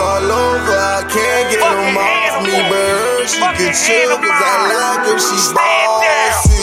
[0.00, 4.54] All over, I can't get Fucking off me, but her, she can chill, cause I
[4.70, 6.57] like her, she's bossy.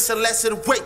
[0.00, 0.58] it's a lesson.
[0.66, 0.79] Wait.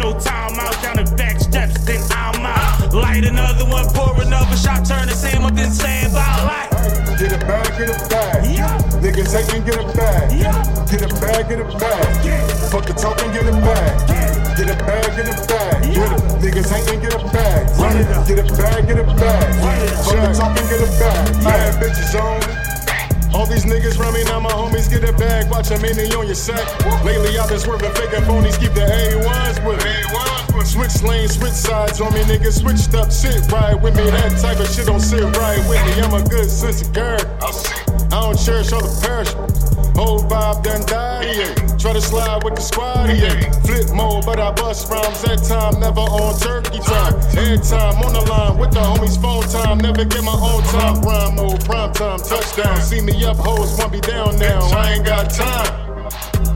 [0.00, 0.74] no time out.
[0.82, 2.92] Down the back steps, then I'm out.
[2.92, 6.70] Light another one, pour another shot, turn the same up, then say about life.
[7.20, 8.40] Get a bag, get a bag.
[8.48, 8.80] Yeah.
[9.04, 10.32] Niggas ain't get a bag.
[10.32, 10.56] Yeah.
[10.90, 12.24] Get a bag, get a bag.
[12.24, 12.46] Yeah.
[12.72, 13.92] Fuck the talk and get a bag.
[14.08, 14.56] Yeah.
[14.56, 15.84] Get a bag, get a bag.
[15.94, 16.16] Yeah.
[16.40, 17.62] Niggas ain't gonna get a bag.
[17.78, 18.26] Run it up.
[18.26, 19.48] Get a bag, get a bag.
[19.60, 19.88] Run.
[20.00, 21.28] Fuck the talk and get a bag.
[21.28, 21.44] Yeah.
[21.44, 22.39] Mad bitches on
[23.40, 25.50] all these niggas run me, now my homies get it back.
[25.50, 26.60] Watch a mini on your sack.
[27.02, 30.66] Lately I've been swerving fake and phonies, keep the A1s with.
[30.66, 33.10] Switch lanes, switch sides on me, niggas switched up.
[33.10, 36.02] Shit right with me, that type of shit don't sit right with me.
[36.02, 37.18] I'm a good sense of girl.
[38.12, 39.48] I don't cherish all the perishable.
[39.96, 41.69] Whole vibe done dying.
[41.80, 43.40] Try to slide with the squad, yeah.
[43.64, 47.16] Flip mode, but I bust rhymes that time, never on turkey time.
[47.32, 49.78] Head time on the line with the homies, phone time.
[49.78, 51.00] Never get my own time.
[51.00, 52.82] Rhyme mode, prime time, touchdown.
[52.82, 54.60] See me up, hoes, want be down now.
[54.76, 55.90] I ain't got time.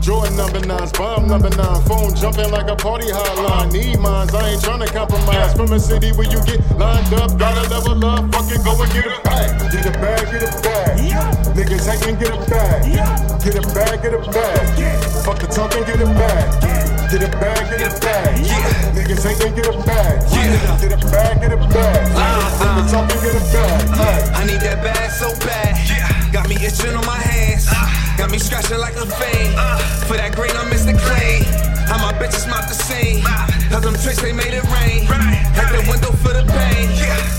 [0.05, 3.71] Jordan number nines, bomb number nine, phone jumping like a party hotline.
[3.73, 5.55] Need mines, I ain't trying to compromise.
[5.55, 9.04] From a city where you get lined up, gotta level up, fucking go and get
[9.04, 9.04] a
[9.35, 9.71] bag.
[9.71, 10.99] Get a bag, get a bag.
[10.99, 11.31] Yeah.
[11.55, 12.85] Niggas hating, get a bag.
[12.87, 13.39] Yeah.
[13.43, 14.79] Get a bag, get a bag.
[14.79, 14.99] Yeah.
[15.23, 16.63] Fuck the talking, get a bag.
[16.63, 17.11] Yeah.
[17.11, 18.45] Get a bag, get a bag.
[18.45, 18.95] Yeah.
[18.95, 20.15] Niggas hating, get a bag.
[20.31, 20.79] Yeah.
[20.81, 22.03] Get a bag, get a bag.
[22.15, 24.21] Uh, Fuck the talking, get a bag.
[24.35, 25.75] I need that bag so bad.
[25.87, 26.31] Yeah.
[26.31, 27.67] Got me itching on my hands.
[27.69, 28.17] Uh.
[28.17, 29.53] Got me scratching like a fan.
[29.57, 29.77] Uh,
[30.07, 31.74] for that green, I miss the clay.
[31.87, 33.23] How my bitches not the same.
[33.69, 35.05] Cause them tricks, they made it rain.
[35.53, 36.89] Hit the window for the pain.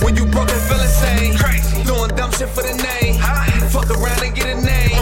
[0.04, 1.34] When you broke and feel insane.
[1.86, 3.20] Doing dumb shit for the name.
[3.70, 4.96] Fuck around and get a name.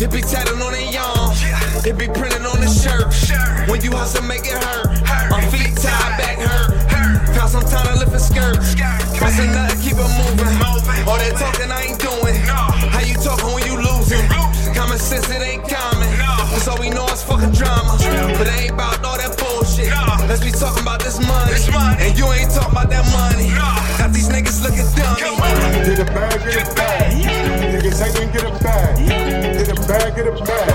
[0.00, 1.36] It be tatted on a yarn.
[1.84, 3.08] It be printed on the shirt.
[3.68, 5.00] When you hustle, make it hurt.
[5.30, 6.74] My feet tied, back hurt.
[7.36, 8.56] Found some time to lift a skirt.
[9.16, 10.56] Pressing nothing, keep it moving.
[11.06, 12.36] All that talking I ain't doing.
[12.90, 14.49] How you talking when you losing?
[15.00, 16.12] Common sense, it ain't common.
[16.52, 17.96] Cause all we know is fucking drama.
[18.36, 19.88] But it ain't about all that bullshit.
[20.28, 21.56] Let's be talking about this money.
[22.04, 23.48] And you ain't talking about that money.
[23.96, 25.24] Got these niggas looking dummy.
[25.88, 27.16] Get a bag, get a bag.
[27.16, 29.00] Niggas hating, get a bag.
[29.56, 30.68] Get a bag, get a bag.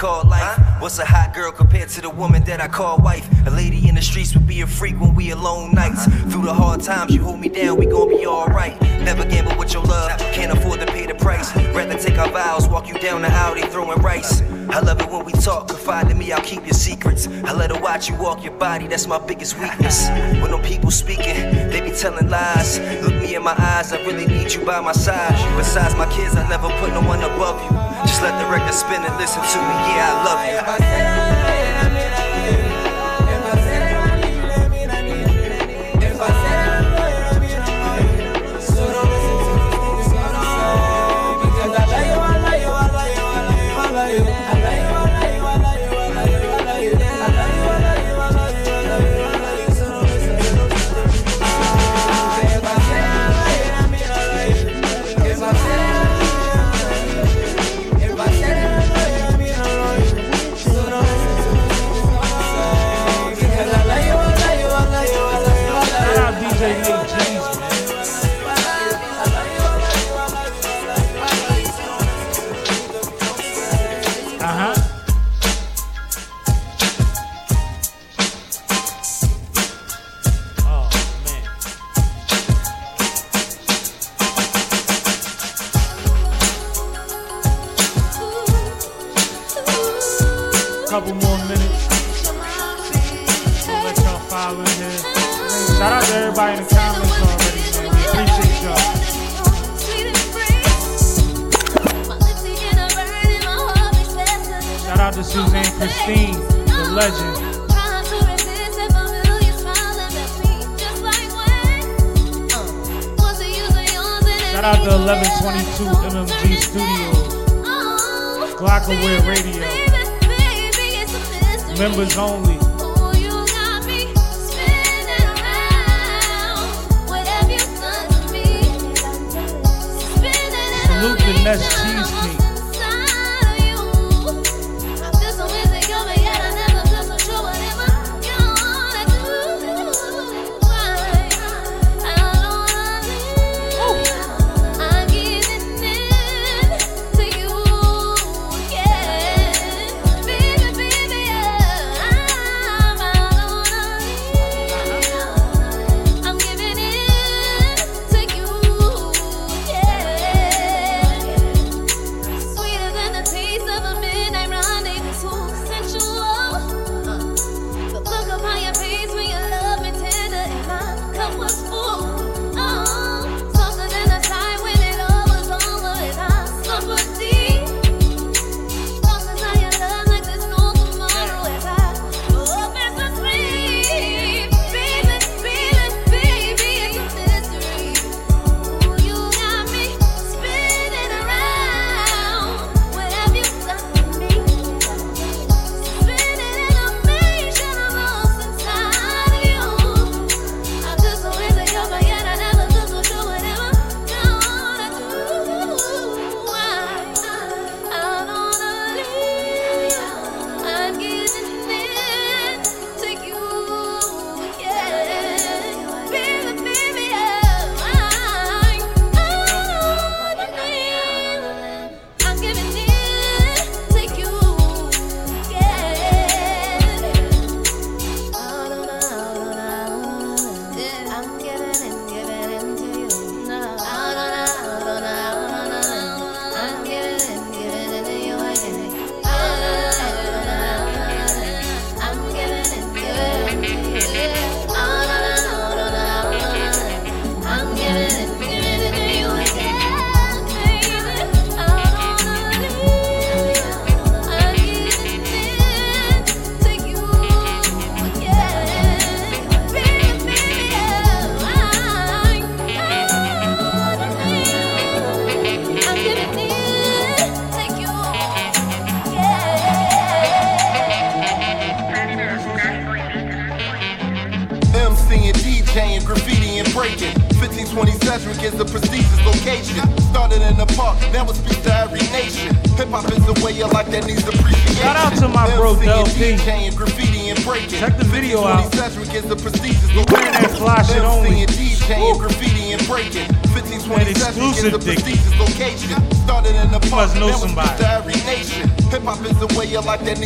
[0.03, 0.59] Call life?
[0.81, 3.25] What's a hot girl compared to the woman that I call wife?
[3.47, 6.07] A lady in the streets would be a freak when we alone nights.
[6.29, 8.75] Through the hard times, you hold me down, we gon' be alright.
[8.81, 11.55] Never gamble with your love, can't afford to pay the price.
[11.73, 14.41] Rather take our vows, walk you down the aisle, they throwing rice.
[14.75, 17.27] I love it when we talk, confide in me, I'll keep your secrets.
[17.45, 20.09] I let her watch you walk your body, that's my biggest weakness.
[20.41, 22.77] When them people speaking, they be telling lies.
[23.01, 25.31] Look me in my eyes, I really need you by my side.
[25.55, 27.82] Besides my kids, I never put no one above you.
[28.05, 31.12] Just let the record spin and listen to me, yeah, I love you.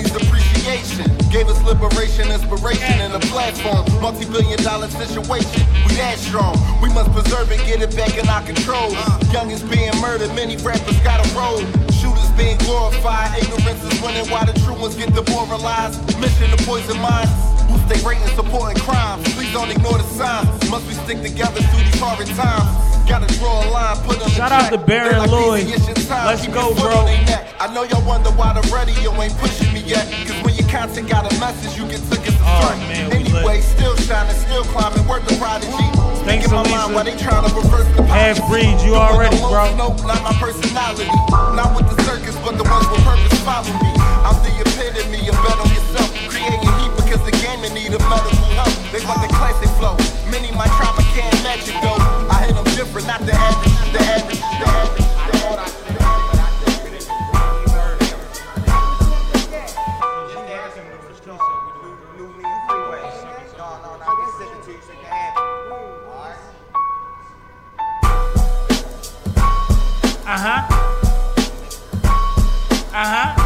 [0.07, 1.05] Needs appreciation.
[1.29, 3.85] Gave us liberation, inspiration, and a platform.
[4.01, 5.65] Multi billion dollar situation.
[5.85, 6.55] We that strong.
[6.81, 8.91] We must preserve it, get it back in our control.
[9.33, 11.59] Youngins being murdered, many rappers got a roll.
[11.91, 13.37] Shooters being glorified.
[13.37, 15.99] Ignorance is winning while the true ones get demoralized.
[16.19, 17.56] Mission to poison minds.
[17.87, 19.23] Stay rating, supporting crimes.
[19.33, 20.47] Please don't ignore the signs.
[20.69, 22.67] Must we stick together through these horrid times?
[23.07, 25.65] Gotta draw a line, put them Shout out to Baron Lloyd.
[25.67, 27.07] Let's go, bro.
[27.59, 30.03] I know y'all wonder why the radio ain't pushing me yet.
[30.27, 32.79] Cause when your content got a message, you get took as a Oh, threat.
[32.91, 35.71] man, we anyway, still shining, still climbing, work the prodigy.
[36.27, 39.71] Thanks, my mind while they trying to reverse the Half breed, you already, bro.
[39.79, 41.07] Smoke, not my personality.
[41.55, 43.91] Not with the circus, but the ones with purpose follow me.
[44.27, 45.55] I'm the epitome of bet
[47.63, 48.73] in need of medical help.
[48.91, 49.95] They want the classic flow.
[50.31, 51.97] Many my trauma can't match it though.
[52.29, 55.07] I hit them different, not the average, the average, the average.
[70.29, 70.61] Uh huh.
[72.93, 73.36] Uh huh.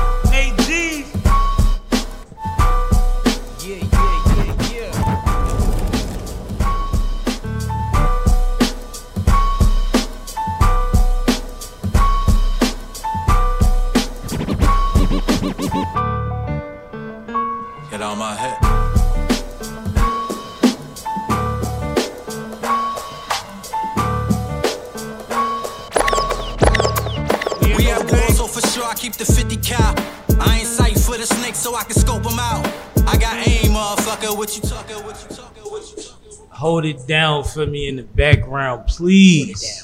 [36.62, 39.84] Hold it down for me in the background, please.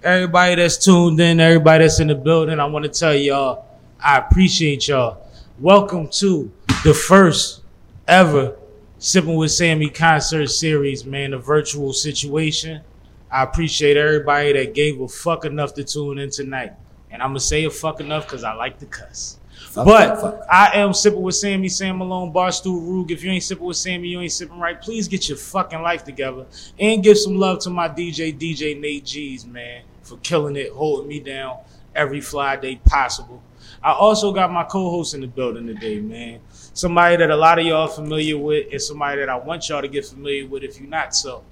[0.00, 3.66] Everybody that's tuned in, everybody that's in the building, I want to tell y'all,
[3.98, 5.26] I appreciate y'all.
[5.58, 6.52] Welcome to
[6.84, 7.62] the first
[8.06, 8.56] ever
[8.98, 12.82] Sipping with Sammy concert series, man, a virtual situation.
[13.28, 16.74] I appreciate everybody that gave a fuck enough to tune in tonight.
[17.10, 19.40] And I'm gonna say a fuck enough because I like to cuss.
[19.72, 20.46] Fuck, but fuck, fuck.
[20.50, 23.10] I am sipping with Sammy, Sam Malone, Barstool Rug.
[23.10, 24.78] If you ain't sipping with Sammy, you ain't sipping right.
[24.78, 26.44] Please get your fucking life together
[26.78, 31.08] and give some love to my DJ, DJ Nate G's, man, for killing it, holding
[31.08, 31.56] me down
[31.94, 33.42] every fly day possible.
[33.82, 36.40] I also got my co-host in the building today, man.
[36.74, 39.88] Somebody that a lot of y'all familiar with, and somebody that I want y'all to
[39.88, 41.44] get familiar with if you're not so.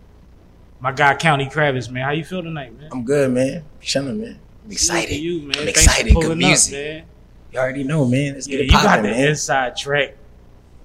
[0.79, 2.05] My guy, County Kravitz, man.
[2.05, 2.91] How you feel tonight, man?
[2.93, 3.65] I'm good, man.
[3.81, 4.39] Chilling, man.
[4.65, 5.17] I'm excited.
[5.17, 5.57] you, man.
[5.57, 6.15] I'm Thanks excited.
[6.15, 7.05] Good pulling up, man.
[7.53, 8.35] You already know, man.
[8.35, 10.17] Let's Yeah, get it you got the inside track.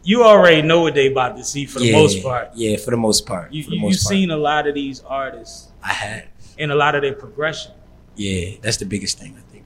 [0.04, 2.50] You already know what they about to see for the yeah, most part.
[2.54, 3.52] Yeah, for the most part.
[3.52, 4.12] You, for the you, most you've part.
[4.12, 6.26] seen a lot of these artists I have.
[6.60, 7.72] and a lot of their progression.
[8.16, 9.64] Yeah, that's the biggest thing I think.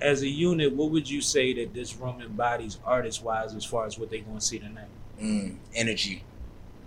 [0.00, 3.84] As a unit, what would you say that this room embodies artist wise as far
[3.84, 4.86] as what they're going to see tonight?
[5.20, 6.22] Mm, energy,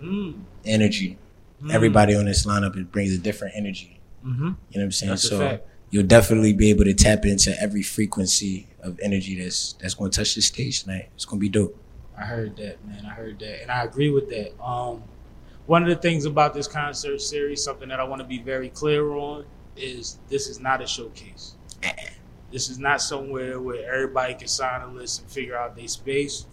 [0.02, 0.40] Mm.
[0.64, 1.18] energy.
[1.62, 1.72] Mm.
[1.74, 4.00] Everybody on this lineup it brings a different energy.
[4.24, 4.30] Mhm.
[4.30, 5.10] You know what I'm saying?
[5.10, 5.60] That's so.
[5.92, 10.18] You'll definitely be able to tap into every frequency of energy that's that's going to
[10.18, 11.10] touch the stage tonight.
[11.14, 11.78] It's going to be dope.
[12.18, 13.06] I heard that, man.
[13.06, 14.60] I heard that, and I agree with that.
[14.60, 15.04] Um,
[15.66, 18.70] one of the things about this concert series, something that I want to be very
[18.70, 19.44] clear on,
[19.76, 21.54] is this is not a showcase.
[22.50, 26.46] This is not somewhere where everybody can sign a list and figure out their space.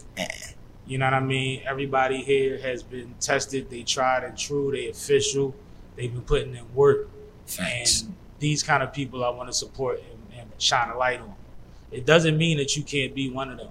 [0.86, 1.62] You know what I mean?
[1.66, 3.68] Everybody here has been tested.
[3.68, 4.72] They tried and true.
[4.72, 5.54] They official.
[5.96, 7.10] They've been putting in work.
[7.46, 8.02] Facts.
[8.02, 11.34] And these kind of people I want to support and, and shine a light on.
[11.92, 13.70] It doesn't mean that you can't be one of them,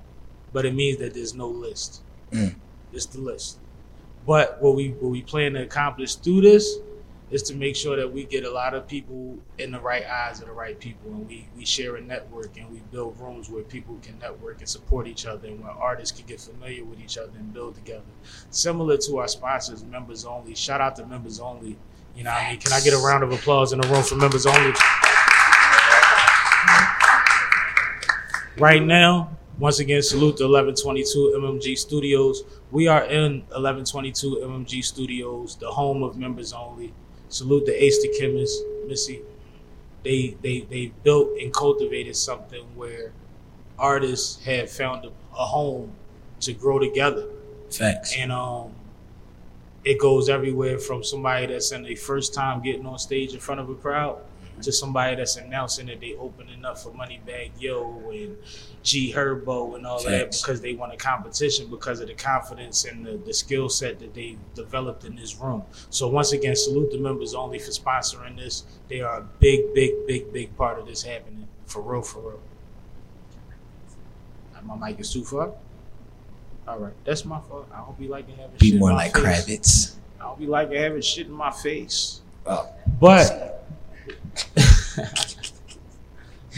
[0.53, 2.01] but it means that there's no list.
[2.31, 2.55] Mm.
[2.93, 3.57] It's the list.
[4.25, 6.77] But what we what we plan to accomplish through this
[7.31, 10.41] is to make sure that we get a lot of people in the right eyes
[10.41, 13.63] of the right people, and we we share a network and we build rooms where
[13.63, 17.17] people can network and support each other, and where artists can get familiar with each
[17.17, 18.11] other and build together.
[18.49, 20.55] Similar to our sponsors, members only.
[20.55, 21.77] Shout out to members only.
[22.19, 22.59] You know what I mean?
[22.59, 24.73] Can I get a round of applause in the room for members only?
[28.57, 32.43] Right now, once again, salute to 1122 MMG Studios.
[32.71, 36.91] We are in 1122 MMG Studios, the home of members only.
[37.29, 39.21] Salute to Ace the Chemist, Missy.
[40.03, 43.13] They they they built and cultivated something where
[43.77, 45.93] artists have found a, a home
[46.41, 47.29] to grow together.
[47.71, 48.13] Facts.
[48.17, 48.73] And um
[49.83, 53.61] it goes everywhere from somebody that's in their first time getting on stage in front
[53.61, 54.19] of a crowd
[54.61, 58.37] to somebody that's announcing that they opening up for Moneybagg Yo and
[58.83, 63.05] G Herbo and all that because they want a competition because of the confidence and
[63.05, 65.63] the, the skill set that they developed in this room.
[65.89, 68.63] So once again, salute the members only for sponsoring this.
[68.89, 71.47] They are a big, big, big, big part of this happening.
[71.65, 72.39] For real, for real.
[74.63, 75.53] My mic is too far.
[76.69, 77.67] All right, that's my fault.
[77.73, 79.23] I don't be liking having Be shit in more like face.
[79.23, 79.95] Kravitz.
[80.19, 82.21] I don't be liking having shit in my face.
[82.45, 82.69] Oh.
[83.01, 83.65] But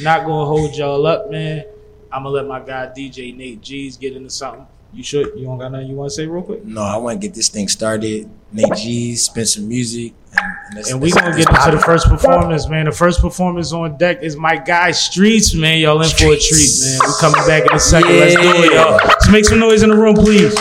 [0.01, 1.63] not gonna hold y'all up, man.
[2.11, 4.67] I'm gonna let my guy DJ Nate G's get into something.
[4.93, 5.31] You should.
[5.37, 6.65] You don't got nothing you want to say real quick?
[6.65, 8.29] No, I want to get this thing started.
[8.51, 12.67] Nate G, spin some music, and, and, And we gonna get into the first performance,
[12.67, 12.85] man.
[12.85, 15.79] The first performance on deck is my guy Streets, man.
[15.79, 16.99] Y'all in for a treat, man.
[17.05, 18.11] We coming back in a second.
[18.11, 18.99] Let's do it, y'all.
[19.05, 20.53] Let's make some noise in the room, please.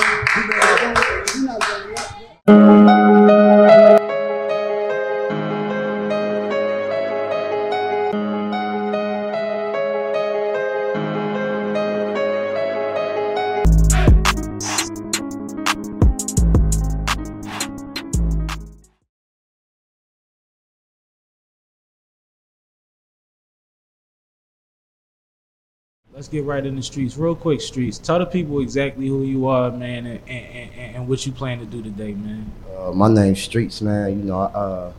[26.21, 27.63] Let's get right in the streets, real quick.
[27.63, 31.33] Streets, tell the people exactly who you are, man, and, and, and, and what you
[31.33, 32.53] plan to do today, man.
[32.77, 34.11] Uh, my name's Streets, man.
[34.19, 34.93] You know, uh,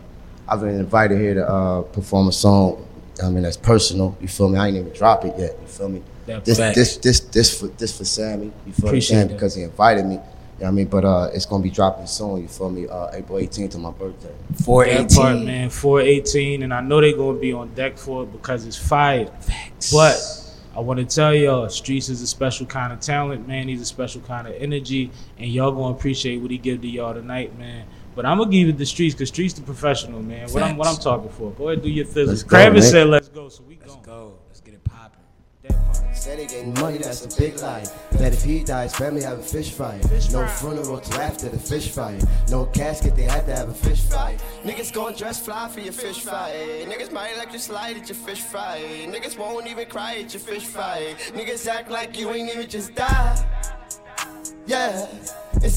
[0.47, 2.87] I've been invited here to uh, perform a song.
[3.23, 4.17] I mean, that's personal.
[4.19, 4.57] You feel me?
[4.57, 5.55] I ain't even drop it yet.
[5.61, 6.01] You feel me?
[6.25, 6.75] That This, fact.
[6.75, 8.51] this, this, this for this for Sammy.
[8.65, 9.23] You feel Appreciate me?
[9.25, 9.33] that.
[9.35, 10.15] Because he invited me.
[10.15, 10.23] You know
[10.57, 10.87] what I mean?
[10.87, 12.41] But uh, it's gonna be dropping soon.
[12.41, 12.87] You feel me?
[12.87, 14.33] Uh, April 18th on my birthday.
[14.49, 18.65] That part, man, 418, and I know they're gonna be on deck for it because
[18.65, 19.31] it's fire.
[19.91, 20.40] But
[20.81, 23.67] I want to tell y'all, Streets is a special kind of talent, man.
[23.67, 27.13] He's a special kind of energy, and y'all gonna appreciate what he give to y'all
[27.13, 27.85] tonight, man.
[28.15, 30.49] But I'm gonna give it to Streets because Streets the professional, man.
[30.49, 31.51] What I'm what I'm talking for.
[31.51, 32.41] Go ahead, do your physics.
[32.41, 32.81] Let's go, man.
[32.81, 34.39] said, "Let's go," so we Let's go.
[34.49, 36.10] Let's get it popping.
[36.21, 37.83] Said he getting money, that's a big lie.
[38.11, 39.99] That if he dies, family have a fish fry.
[40.31, 42.19] No funeral till after the fish fry.
[42.47, 44.37] No casket, they had to have a fish fry.
[44.63, 46.51] Niggas gon' dress fly for your fish fry.
[46.85, 48.83] Niggas might like to slide at your fish fry.
[49.07, 51.15] Niggas won't even cry at your fish fry.
[51.29, 53.43] Niggas act like you ain't even just died.
[54.71, 55.05] Yeah,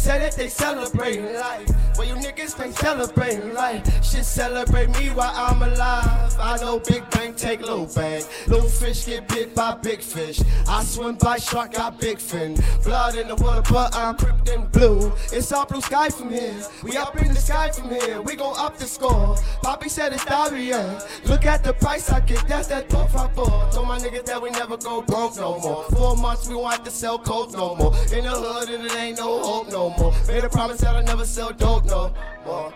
[0.04, 1.66] said that they celebrating life.
[1.96, 3.83] Well, you niggas ain't celebrating life.
[4.04, 6.37] Shit celebrate me while I'm alive.
[6.38, 8.22] I know Big Bang take little bang.
[8.46, 10.42] Little fish get bit by big fish.
[10.68, 12.59] I swim by shark, got big fin.
[12.83, 15.12] Blood in the water, but I'm cripped in blue.
[15.33, 16.54] It's all blue sky from here.
[16.83, 18.20] We up in the sky from here.
[18.20, 19.37] We gon' up the score.
[19.62, 21.02] Poppy said it's diarrhea.
[21.24, 22.46] Look at the price I get.
[22.48, 23.70] That's that dope for four.
[23.72, 25.85] Told my niggas that we never go broke no more.
[25.85, 27.94] Four months we want to sell coke no more.
[28.12, 30.14] In the hood and it ain't no hope no more.
[30.27, 32.12] Made a promise that I never sell dope no
[32.44, 32.73] more.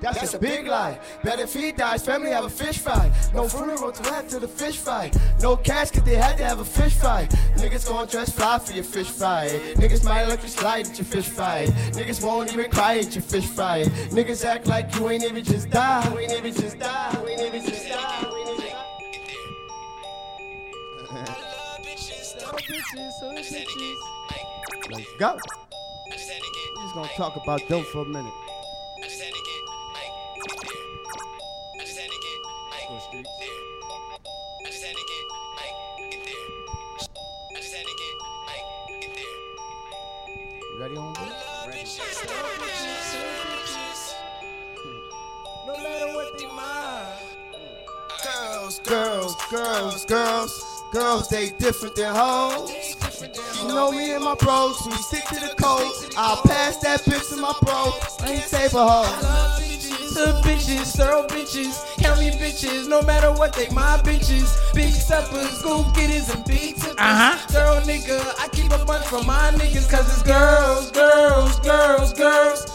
[0.00, 0.98] That's, just a big lie.
[1.24, 3.10] Better if he dies, family have a fish fry.
[3.34, 5.10] No funeral to add to the fish fry.
[5.40, 7.26] No cash, cause they had to have a fish fry.
[7.56, 9.48] Niggas gon' dress fly for your fish fry.
[9.74, 11.66] Niggas might let you slide at your fish fry.
[11.92, 13.82] Niggas won't even cry at your fish fry.
[14.10, 16.08] Niggas act like you ain't even just die.
[16.12, 17.18] You ain't even just die.
[17.20, 18.44] You ain't even just die.
[24.88, 25.38] You ain't even just Let's go.
[26.76, 28.32] We're just gonna talk about dope for a minute.
[28.32, 29.62] I just had to get.
[31.76, 32.38] I just had to get.
[32.72, 32.88] I
[34.64, 35.20] just had to get.
[37.50, 38.14] I just had to get.
[40.72, 41.28] You ready, homeboy?
[45.66, 47.18] No matter what they mind.
[48.24, 52.97] Girls, girls, girls, girls, girls, they different than hoes.
[53.20, 55.90] You know me and my bros, we stick to the code.
[56.16, 57.92] I'll pass that bitch to my bro,
[58.28, 59.58] ain't save a hoe.
[60.14, 64.54] Hood bitches, thorough bitches, count me bitches, no matter what they my bitches.
[64.72, 66.94] Big suppers, go getters, and big tippers.
[66.96, 67.52] Uh-huh.
[67.52, 72.66] Girl nigga, I keep a bunch for my niggas, cause it's girls, girls, girls, girls.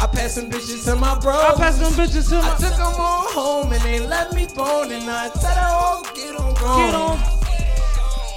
[0.00, 1.34] I pass some bitches to my bro.
[1.34, 4.46] I pass them bitches to my- I took them all home and they left me
[4.46, 6.86] bone and I said I won't get on gone.
[6.86, 7.39] Get on.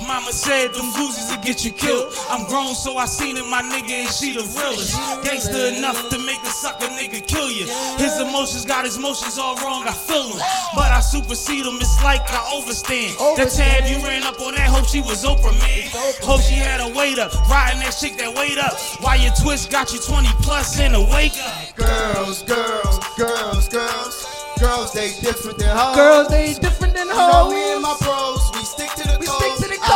[0.07, 2.13] Mama said them Uzis will get you killed.
[2.29, 4.93] I'm grown, so I seen it, my nigga, and she the realest.
[5.23, 7.65] Gangsta enough to make a sucker nigga kill you.
[7.97, 10.39] His emotions got his motions all wrong, I feel them.
[10.75, 13.15] But I supersede them, it's like I overstand.
[13.37, 15.89] The tab you ran up on that, hope she was Oprah, man.
[16.21, 18.73] Hope she had a weight up, riding that chick that weight up.
[19.01, 21.75] While your twist got you 20 plus in a wake up.
[21.75, 24.25] Girls, girls, girls, girls,
[24.59, 25.95] girls, they different than hoes.
[25.95, 27.53] Girls, they different than You know hoes.
[27.53, 29.27] me and my bros, we stick to the We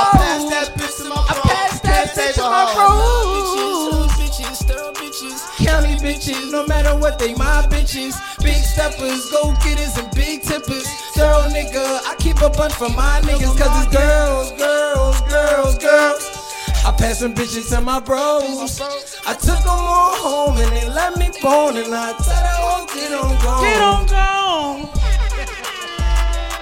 [0.05, 0.47] code.
[0.47, 1.37] stick to the I'll pass that bitch to my bro.
[1.37, 4.07] I pass that bitch to my bro.
[4.19, 8.13] bitches, thorough bitches, county bitches, no matter what they my bitches.
[8.43, 10.87] Big steppers, go getters, and big tippers.
[11.13, 16.37] Thorough nigga, I keep a bunch for my niggas, cause it's girls, girls, girls, girls.
[16.85, 18.79] I pass some bitches to my bros.
[19.25, 22.89] I took them all home and they let me bone and I said I won't
[22.93, 23.63] get on gone.
[23.63, 24.89] Get on gone.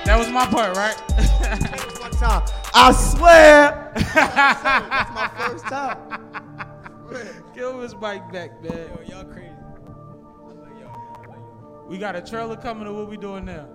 [0.05, 1.71] That was my part, right?
[2.15, 2.43] One time.
[2.73, 3.91] I swear.
[3.95, 5.97] That's my first time.
[7.53, 8.89] Give his bike back, man.
[9.07, 9.49] Y'all crazy.
[11.87, 13.67] We got a trailer coming, or what we doing now?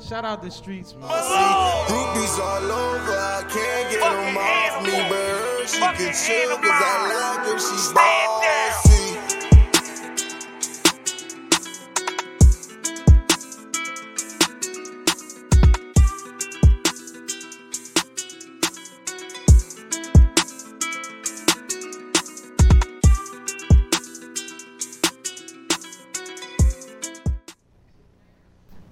[0.00, 1.08] Shout out the streets, man.
[1.08, 7.38] Groupies all over, I can't get them off me, but she can chill, cause I
[7.38, 8.97] like her, she bossy.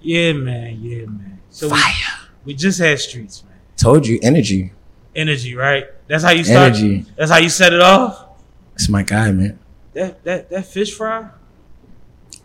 [0.07, 0.79] Yeah, man.
[0.81, 1.40] Yeah, man.
[1.51, 1.81] So we,
[2.45, 3.59] we just had streets, man.
[3.77, 4.73] Told you, energy.
[5.16, 5.87] Energy, right?
[6.07, 6.75] That's how you start.
[6.75, 7.05] Energy.
[7.16, 8.25] That's how you set it off.
[8.75, 9.59] It's my guy, man.
[9.95, 11.29] That that that fish fry.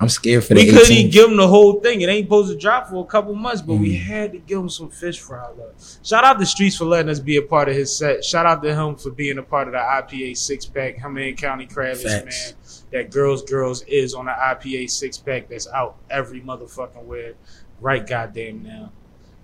[0.01, 0.91] I'm scared for the We couldn't 18th.
[0.91, 2.01] even give him the whole thing.
[2.01, 3.81] It ain't supposed to drop for a couple months, but Mm.
[3.81, 5.73] we had to give him some fish fry love.
[6.03, 8.25] Shout out the streets for letting us be a part of his set.
[8.25, 10.97] Shout out to him for being a part of the IPA six pack.
[10.97, 12.53] Him and County Kravitz, man.
[12.91, 17.33] That Girls Girls is on the IPA six pack that's out every motherfucking where.
[17.79, 18.91] Right goddamn now.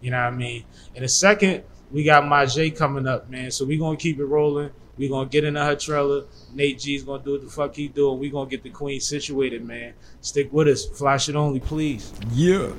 [0.01, 0.63] You know what I mean?
[0.95, 3.51] In a second, we got Majay coming up, man.
[3.51, 4.71] So we gonna keep it rolling.
[4.97, 6.25] We gonna get into her trailer.
[6.53, 8.99] Nate G's gonna do what the fuck he do, and we gonna get the queen
[8.99, 9.93] situated, man.
[10.21, 10.85] Stick with us.
[10.85, 12.11] Flash it only, please.
[12.31, 12.71] Yeah.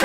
[0.00, 0.04] I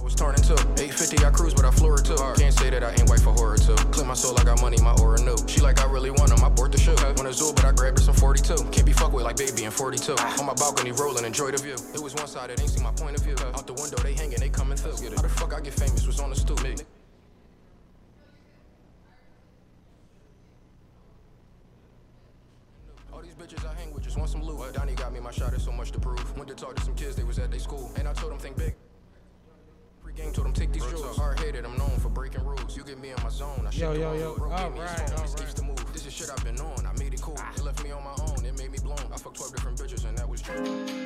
[0.00, 2.14] was turning to 850, I cruise, but I flew her too.
[2.36, 3.74] Can't say that I ain't white for horror too.
[3.74, 4.94] Clip my soul, I got money, my aura new.
[4.94, 5.03] She
[5.64, 6.94] like, I really want want 'em, I bought the shoe.
[6.94, 8.56] Want a zoo, but I grabbed her some 42.
[8.70, 10.14] Can't be fucked with like baby in 42.
[10.14, 11.76] On my balcony, rolling, enjoy the view.
[11.94, 13.36] It was one side, it ain't see my point of view.
[13.54, 14.96] Out the window, they hanging, they coming through.
[15.16, 16.06] How the fuck I get famous?
[16.06, 16.62] Was on the stoop.
[16.62, 16.76] Me.
[23.12, 24.72] All these bitches I hang with just want some loot.
[24.74, 26.36] Donnie got me my shot, it's so much to prove.
[26.36, 27.90] Went to talk to some kids, they was at their school.
[27.96, 28.74] And I told them think big.
[30.14, 31.16] Pre-game told them take these jewels.
[31.16, 32.76] Hard headed, I'm known for breaking rules.
[32.76, 34.36] You get me in my zone, I shake Yo, yo, yo.
[34.36, 35.92] Bro gave All me his right, phone, all his keeps to move.
[35.92, 37.38] This is shit I've been on, I made it cool.
[37.56, 38.98] It left me on my own, it made me blown.
[39.12, 41.04] I fucked 12 different bitches and that was true.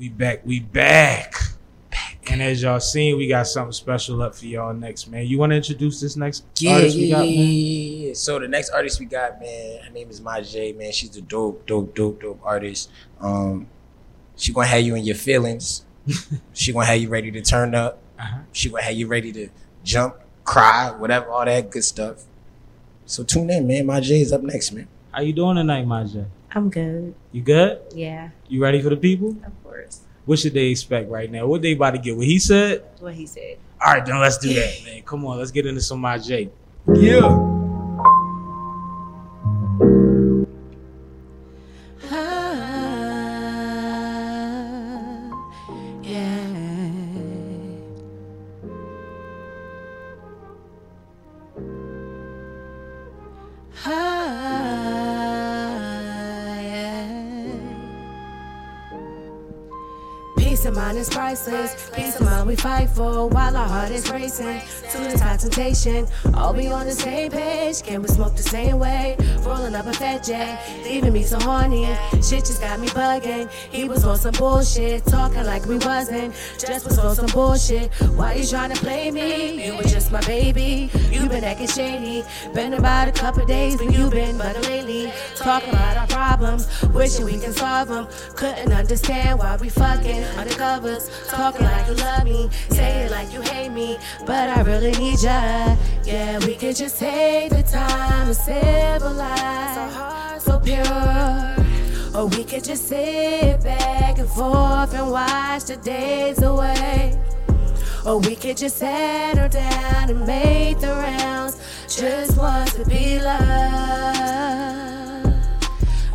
[0.00, 0.40] We back.
[0.46, 1.34] We back.
[1.90, 2.16] back.
[2.30, 5.26] And as y'all seen, we got something special up for y'all next, man.
[5.26, 7.48] You want to introduce this next Yeah, artist we got, yeah, man?
[7.52, 8.14] yeah, yeah.
[8.14, 10.90] So the next artist we got, man, her name is My J, man.
[10.92, 12.90] She's a dope, dope, dope, dope artist.
[13.20, 13.66] Um,
[14.36, 15.84] she gonna have you in your feelings.
[16.54, 17.98] she gonna have you ready to turn up.
[18.18, 18.38] Uh-huh.
[18.52, 19.48] She gonna have you ready to
[19.84, 22.24] jump, cry, whatever, all that good stuff.
[23.04, 23.84] So tune in, man.
[23.84, 24.88] My J is up next, man.
[25.12, 26.24] How you doing tonight, Maja?
[26.52, 27.14] I'm good.
[27.32, 27.80] You good?
[27.94, 29.36] Yeah, You ready for the people?
[29.44, 30.00] of course.
[30.26, 31.46] What should they expect right now?
[31.46, 32.16] What they about to get?
[32.16, 32.84] What he said?
[33.00, 33.58] What he said.
[33.84, 35.02] All right, then let's do that, man.
[35.02, 36.50] Come on, let's get into some My J.
[36.94, 37.69] Yeah.
[61.48, 61.90] Mind is priceless.
[61.90, 64.60] Peace of mind we fight for while our heart is racing.
[64.92, 67.82] To the temptation, all be on the same page.
[67.82, 69.16] Can we smoke the same way?
[69.40, 71.86] Rolling up a fat J, leaving me so horny.
[72.22, 73.50] Shit just got me bugging.
[73.70, 76.34] He was on some bullshit, talking like we wasn't.
[76.58, 77.92] Just was on some bullshit.
[78.16, 79.66] Why you trying to play me?
[79.66, 80.90] You were just my baby.
[81.10, 82.24] You been acting shady.
[82.54, 85.12] Been about a couple days, but you been bugging lately.
[85.36, 88.06] Talking about our problems, wishing we can solve them.
[88.34, 91.04] Couldn't understand why we fucking undercovers.
[91.28, 92.29] Talking like you love me,
[92.68, 95.76] say it like you hate me, but I really need ya.
[96.04, 101.60] Yeah, we could just take the time to civilize our hearts so pure.
[102.14, 107.18] Or we could just sit back and forth and watch the days away.
[108.04, 111.58] Or we could just settle down and make the rounds.
[111.88, 113.40] Just want to be loved.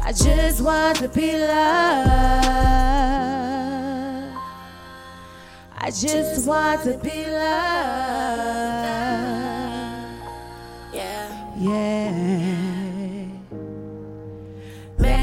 [0.01, 2.44] I just want to be loved.
[5.85, 7.35] I just want to be loved.
[10.91, 11.53] Yeah.
[11.55, 12.64] Yeah.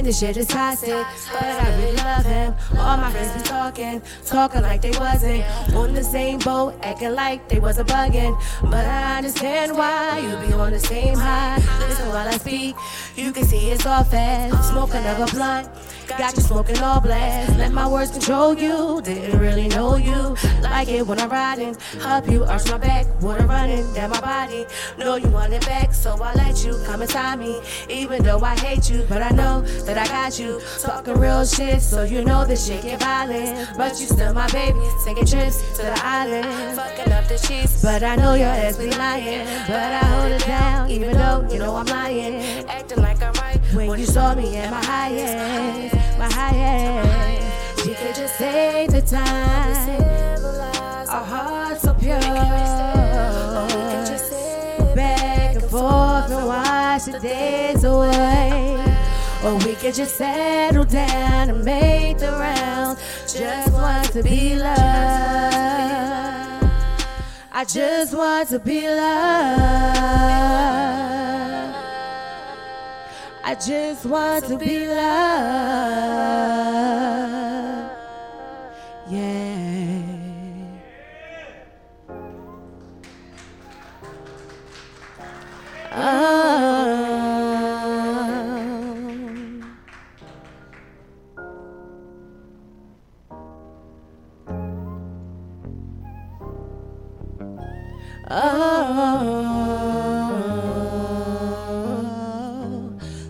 [0.02, 2.54] Man, this shit is toxic, but I really love him.
[2.76, 5.44] All my friends be talking, talking like they wasn't
[5.76, 8.36] on the same boat, acting like they wasn't bugging.
[8.62, 11.58] But I understand why you be on the same high.
[11.78, 12.74] Listen while I speak,
[13.14, 14.70] you can see it's all fast.
[14.70, 15.68] Smoking of a blunt,
[16.08, 17.56] got you smoking all blast.
[17.56, 20.34] Let my words control you, didn't really know you.
[20.62, 24.66] Like it when I'm riding, help you arch my back, water running down my body.
[24.98, 27.60] Know you want it back, so I let you come inside me.
[27.88, 30.60] Even though I hate you, but I know that I got you.
[30.80, 33.76] Talking real shit, so you know this shit get violent.
[33.76, 36.76] But you still my baby, taking trips to the island.
[36.76, 39.46] Fucking up the sheets, but I know your ass be lying.
[39.66, 42.66] But I hold it down, even though you know I'm lying.
[42.68, 47.86] Acting like I'm right when you saw me at my highest, my highest.
[47.86, 50.38] You could just take the time.
[51.08, 52.20] Our hearts so pure.
[54.94, 58.91] Back and forth and watch the days away.
[59.44, 63.00] Or we could just settle down and make the rounds.
[63.32, 64.72] Just want to be loved.
[67.50, 69.02] I just want to be loved.
[73.44, 75.02] I just want to be loved.
[79.10, 79.98] Yeah.
[85.90, 87.01] Oh.
[98.34, 98.40] Oh,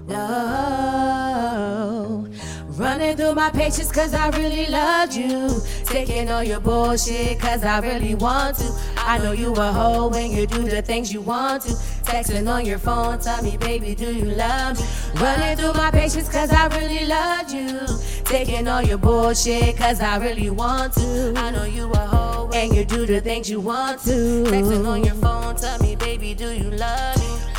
[0.07, 2.29] no.
[2.69, 5.61] Running through my patience cause I really loved you.
[5.87, 8.91] Taking all your bullshit cause I really want to.
[9.05, 11.73] I know you a hoe when you do the things you want to.
[12.05, 15.21] Texting on your phone, tell me, baby, do you love me?
[15.21, 17.81] Running through my patience cause I really loved you.
[18.25, 21.35] Taking all your bullshit cause I really want to.
[21.37, 24.45] I know you a hoe and you do the things you want to.
[24.45, 27.52] Texting on your phone, tell me, baby, do you love me?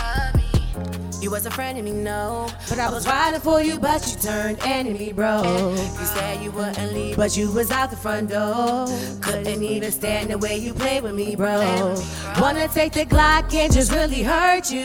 [1.24, 2.50] You was a friend of me, no.
[2.68, 5.42] But I was riding for you, but you turned enemy, bro.
[5.72, 8.88] You said you wouldn't leave, but you was out the front door.
[9.22, 11.96] Couldn't even stand the way you played with me, bro.
[12.42, 14.84] Wanna take the Glock and just really hurt you.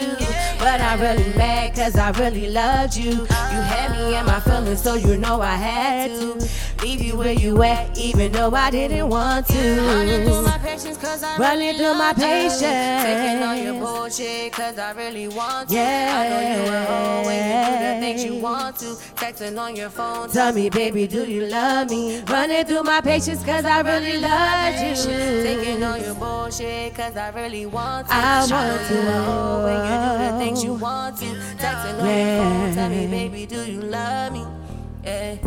[0.61, 3.11] But I'm really mad cause I really loved you.
[3.11, 6.49] You had me in my feelings, so you know I had to.
[6.83, 9.81] Leave you where you at, even though I didn't want to.
[9.81, 12.63] Running through my patience cause I Running through my patience.
[12.63, 15.75] Taking on your bullshit cause I really want to.
[15.75, 16.15] Yeah.
[16.15, 18.87] I know you a hoe when you do the things you want to.
[19.17, 20.31] Texting on your phone.
[20.31, 22.23] Tell me, baby, do you love me?
[22.29, 24.95] Running through my patience cause I really love you.
[25.43, 28.15] Taking on your bullshit cause I really want to.
[28.15, 31.27] I know want you a hoe when you do the things you want to.
[31.59, 32.75] Texting on your phone.
[32.75, 34.47] Tell me, baby, do you love me?
[35.05, 35.39] Yeah.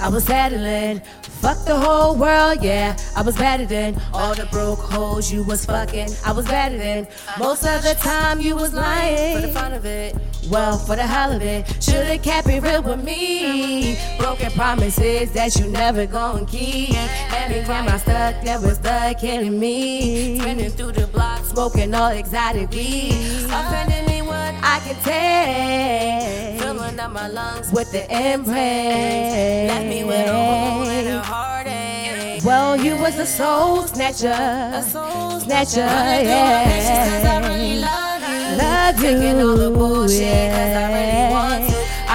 [0.00, 1.00] I was settling.
[1.40, 2.96] Fuck the whole world, yeah.
[3.16, 6.08] I was better than all the broke hoes you was fucking.
[6.24, 7.06] I was better than
[7.38, 9.40] most of the time you was lying.
[9.40, 10.16] For the fun of it.
[10.50, 13.98] Well, for the hell of it, should've kept it real with me.
[14.18, 16.94] Broken promises that you never gon' keep.
[17.32, 20.38] Every time I stuck, there was the killing me.
[20.40, 23.44] Spinning through the block, Smoking all exotic weed.
[23.50, 29.73] offending me what I can take Filling up my lungs with the imprint.
[29.74, 32.44] Left me with a hole and a heartache.
[32.44, 37.38] Well, you was a soul snatcher, A soul snatcher, Running through my patience 'cause I
[37.48, 37.88] really yeah.
[37.90, 38.56] love you.
[38.62, 41.73] Love you, Taking all the bullshit 'cause I really want to.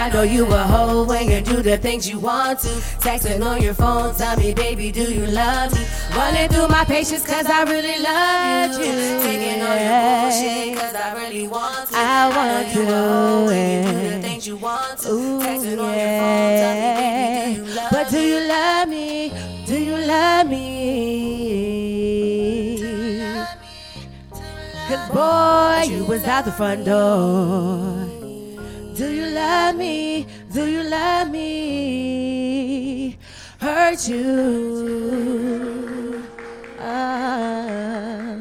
[0.10, 2.70] I know you a hoe when you do the things you want to.
[2.98, 5.86] Texting on your phone, tell me, baby, do you love me?
[6.18, 9.20] Running through my patience, cause I really love you.
[9.22, 11.96] Taking all your bullshit 'cause I really want to.
[11.96, 15.10] I want know you a hoe when you do the things you want to.
[15.12, 18.90] Ooh, Texting on your phone, tell me, baby, do you love But do you love
[18.90, 19.32] me?
[19.68, 20.66] Do you love me?
[24.88, 28.09] Cause boy, you was out the front door.
[29.00, 30.28] Do you love me?
[30.52, 33.18] Do you love me?
[33.62, 36.22] Hurt you.
[36.78, 38.36] Ah.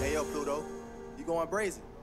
[0.00, 0.64] Hey yo, Pluto,
[1.16, 1.93] you going brazen?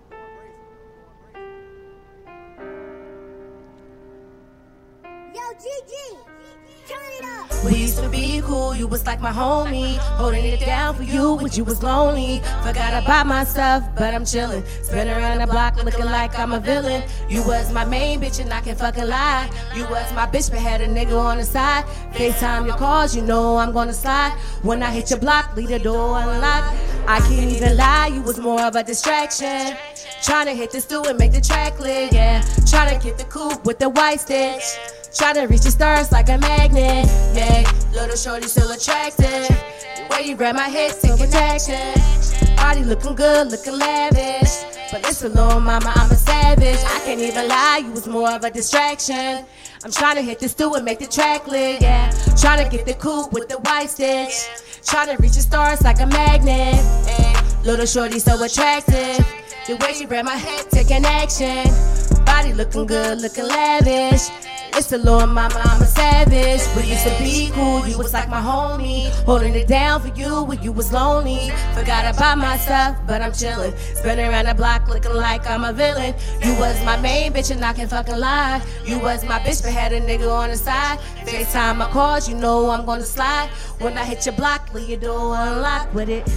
[7.64, 9.98] We used to be cool, you was like my homie.
[10.18, 12.40] Holding it down for you when you was lonely.
[12.64, 14.66] Forgot about myself, but I'm chillin'.
[14.84, 17.04] Spin around the block looking like I'm a villain.
[17.30, 19.50] You was my main bitch and I can fucking lie.
[19.76, 21.86] You was my bitch, but had a nigga on the side.
[22.14, 24.32] FaceTime your calls, you know I'm gonna slide.
[24.64, 26.76] When I hit your block, leave the door unlocked.
[27.08, 29.78] I can't even lie, you was more of a distraction.
[30.24, 32.42] Tryna hit the stool and make the track lit, yeah.
[32.72, 34.64] Tryna get the coupe with the white stitch.
[35.14, 37.70] Try to reach the stars like a magnet, yeah.
[37.94, 39.48] Little shorty still attractive.
[39.98, 42.56] The way you grab my head, taking action.
[42.56, 44.64] Body looking good, looking lavish.
[44.90, 46.80] But listen, little mama, I'm a savage.
[46.80, 49.44] I can't even lie, you was more of a distraction.
[49.84, 52.10] I'm trying to hit the stool and make the track lit, yeah.
[52.40, 54.48] Trying to get the coupe with the white stitch.
[54.86, 56.76] Trying to reach the stars like a magnet.
[57.06, 57.46] yeah.
[57.66, 59.26] Little shorty so attractive.
[59.68, 61.68] The way she grab my head, taking action.
[62.24, 64.30] Body looking good, looking lavish.
[64.74, 66.62] It's the Lord my Mama, I'm a savage.
[66.78, 69.10] We used to be cool, you was like my homie.
[69.26, 71.52] Holding it down for you when you was lonely.
[71.74, 73.78] Forgot about myself, but I'm chillin'.
[73.98, 76.16] Spinning around the block looking like I'm a villain.
[76.42, 78.62] You was my main bitch and I can fucking lie.
[78.86, 81.00] You was my bitch, but had a nigga on the side.
[81.26, 83.50] FaceTime my calls, you know I'm gonna slide.
[83.80, 86.28] When I hit your block, leave your door unlocked with it.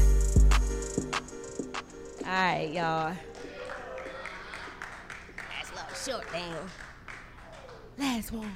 [2.27, 3.15] Alright, y'all.
[5.37, 6.84] That's a little short, damn.
[7.99, 8.51] Last one.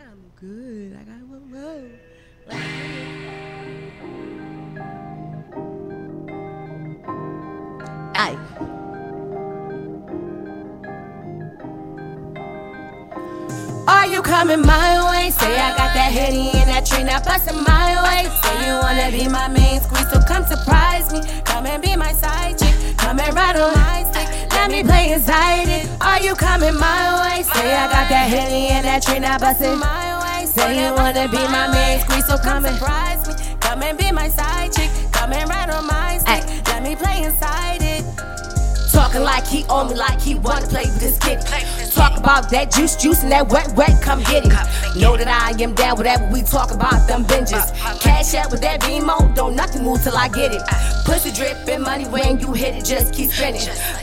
[0.00, 0.96] I'm good.
[0.96, 1.90] I got one more.
[8.16, 8.76] Aye.
[13.88, 15.30] Are you coming my way?
[15.30, 18.28] Say I got that henny in that tree, now bustin' my way.
[18.42, 21.20] Say you wanna be my main squeeze, so come surprise me.
[21.44, 22.74] Come and be my side chick.
[22.96, 24.28] Come and ride on my stick.
[24.52, 25.88] Let me play inside it.
[26.00, 27.42] Are you coming my way?
[27.42, 30.46] Say I got that henny in that tree, now bustin' my way.
[30.46, 33.34] Say you wanna be my main squeeze, so come and surprise me.
[33.60, 34.90] Come and be my side chick.
[35.12, 36.44] Come and ride on my stick.
[36.66, 38.04] Let me play inside it.
[38.92, 41.40] Talk Talking like he on me, like he wanna play with this kid.
[42.00, 44.52] Talk about that juice, juice, and that wet, wet, come get it.
[44.98, 47.68] Know that I am down whatever we talk about them binges.
[48.00, 50.62] Cash out with that BMO, don't nothing move till I get it.
[51.04, 53.60] Pussy dripping, money when you hit it, just keep spinning.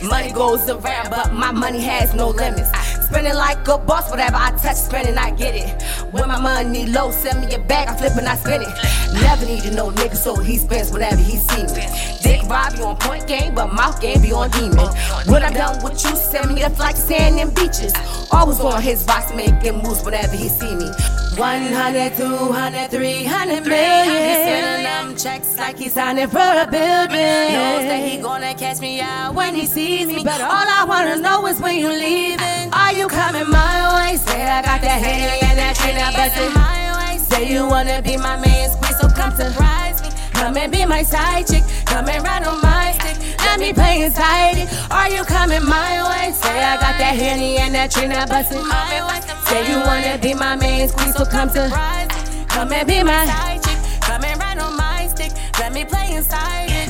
[0.08, 2.70] Money goes around, but my money has no limits.
[3.08, 5.82] Spinning like a boss, whatever I touch, spinning, I get it.
[6.14, 8.70] When my money low, send me a bag, I flip and I spin it.
[9.14, 11.86] Never needed no nigga, so he spends whatever he see me.
[12.24, 14.88] Dick Robbie on point game, but mouth game be on demon.
[15.28, 17.94] When I'm done with you, send me a flight to sand and beaches.
[18.32, 20.90] Always on his box, making moves whenever he see me.
[21.38, 24.06] 100, 200, 300 million.
[24.06, 27.54] He's sending them checks like he's signing for a building.
[27.54, 30.24] Knows that he gonna catch me out when he sees me.
[30.24, 32.74] But all I wanna know is when you leaving.
[32.74, 34.18] Are you coming my way?
[34.18, 37.18] Say I got that Henny and that train up buzzing my way.
[37.20, 38.36] Say you wanna be my
[38.68, 38.87] so
[39.18, 40.10] come surprise me.
[40.34, 41.64] Come and be my side chick.
[41.86, 43.18] Come and ride on my stick.
[43.40, 44.70] Let me play inside it.
[44.92, 46.32] Are you coming my way?
[46.32, 49.20] Say I got that Henny and that train up buzzing my way.
[49.50, 52.46] Say you wanna be my main squeeze, so come me.
[52.48, 53.78] Come and be my side chick.
[54.02, 55.32] Come and ride on my stick.
[55.60, 56.90] Let me play inside it.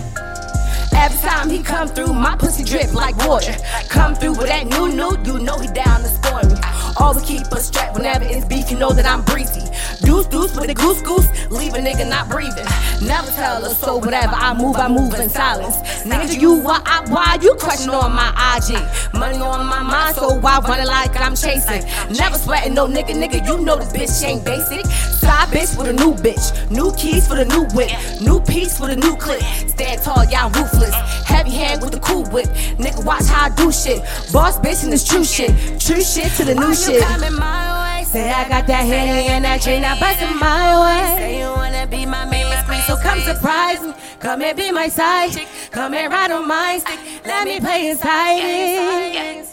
[0.94, 3.56] Every time he come through, my pussy drip like water.
[3.88, 6.56] Come through with that new new, you know he down to score me.
[7.00, 9.62] Always keep a strap whenever it's beef, you know that I'm breezy.
[10.06, 12.66] Deuce deuce with the goose goose, leave a nigga not breathing.
[13.06, 15.76] Never tell a soul whatever I move, I move in silence.
[16.04, 18.74] Nigga, you why I why you question on my IG?
[19.14, 21.84] Money on my mind, so why run it like I'm chasing?
[22.16, 24.86] Never sweating no nigga, nigga, you know this bitch ain't basic.
[24.86, 27.92] Side bitch with a new bitch, new keys for the new whip,
[28.22, 29.42] new piece for the new clip.
[29.68, 30.96] Stand tall, y'all ruthless.
[31.26, 32.48] Heavy hand with the cool whip.
[32.80, 34.02] Nigga, watch how I do shit.
[34.32, 35.52] Boss bitch and this true shit.
[35.80, 36.87] True shit to the new shit.
[36.88, 41.18] Say I got that Henny and that chain, I bust in my way.
[41.18, 43.94] Say you wanna be my main squeeze, so come surprise me.
[44.22, 45.48] Come and be my side chick.
[45.72, 47.00] Come and ride on my stick.
[47.26, 49.46] Let me play inside it.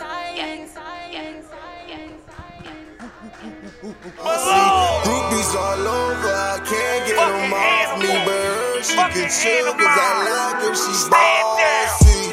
[5.02, 9.98] Groupies all over, I can't get them off me, but her, she can chill cause
[9.98, 12.23] I like her, she bossy.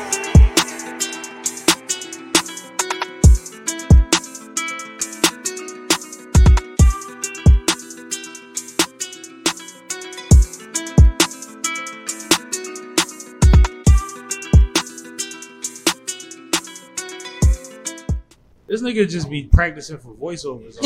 [18.72, 20.80] This nigga just be practicing for voiceovers.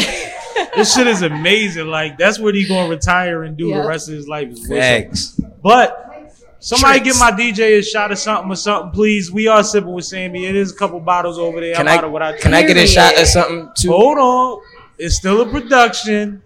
[0.75, 1.85] this shit is amazing.
[1.85, 3.83] Like that's what he gonna retire and do Yeah.
[3.83, 4.49] the rest of his life.
[4.49, 5.39] Is Facts.
[5.61, 7.19] But somebody Tricks.
[7.19, 9.31] give my DJ a shot of something or something, please.
[9.31, 10.47] We are sipping with Sammy.
[10.47, 11.75] It is a couple bottles over there.
[11.75, 13.91] Can I'm I- out of what I can I get a shot of something, too?
[13.91, 14.61] Hold on.
[14.97, 16.41] It's still a production.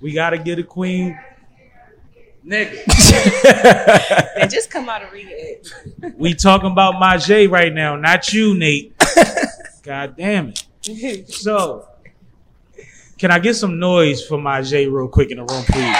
[0.00, 1.16] We gotta get a queen.
[2.44, 2.80] Nigga.
[4.40, 5.68] They just come out of it.
[6.16, 8.92] we talking about my J right now, not you, Nate.
[9.84, 10.64] God damn it.
[10.82, 11.86] So,
[13.18, 15.96] can I get some noise for my J real quick in the room, please?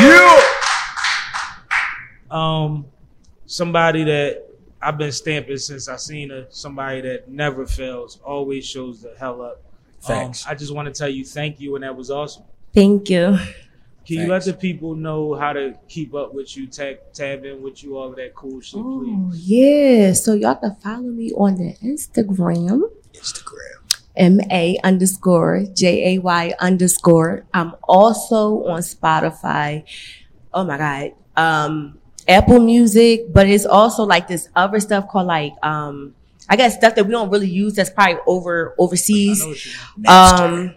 [0.00, 0.40] Yeah.
[2.30, 2.86] Um,
[3.46, 4.48] somebody that
[4.82, 6.46] I've been stamping since I seen her.
[6.50, 9.62] Somebody that never fails, always shows the hell up.
[10.08, 12.42] Um, I just want to tell you thank you, and that was awesome.
[12.74, 13.38] Thank you.
[14.06, 17.62] Can you let the people know how to keep up with you, tag, tab in
[17.62, 18.82] with you, all of that cool shit, please?
[18.82, 20.12] Oh, yeah.
[20.12, 22.82] So y'all can follow me on the Instagram.
[23.14, 24.00] Instagram.
[24.16, 27.44] M A underscore J A Y underscore.
[27.52, 29.84] I'm also on Spotify.
[30.52, 31.12] Oh my God.
[31.36, 31.98] Um,
[32.28, 36.14] Apple Music, but it's also like this other stuff called like um
[36.48, 39.42] I guess stuff that we don't really use that's probably over overseas.
[40.06, 40.74] Um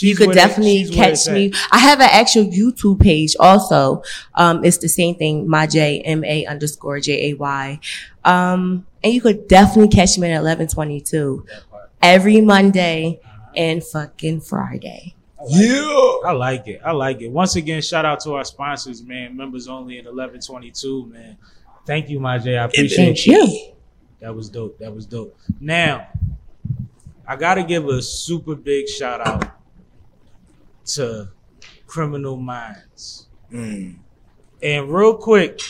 [0.00, 0.40] you could with it.
[0.40, 1.52] definitely catch me.
[1.70, 4.02] I have an actual YouTube page also.
[4.34, 7.80] Um, it's the same thing, my J M A underscore J A Y.
[8.24, 11.46] Um, and you could definitely catch me at eleven twenty two
[12.02, 13.20] every Monday
[13.56, 15.14] and fucking Friday.
[15.46, 16.16] Yeah.
[16.24, 16.80] I like it.
[16.84, 17.28] I like it.
[17.28, 19.36] Once again, shout out to our sponsors, man.
[19.36, 21.36] Members only in 1122, man.
[21.86, 22.56] Thank you, my J.
[22.56, 23.74] I appreciate Thank you.
[24.20, 24.78] That was dope.
[24.78, 25.36] That was dope.
[25.60, 26.08] Now,
[27.28, 29.50] I got to give a super big shout out
[30.86, 31.28] to
[31.86, 33.28] Criminal Minds.
[33.52, 33.96] Mm.
[34.62, 35.60] And real quick,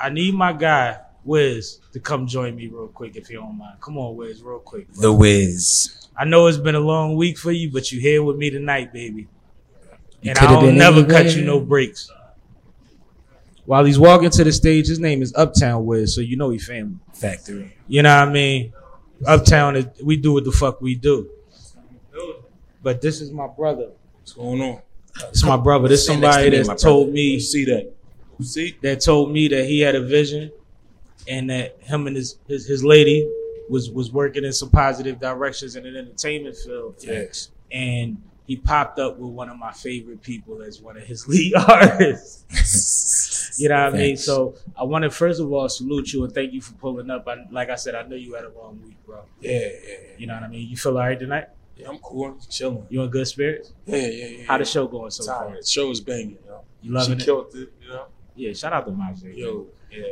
[0.00, 3.80] I need my guy, Wiz, to come join me real quick if you don't mind.
[3.80, 4.92] Come on, Wiz, real quick.
[4.92, 6.08] The Wiz.
[6.16, 8.92] I know it's been a long week for you, but you here with me tonight,
[8.92, 9.28] baby.
[10.20, 11.24] You and I'll never anywhere.
[11.24, 12.10] cut you no breaks.
[13.64, 16.58] While he's walking to the stage, his name is Uptown Wiz, so you know he
[16.58, 16.98] family.
[17.12, 17.76] Factory.
[17.86, 18.72] You know what I mean?
[19.26, 21.30] Uptown, is, we do what the fuck we do.
[22.82, 23.90] But this is my brother.
[24.18, 24.82] What's going on?
[25.28, 25.86] It's my brother.
[25.86, 27.12] This Stand somebody to me, that's told brother.
[27.12, 27.92] me See that?
[28.42, 28.76] See?
[28.82, 30.50] that told me that he had a vision
[31.28, 33.28] and that him and his his, his lady
[33.68, 36.96] was was working in some positive directions in an entertainment field.
[37.00, 37.50] Yes.
[37.70, 41.54] And he popped up with one of my favorite people as one of his lead
[41.54, 43.54] artists.
[43.60, 44.16] you know what I mean?
[44.16, 47.26] So I want to first of all salute you and thank you for pulling up.
[47.28, 49.20] I, like I said, I know you had a long week, bro.
[49.40, 49.68] Yeah, yeah,
[50.18, 50.68] You know what I mean?
[50.68, 51.46] You feel all right tonight?
[51.76, 51.88] yeah.
[51.88, 52.26] I'm cool.
[52.26, 52.86] I'm chilling.
[52.90, 53.72] You in good spirits?
[53.86, 54.44] Yeah, yeah, yeah.
[54.46, 55.48] How the show going so Tired.
[55.48, 55.56] far?
[55.60, 56.60] The show is banging, yo.
[56.82, 57.26] You loving she it?
[57.26, 58.06] killed it, you know.
[58.34, 59.32] Yeah, shout out to my J.
[59.34, 60.02] Yo, yeah.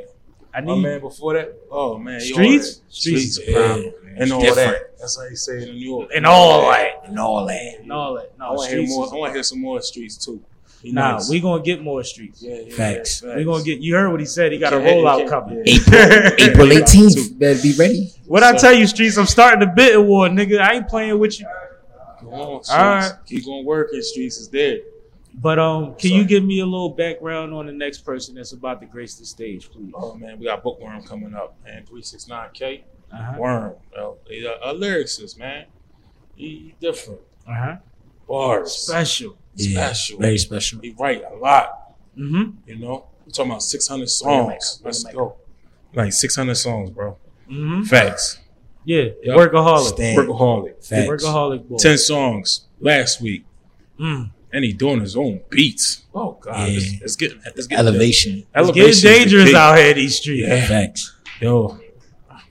[0.52, 2.82] I My need man before that, oh, oh man, he Streets?
[2.88, 3.54] Streets yeah.
[3.56, 4.14] problem, man.
[4.18, 4.72] and all Different.
[4.72, 4.98] that.
[4.98, 6.10] That's how you say it in New York.
[6.14, 7.02] And all that.
[7.04, 7.76] and all that.
[7.80, 8.36] and all that.
[8.38, 9.12] No, I want to hear more.
[9.12, 10.42] I want to hear some more streets too.
[10.82, 11.28] Be Nah, nice.
[11.28, 12.42] we gonna get more streets.
[12.42, 13.22] yeah, yeah, Facts.
[13.24, 13.80] yeah, We gonna get.
[13.80, 14.50] You heard what he said.
[14.50, 15.62] He got a rollout can't- coming.
[15.66, 16.30] yeah.
[16.38, 17.38] April 18th.
[17.38, 18.10] Better be ready.
[18.26, 19.18] What I tell you, streets?
[19.18, 20.58] I'm starting the bidding war, nigga.
[20.60, 21.46] I ain't playing with you.
[22.18, 22.70] Come on, streets.
[22.70, 23.12] All right.
[23.26, 24.00] Keep on working.
[24.02, 24.78] Streets is there.
[25.34, 28.80] But um, can you give me a little background on the next person that's about
[28.80, 29.92] to grace the stage, please?
[29.94, 31.84] Oh man, we got Bookworm coming up, man.
[31.86, 32.84] Three six nine K.
[33.12, 33.34] Uh-huh.
[33.38, 34.18] Worm, yo.
[34.28, 35.66] He a, a lyricist, man.
[36.36, 37.20] He, he different.
[37.46, 37.76] Uh huh.
[38.28, 38.72] Bars.
[38.72, 39.36] Special.
[39.56, 40.18] Special.
[40.20, 40.80] Very special.
[40.80, 41.94] He write a lot.
[42.16, 42.50] Mm-hmm.
[42.66, 44.80] You know, we're talking about 600 songs.
[44.84, 45.36] Let's go.
[45.92, 47.16] Like 600 songs, bro.
[47.48, 47.82] Mm-hmm.
[47.82, 48.38] Facts.
[48.84, 49.08] Yeah.
[49.22, 49.36] Yup.
[49.36, 49.88] Workaholic.
[49.88, 50.18] Stand.
[50.18, 50.84] Workaholic.
[50.84, 51.24] Facts.
[51.24, 51.76] Workaholic boy.
[51.76, 53.44] 10 songs last week.
[53.98, 54.30] Mm.
[54.52, 56.04] And he doing his own beats.
[56.14, 56.68] Oh, God.
[56.68, 56.76] Yeah.
[56.78, 58.38] It's, it's getting, it's getting Elevation.
[58.38, 60.48] It's Elevation getting dangerous out here these streets.
[60.48, 60.66] Yeah.
[60.66, 61.14] Facts.
[61.40, 61.78] Yo.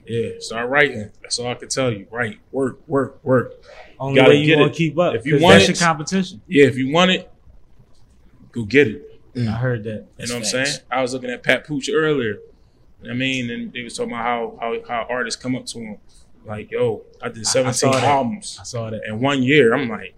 [0.06, 1.10] Yeah, start writing.
[1.22, 2.06] That's all I can tell you.
[2.10, 3.62] Write, work, work, work.
[3.98, 5.14] Only Gotta way you get gonna keep up.
[5.14, 6.40] If you want that's it- your competition.
[6.48, 7.30] Yeah, if you want it,
[8.50, 9.34] go get it.
[9.34, 9.46] Mm.
[9.48, 10.06] I heard that.
[10.18, 10.78] You know what I'm saying?
[10.90, 12.38] I was looking at Pat Pooch earlier.
[13.08, 15.98] I mean, and they was talking about how how, how artists come up to him,
[16.44, 18.02] like, "Yo, I did I- I 17 that.
[18.02, 19.02] albums I saw that.
[19.06, 20.14] in one year." I'm like,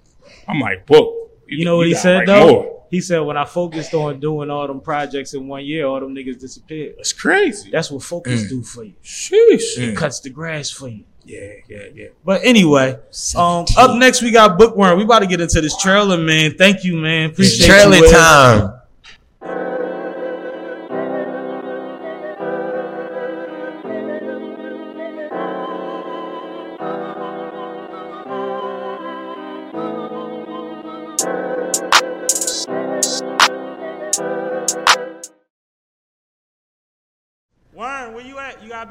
[0.48, 1.21] I'm like, book.
[1.58, 2.46] You know what he said write though?
[2.48, 2.84] more.
[2.90, 6.14] He said when I focused on doing all them projects in one year, all them
[6.14, 6.94] niggas disappeared.
[6.98, 7.70] That's crazy.
[7.70, 8.48] That's what focus Mm.
[8.50, 8.92] do for you.
[9.02, 9.78] Sheesh.
[9.78, 11.04] It cuts the grass for you.
[11.24, 12.06] Yeah, yeah, yeah.
[12.24, 12.98] But anyway,
[13.36, 14.98] um, up next we got Bookworm.
[14.98, 16.54] We about to get into this trailer, man.
[16.58, 17.30] Thank you, man.
[17.30, 17.70] Appreciate it.
[17.70, 18.02] Trailer you.
[18.02, 18.10] Will.
[18.10, 18.74] time.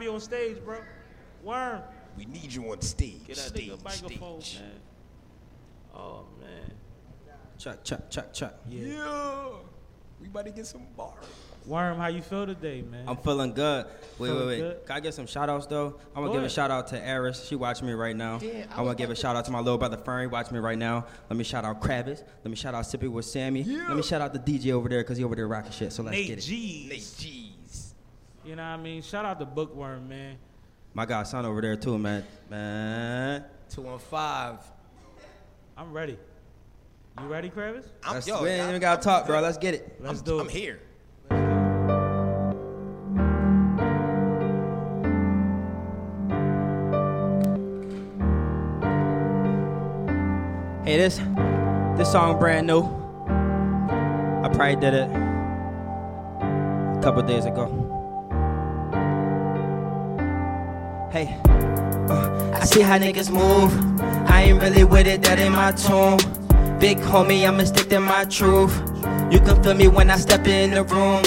[0.02, 0.78] Be on stage, bro.
[1.44, 1.82] Worm.
[2.18, 3.26] We need you on stage.
[3.28, 4.72] Get that nigga microphone, man.
[5.94, 6.72] Oh man.
[7.58, 8.56] Chuck, chuck, chuck, chuck.
[8.68, 9.50] Yeah.
[10.20, 11.14] We about to get some bars.
[11.66, 13.06] Worm, how you feel today, man?
[13.08, 13.86] I'm feeling good.
[14.18, 14.58] Wait, Feeling wait, wait.
[14.60, 14.86] good?
[14.88, 15.96] Can I get some shout outs though?
[16.16, 16.52] I'm gonna Go give a ahead.
[16.52, 17.46] shout out to Eris.
[17.48, 18.40] She watching me right now.
[18.42, 20.26] Yeah, I I wanna give a shout out to my little brother Fernie.
[20.28, 21.06] Watching me right now.
[21.30, 22.24] Let me shout out Kravis.
[22.44, 23.62] Let me shout out Sippy with Sammy.
[23.62, 23.88] Yeah.
[23.88, 25.94] Let me shout out the DJ over there because he over there rocking shit.
[25.94, 26.42] So let's Nate get it.
[26.42, 27.14] G's.
[27.18, 27.51] G's.
[28.44, 29.02] You know what I mean?
[29.02, 30.38] Shout out to Bookworm, man.
[30.94, 32.26] My God, son over there too, man.
[32.50, 33.46] Man.
[33.70, 34.60] Two and five.
[35.78, 36.18] I'm ready.
[37.20, 37.86] You ready, Kravis?
[38.04, 39.42] I'm, Let's, yo, we ain't I'm- even gotta talk, bro.
[39.42, 39.98] Let's get it.
[40.02, 40.42] Let's I'm, do it.
[40.42, 40.80] I'm here.
[50.84, 51.18] Hey, this
[51.96, 52.82] this song brand new.
[52.82, 57.68] I probably did it a couple days ago.
[61.12, 61.38] Hey,
[62.10, 63.70] uh, I see how niggas move.
[64.30, 66.18] I ain't really with it, that ain't my tune.
[66.80, 68.74] Big homie, I'ma stick to my truth.
[69.30, 71.22] You can feel me when I step in the room.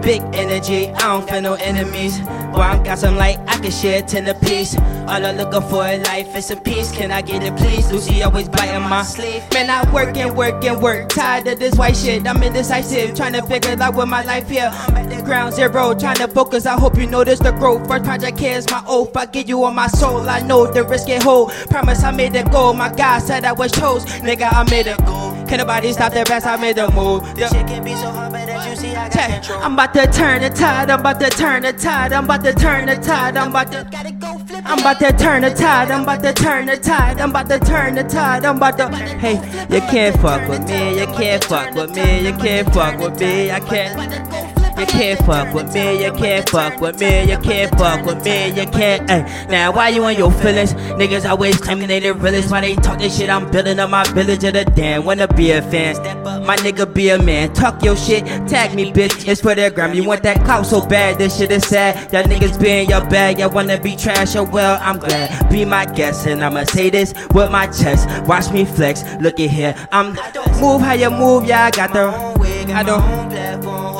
[0.00, 2.18] Big energy, I don't feel no enemies.
[2.54, 4.74] Boy, I got some light, I can share ten a piece.
[5.08, 6.92] All I'm looking for in life is some peace.
[6.92, 7.90] Can I get it, please?
[7.90, 9.42] Lucy always biting my sleeve.
[9.54, 11.08] Man, I work and work and work.
[11.08, 12.26] Tired of this white shit.
[12.26, 14.70] I'm indecisive, trying to figure out what my life here.
[14.70, 16.66] I'm at the ground zero, trying to focus.
[16.66, 17.88] I hope you notice the growth.
[17.88, 19.16] First project here is my oath.
[19.16, 20.28] I give you all my soul.
[20.28, 21.52] I know the risk it hold.
[21.70, 22.74] Promise I made it go.
[22.74, 24.04] My God said I was chose.
[24.20, 25.34] Nigga, I made it go.
[25.48, 26.46] Can nobody stop the best?
[26.46, 27.22] I made the move.
[27.34, 29.62] This shit can be so hard, but as you see, I got control.
[29.62, 30.90] I'm about to turn the tide.
[30.90, 32.12] I'm about to turn the tide.
[32.12, 33.38] I'm about to turn the tide.
[33.38, 34.47] I'm about to.
[34.68, 35.90] I'm about to turn the tide.
[35.90, 37.18] I'm about to turn the tide.
[37.22, 38.44] I'm about to turn the tide.
[38.44, 38.94] I'm about to.
[38.94, 39.36] Hey,
[39.70, 41.00] you can't fuck with me.
[41.00, 42.26] You can't fuck with me.
[42.26, 43.50] You can't fuck with me.
[43.50, 44.37] I can't.
[44.78, 48.50] You can't fuck with me, you can't fuck with me, you can't fuck with me,
[48.50, 49.10] you can't.
[49.10, 49.46] Ay.
[49.50, 50.72] Now, why you on your feelings?
[50.74, 52.52] Niggas always claiming they the realest.
[52.52, 53.28] Why they talk this shit?
[53.28, 55.04] I'm building up my village of the damn.
[55.04, 55.96] Wanna be a fan?
[55.96, 57.52] Step up, my nigga be a man.
[57.54, 59.26] Talk your shit, tag me, bitch.
[59.26, 59.94] It's for their gram.
[59.94, 62.12] You want that clout so bad, this shit is sad.
[62.12, 64.36] Y'all niggas be in your bag, y'all wanna be trash.
[64.36, 65.50] Oh well, I'm glad.
[65.50, 68.08] Be my guest, and I'ma say this with my chest.
[68.28, 69.74] Watch me flex, look at here.
[69.90, 70.14] I'm
[70.60, 72.38] move how you move, yeah, I got the.
[72.70, 73.28] I don't.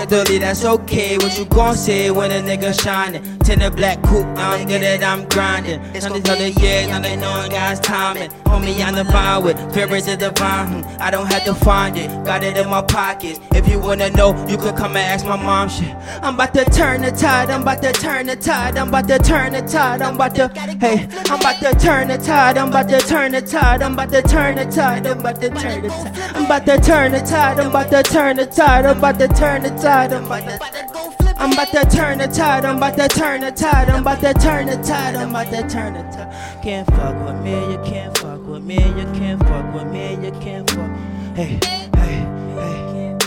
[0.09, 1.17] Totally, that's okay.
[1.19, 3.39] What you gon' say when a nigga shining?
[3.41, 5.81] Tinted black coupe, now I'm good at I'm grinding.
[5.81, 8.31] On these other years, now they knowin' God's timing.
[8.45, 10.83] Homie, I'm the vine with favorites of the vine.
[10.83, 13.39] Hmm, I don't have to find it, got it in my pocket.
[13.53, 15.95] If you wanna know, you can come and ask my mom shit.
[16.23, 19.19] I'm about to turn the tide, I'm about to turn the tide, I'm about to
[19.19, 20.49] turn the tide, I'm about to,
[20.81, 24.11] hey, I'm about to turn the tide, I'm about to turn the tide, I'm about
[24.11, 27.21] to turn the tide, I'm about to turn the tide, I'm about to turn the
[27.21, 30.45] tide, I'm about to turn the tide, I'm about to turn the tide, I'm about
[30.45, 30.58] to.
[30.61, 34.35] I'm about to turn the tide, I'm about to turn the tide, I'm about to
[34.35, 36.63] turn the tide, I'm about to turn the tide.
[36.63, 40.33] Can't fuck with me, you can't fuck with me, you can't fuck with me, you
[40.41, 40.91] can't fuck.
[41.37, 41.61] Hey,
[41.95, 43.19] hey, hey.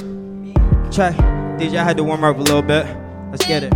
[0.91, 1.11] Try.
[1.57, 2.85] DJ, I had to warm up a little bit.
[3.29, 3.73] Let's get it.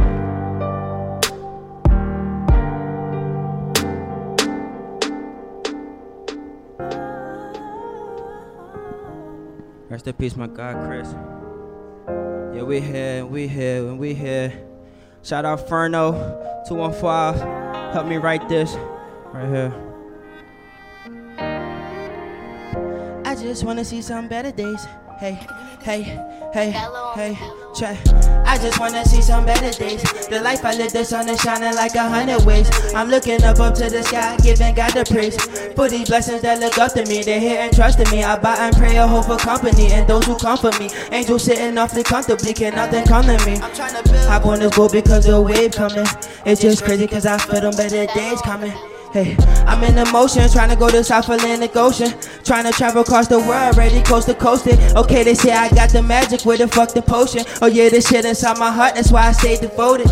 [9.90, 11.16] Rest in peace, my God, Chris.
[12.56, 14.54] Yeah, we here, we here, and we here.
[15.24, 16.14] Shout out Ferno,
[16.66, 17.92] 215.
[17.92, 18.78] Help me write this
[19.34, 19.74] right here.
[23.26, 24.88] I just wanna see some better days.
[25.18, 25.40] Hey,
[25.82, 26.02] hey,
[26.54, 26.72] hey,
[27.16, 27.38] hey,
[27.74, 27.98] check.
[28.46, 30.04] I just wanna see some better days.
[30.28, 32.70] The life I live, the sun is shining like a hundred ways.
[32.94, 35.38] I'm looking up up to the sky, giving God the praise.
[35.74, 38.24] For these blessings that look up to me, they hear and trust in me.
[38.24, 40.90] I buy and pray a hope for company and those who come for me.
[41.12, 43.56] Angels sitting awfully comfortably, can nothing come to me.
[43.56, 44.28] I'm trying to build.
[44.28, 46.06] Hop on this boat because the wave coming.
[46.46, 48.74] It's just crazy cause I feel them better days coming.
[49.16, 52.14] Hey, I'm in emotion, trying to go to South Atlantic Ocean.
[52.44, 54.78] Trying to travel across the world, ready coast to coast it.
[54.94, 57.46] Okay, they say I got the magic, where the fuck the potion?
[57.62, 60.08] Oh yeah, this shit inside my heart, that's why I stay devoted.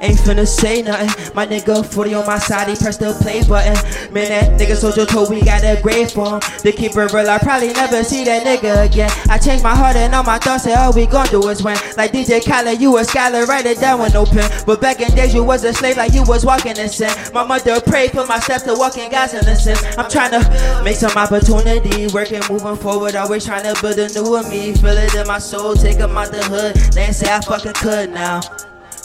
[0.00, 1.34] Ain't finna say nothing.
[1.34, 3.74] My nigga 40 on my side, he pressed the play button.
[4.12, 6.40] Man, that nigga soldier told we got a grave for.
[6.62, 9.10] The keeper real, I probably never see that nigga again.
[9.28, 11.76] I changed my heart and all my thoughts, and all we gon' do is win.
[11.96, 14.50] Like DJ Khaled, you a scholar, write it down with no pen.
[14.66, 17.10] But back in days, you was a slave, like you was walking in sin.
[17.32, 19.82] My mother prayed for my steps to walk in God's innocence.
[19.96, 24.48] I'm trying to make some opportunity, working, moving forward, always trying to build a new
[24.50, 24.74] me.
[24.74, 26.76] Feel it in my soul, take 'em out the hood.
[26.92, 28.40] They say I fucking could now.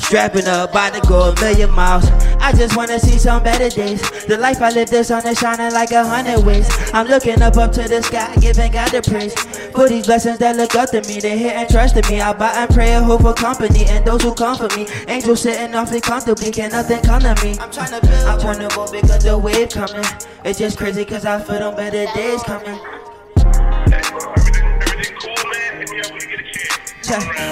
[0.04, 2.06] Strapping up, about to go a million miles.
[2.40, 4.02] I just wanna see some better days.
[4.26, 6.68] The life I live, the sun is shining like a hundred ways.
[6.94, 9.34] I'm looking up up to the sky, giving God the praise.
[9.72, 12.22] For these blessings that look up to me, they hear and trust in me.
[12.22, 14.88] I buy and pray and hope for company and those who comfort me.
[15.08, 17.58] Angels sitting awfully comfortably, can nothing come to me.
[17.60, 20.06] I'm trying to build, I'm trying to go because the wave coming.
[20.44, 23.03] It's just crazy cause I feel them better days coming.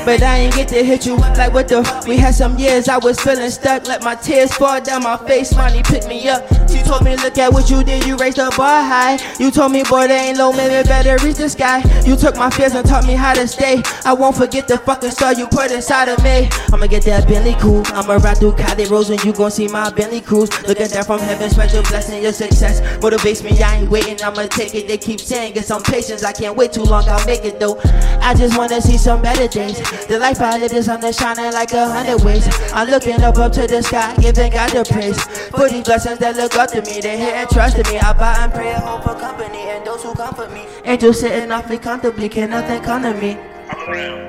[0.06, 2.88] But I ain't get to hit you up like what the We had some years
[2.88, 5.56] I was feeling stuck Let my tears fall down my face.
[5.56, 6.48] Money picked me up.
[6.70, 9.20] She told me look at what you did You raised the bar high.
[9.40, 11.84] You told me boy they ain't low Maybe better reach the sky.
[12.06, 13.82] You took my fears and taught me how to stay.
[14.06, 16.50] I won't forget the fucking star you put inside of me.
[16.74, 17.84] I'ma get that Bentley cool.
[17.88, 20.50] I'ma ride through Cali Rose And you gon' see my Bentley cruise.
[20.68, 22.82] Look at that from heaven Special blessing your success.
[22.98, 24.88] Motivates me I ain't waiting I'ma take it.
[24.88, 27.80] They keep saying get some patience I can't wait too long I'll make it though.
[28.22, 29.78] I just wanna see some better days.
[30.08, 32.48] The life I live is sun shining like a hundred ways.
[32.74, 35.22] I'm looking up up to the sky, giving God the praise.
[35.52, 38.00] For these blessings that look up to me, they hear and trust in me.
[38.00, 40.66] I buy and pray hope for company and those who comfort me.
[40.86, 43.38] Angels sitting awfully comfortably, can nothing come to me.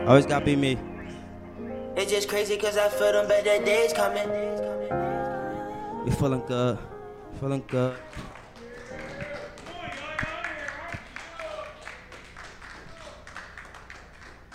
[0.06, 0.78] Always gotta be me.
[1.96, 4.28] It's just crazy cause I feel them better days coming.
[6.04, 6.78] We feeling good,
[7.38, 7.96] feeling good.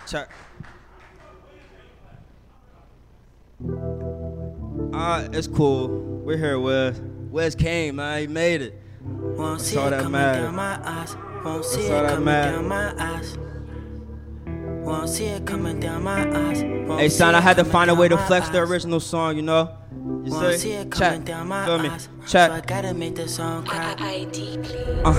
[0.07, 0.29] Check.
[3.63, 5.87] Uh, it's cool.
[6.23, 6.99] We're here, Wes.
[7.31, 8.21] Wes came, man.
[8.21, 8.81] He made it.
[9.03, 10.43] Won't That's see all it that coming matters.
[10.43, 11.15] down my eyes.
[11.43, 12.55] Won't That's see all it that coming matters.
[12.59, 13.37] down my eyes.
[14.85, 16.63] Won't see it coming down my eyes.
[16.63, 19.41] Won't Hey, son, I had to find a way to flex the original song, you
[19.41, 19.75] know?
[19.91, 20.59] You Won't see?
[20.59, 21.23] see it Check.
[21.23, 21.89] down my Feel me?
[21.89, 22.09] eyes.
[22.27, 22.49] Check.
[22.49, 23.95] So I gotta make the song cry.
[25.05, 25.11] Uh,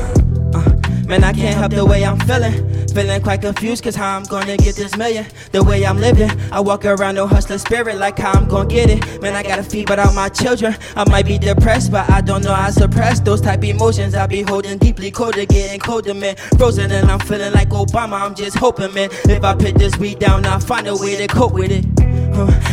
[0.55, 2.53] uh, man, I can't help the way I'm feeling.
[2.89, 5.27] Feeling quite confused, cause how I'm gonna get this million.
[5.53, 8.91] The way I'm living, I walk around no hustler spirit, like how I'm gonna get
[8.91, 9.23] it.
[9.23, 10.77] Man, I gotta feed without my children.
[10.97, 14.15] I might be depressed, but I don't know how to suppress those type emotions.
[14.15, 16.37] I be holding deeply colder, getting colder, man.
[16.59, 18.21] Frozen, and I'm feeling like Obama.
[18.21, 19.09] I'm just hoping, man.
[19.25, 21.87] If I put this weed down, I'll find a way to cope with it.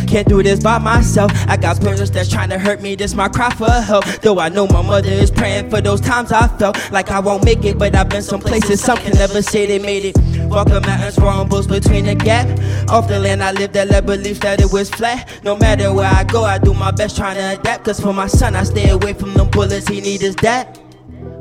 [0.08, 1.32] Can't do this by myself.
[1.48, 2.96] I got brothers that's trying to hurt me.
[2.96, 4.06] This my cry for help.
[4.22, 7.44] Though I know my mother is praying for those times I felt like I won't
[7.44, 10.18] make it, but I've been some places some can never say they made it.
[10.48, 11.18] Walking mountains,
[11.50, 12.48] bulls between the gap.
[12.90, 15.30] Off the land I lived, that let belief that it was flat.
[15.44, 17.86] No matter where I go, I do my best trying to adapt.
[17.86, 19.88] Cause for my son, I stay away from them bullets.
[19.88, 20.80] He need his dad.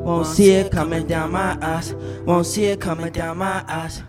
[0.05, 1.95] Won't see it coming down my eyes.
[2.25, 4.03] Won't see it coming down my eyes.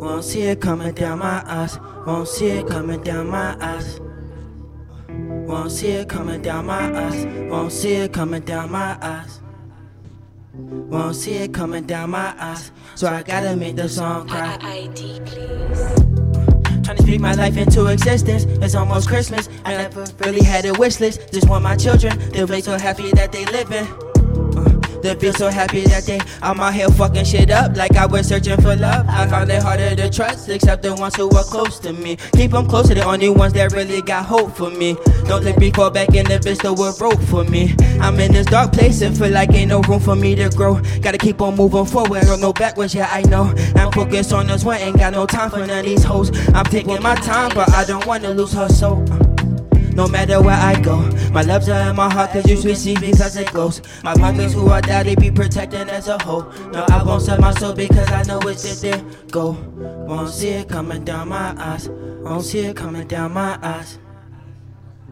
[0.00, 1.78] Won't see it coming down my eyes.
[2.06, 4.00] Won't see it coming down my eyes.
[5.08, 7.26] Won't see it coming down my eyes.
[7.50, 9.40] Won't see it coming down my eyes.
[10.54, 12.72] Won't see it coming down my eyes.
[12.94, 14.58] So I gotta make the song cry.
[14.60, 16.14] ID, please.
[16.84, 18.44] Trying to speak my life into existence.
[18.62, 19.48] It's almost Christmas.
[19.64, 21.32] I never really had a wish list.
[21.32, 23.86] Just want my children to be so happy that they living.
[25.04, 28.26] To be so happy that they I'm out here fucking shit up like I was
[28.26, 29.04] searching for love.
[29.06, 32.16] I found it harder to trust, except the ones who are close to me.
[32.32, 34.96] Keep them close to the only ones that really got hope for me.
[35.26, 37.74] Don't let me fall back in the bitch that were broke for me.
[38.00, 40.80] I'm in this dark place and feel like ain't no room for me to grow.
[41.02, 43.52] Gotta keep on moving forward, don't backwards, yeah I know.
[43.76, 46.30] I'm focused on this one, ain't got no time for none of these hoes.
[46.54, 49.04] I'm taking my time, but I don't wanna lose her soul.
[49.94, 50.96] No matter where I go,
[51.32, 53.80] my loves are in my heart cause you sweet see because it glows.
[54.02, 56.42] My pockets who are they be protecting as a whole.
[56.72, 59.04] No, I won't sell my soul because I know it's in there.
[59.30, 59.52] Go,
[60.08, 61.88] won't see it coming down my eyes.
[61.88, 63.98] Won't see it coming down my eyes.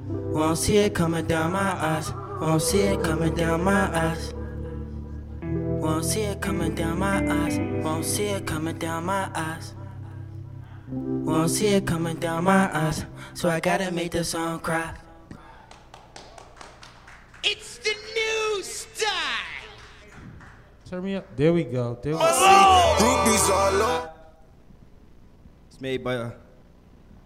[0.08, 2.12] Won't see it coming down my eyes.
[2.40, 4.34] Won't see it coming down my eyes.
[5.42, 7.58] Won't see it coming down my eyes.
[7.84, 9.74] Won't see it coming down my eyes.
[10.93, 13.07] Won't see it coming down my eyes.
[13.32, 14.93] So I gotta make the song cry.
[17.43, 19.09] It's the new style.
[20.88, 21.34] Turn me up.
[21.34, 21.99] There we go.
[22.03, 22.97] There we go.
[22.99, 24.11] Groupies.
[25.68, 26.32] It's made by uh,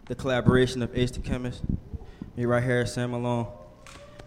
[0.07, 1.63] the collaboration of Ace the Chemist,
[2.37, 3.49] me right here, Sam Malone.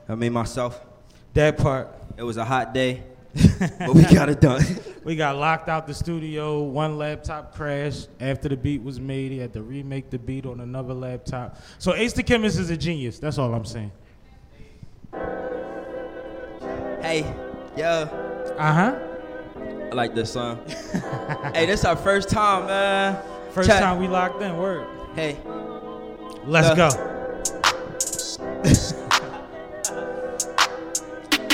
[0.09, 0.85] I made myself.
[1.33, 1.95] That part.
[2.17, 3.03] It was a hot day,
[3.79, 4.63] but we got it done.
[5.01, 6.61] We got locked out the studio.
[6.61, 9.31] One laptop crashed after the beat was made.
[9.31, 11.57] He had to remake the beat on another laptop.
[11.79, 13.17] So Ace the Chemist is a genius.
[13.17, 13.91] That's all I'm saying.
[17.01, 17.21] Hey,
[17.77, 17.85] yo.
[18.57, 18.99] Uh huh.
[19.91, 20.63] I like this song.
[21.55, 23.23] hey, this our first time, man.
[23.51, 23.79] First Check.
[23.79, 24.57] time we locked in.
[24.57, 24.85] Word.
[25.15, 25.37] Hey.
[26.45, 26.77] Let's Look.
[26.77, 27.08] go.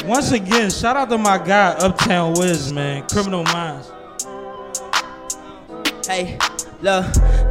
[0.07, 3.07] Once again, shout out to my guy Uptown Wiz, man.
[3.07, 3.91] Criminal Minds.
[6.07, 6.37] Hey,
[6.81, 7.05] look,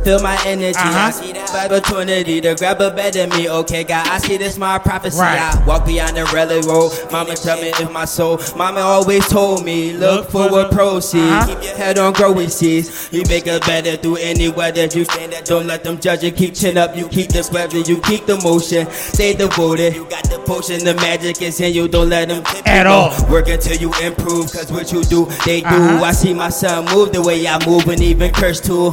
[0.05, 0.79] feel my energy.
[0.79, 3.49] I see that opportunity to grab a better me.
[3.49, 5.19] Okay, God, I see this my prophecy.
[5.19, 5.41] Right.
[5.41, 6.93] I walk beyond the railroad.
[7.11, 8.39] Mama tell me if my soul.
[8.57, 11.47] Mama always told me, look for what proceeds.
[11.47, 13.09] Keep your head on growing seeds.
[13.13, 14.85] You make it better through any weather.
[14.85, 16.31] You stand there, don't let them judge you.
[16.31, 18.91] Keep chin up, you keep the weather, you keep the motion.
[18.91, 19.95] Stay devoted.
[19.95, 21.89] You got the potion, the magic is in you.
[21.89, 23.11] Don't let them At all.
[23.31, 25.67] Work until you improve, cause what you do, they do.
[25.67, 26.05] Uh-huh.
[26.05, 28.91] I see my son move the way I move and even curse too.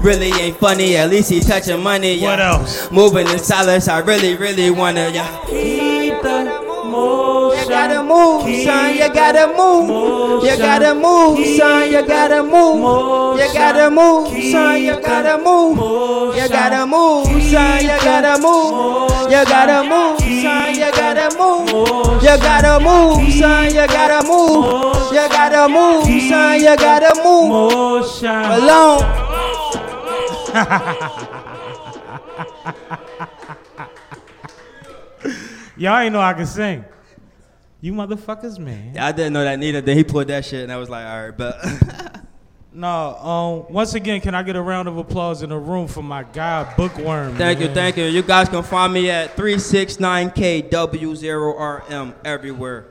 [0.00, 2.14] Really ain't funny, at least he touching money.
[2.14, 2.30] Yeah.
[2.30, 2.90] What else?
[2.90, 5.10] Moving in silence, I really, really wanna.
[5.10, 5.44] Yeah.
[5.46, 7.64] Keep the motion.
[7.64, 8.94] You gotta move, son.
[8.94, 10.44] You gotta move.
[10.44, 11.90] You gotta move, son.
[11.90, 13.38] You gotta move.
[13.38, 14.82] You gotta move, son.
[14.82, 16.36] You gotta move.
[16.36, 17.80] You gotta move, son.
[17.82, 19.32] You gotta move.
[19.32, 20.74] You gotta move, son.
[20.74, 22.22] You gotta move.
[22.22, 23.64] You gotta move, son.
[23.66, 25.12] You gotta move.
[25.12, 26.60] You gotta move, son.
[26.60, 27.48] You gotta move.
[27.48, 28.28] Motion.
[28.28, 29.23] Alone.
[35.76, 36.84] Y'all ain't know I can sing.
[37.80, 38.96] You motherfuckers, man.
[38.98, 39.80] I didn't know that neither.
[39.80, 41.56] Then he pulled that shit, and I was like, all right, but.
[42.76, 46.02] No, um, once again, can I get a round of applause in the room for
[46.02, 47.36] my guy Bookworm?
[47.36, 48.06] Thank you, thank you.
[48.06, 52.86] You guys can find me at 369KW0RM everywhere.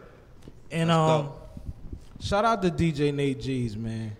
[0.72, 1.32] And um,
[2.22, 4.16] shout out to DJ Nate G's, man.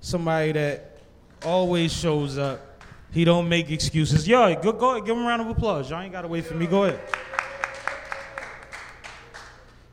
[0.00, 0.97] Somebody that
[1.44, 2.82] always shows up.
[3.10, 4.28] He don't make excuses.
[4.28, 5.90] Yo, go go ahead, give him a round of applause.
[5.90, 6.66] Y'all ain't gotta wait for me.
[6.66, 7.00] Go ahead.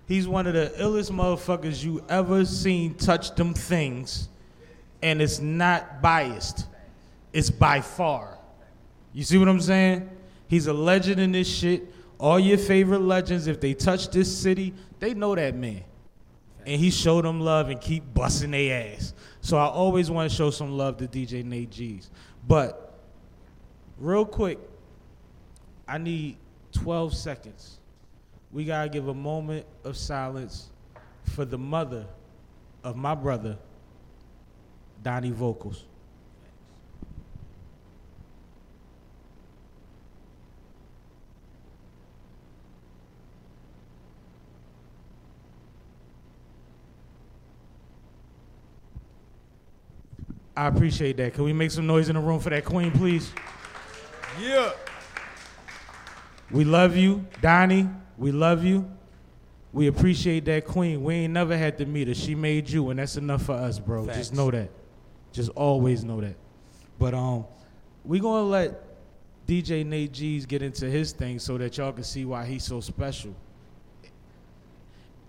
[0.07, 4.29] He's one of the illest motherfuckers you ever seen touch them things,
[5.01, 6.67] and it's not biased.
[7.33, 8.37] It's by far.
[9.13, 10.09] You see what I'm saying?
[10.47, 11.91] He's a legend in this shit.
[12.19, 15.83] All your favorite legends, if they touch this city, they know that man.
[16.65, 19.13] And he showed them love and keep busting their ass.
[19.45, 22.09] So I always want to show some love to DJ Nate G's.
[22.47, 22.97] But
[23.99, 24.57] real quick,
[25.87, 26.37] I need
[26.71, 27.77] 12 seconds.
[28.51, 30.71] We gotta give a moment of silence
[31.35, 32.07] for the mother
[32.83, 33.59] of my brother,
[35.03, 35.85] Donnie Vocals.
[50.58, 51.34] I appreciate that.
[51.34, 53.32] Can we make some noise in the room for that queen, please?
[54.41, 54.72] Yeah.
[56.51, 57.89] We love you, Donnie.
[58.18, 58.89] We love you.
[59.74, 61.03] We appreciate that queen.
[61.03, 62.14] We ain't never had to meet her.
[62.14, 64.06] She made you, and that's enough for us, bro.
[64.06, 64.18] Facts.
[64.18, 64.70] Just know that.
[65.34, 66.36] Just always know that.
[66.97, 67.45] But um,
[68.06, 68.82] we gonna let
[69.45, 72.80] DJ Nate G's get into his thing so that y'all can see why he's so
[72.80, 73.36] special.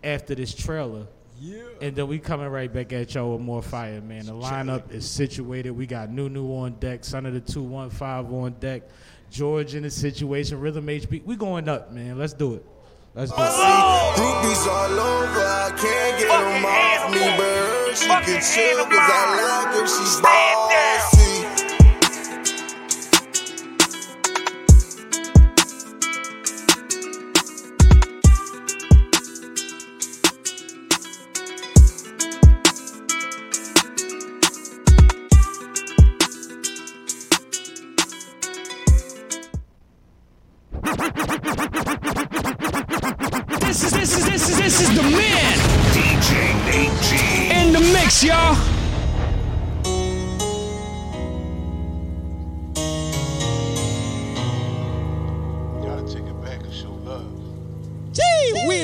[0.04, 1.08] After this trailer,
[1.40, 1.62] yeah.
[1.80, 4.26] And then we coming right back at y'all with more fire, man.
[4.26, 5.70] The lineup is situated.
[5.70, 8.82] We got Nunu on deck, son of the 215 on deck,
[9.30, 11.24] George in the situation, Rhythm HB.
[11.24, 12.18] We going up, man.
[12.18, 12.64] Let's do it.
[13.14, 13.46] Let's do it.
[13.46, 15.40] Groupies all over.
[15.40, 19.86] I can't get them off me, but she can chill because I love her.
[19.86, 21.15] She's bad.
[48.16, 48.56] Thanks, y'all.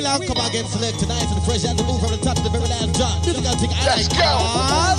[0.05, 3.25] Out, again, select tonight fresh the move from the top to the very last drop.
[3.25, 4.21] Gotta take Let's go.
[4.21, 4.93] Ah.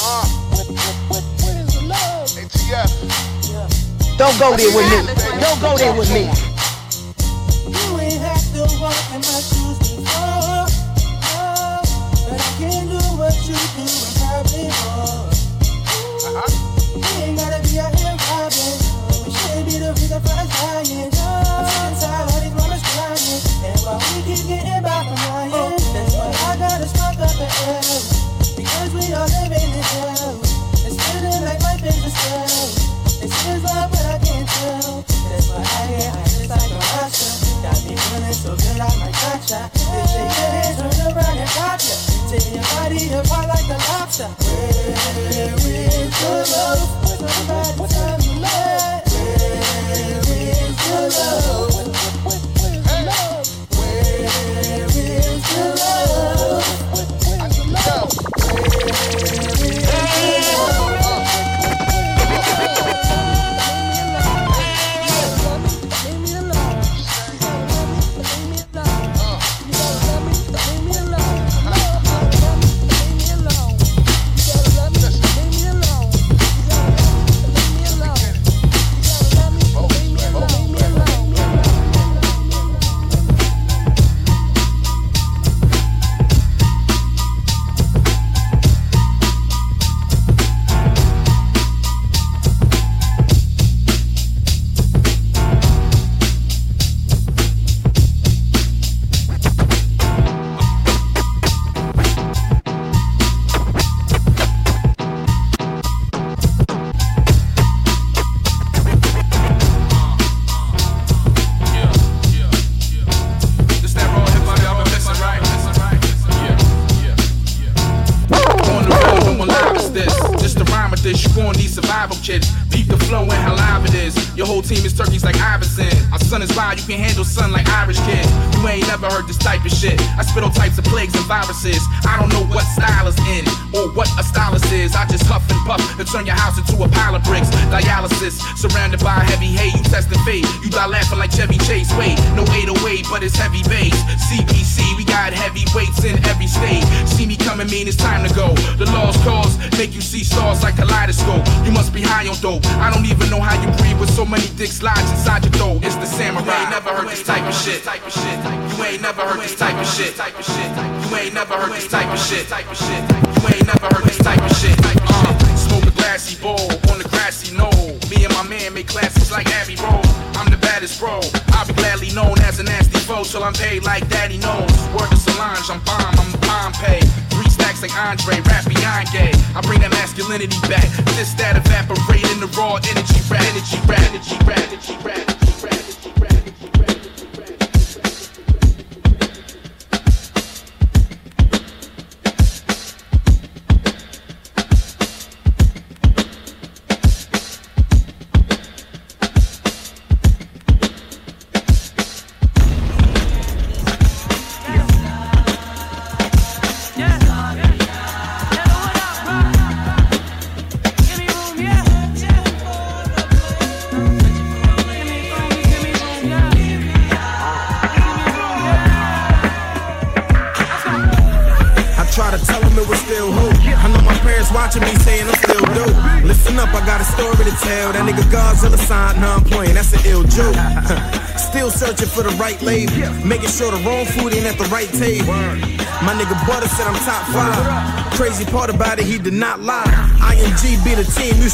[0.00, 2.28] Uh, what, what, what, what is love?
[2.38, 2.92] ATF.
[3.50, 4.16] Yeah.
[4.16, 5.40] Don't go there with me.
[5.40, 6.47] Don't go there with me.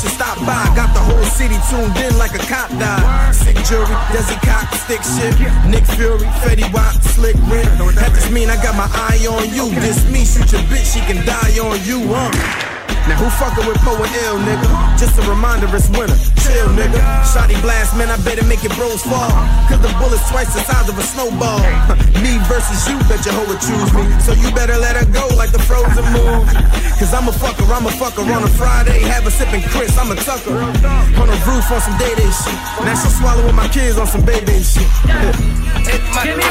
[0.04, 0.64] Should stop by.
[0.76, 3.34] Got the whole city tuned in like a cop died.
[3.34, 5.34] Sick jury, Desi Cock, stick shit.
[5.68, 7.66] Nick Fury, Fetty Wap, Slick Rick.
[7.96, 9.68] That just mean I got my eye on you.
[9.80, 12.73] This me, shoot your bitch, she can die on you, huh?
[13.04, 14.68] Now who fucking with Poe and Ill, nigga?
[14.96, 16.16] Just a reminder, it's winter.
[16.40, 17.00] Chill, nigga.
[17.28, 19.28] Shotty blast, man, I better make it bros fall.
[19.68, 21.60] Cause the bullet's twice the size of a snowball.
[22.24, 24.08] me versus you, bet your would choose me.
[24.24, 26.48] So you better let her go like the frozen moon.
[26.96, 29.04] Cause I'm a fucker, I'm a fucker on a Friday.
[29.04, 30.56] Have a sipping Chris, I'm a tucker.
[30.56, 32.56] On a roof on some day day shit.
[32.88, 34.88] Now she swallowing with my kids on some baby shit.
[35.04, 36.44] My Give me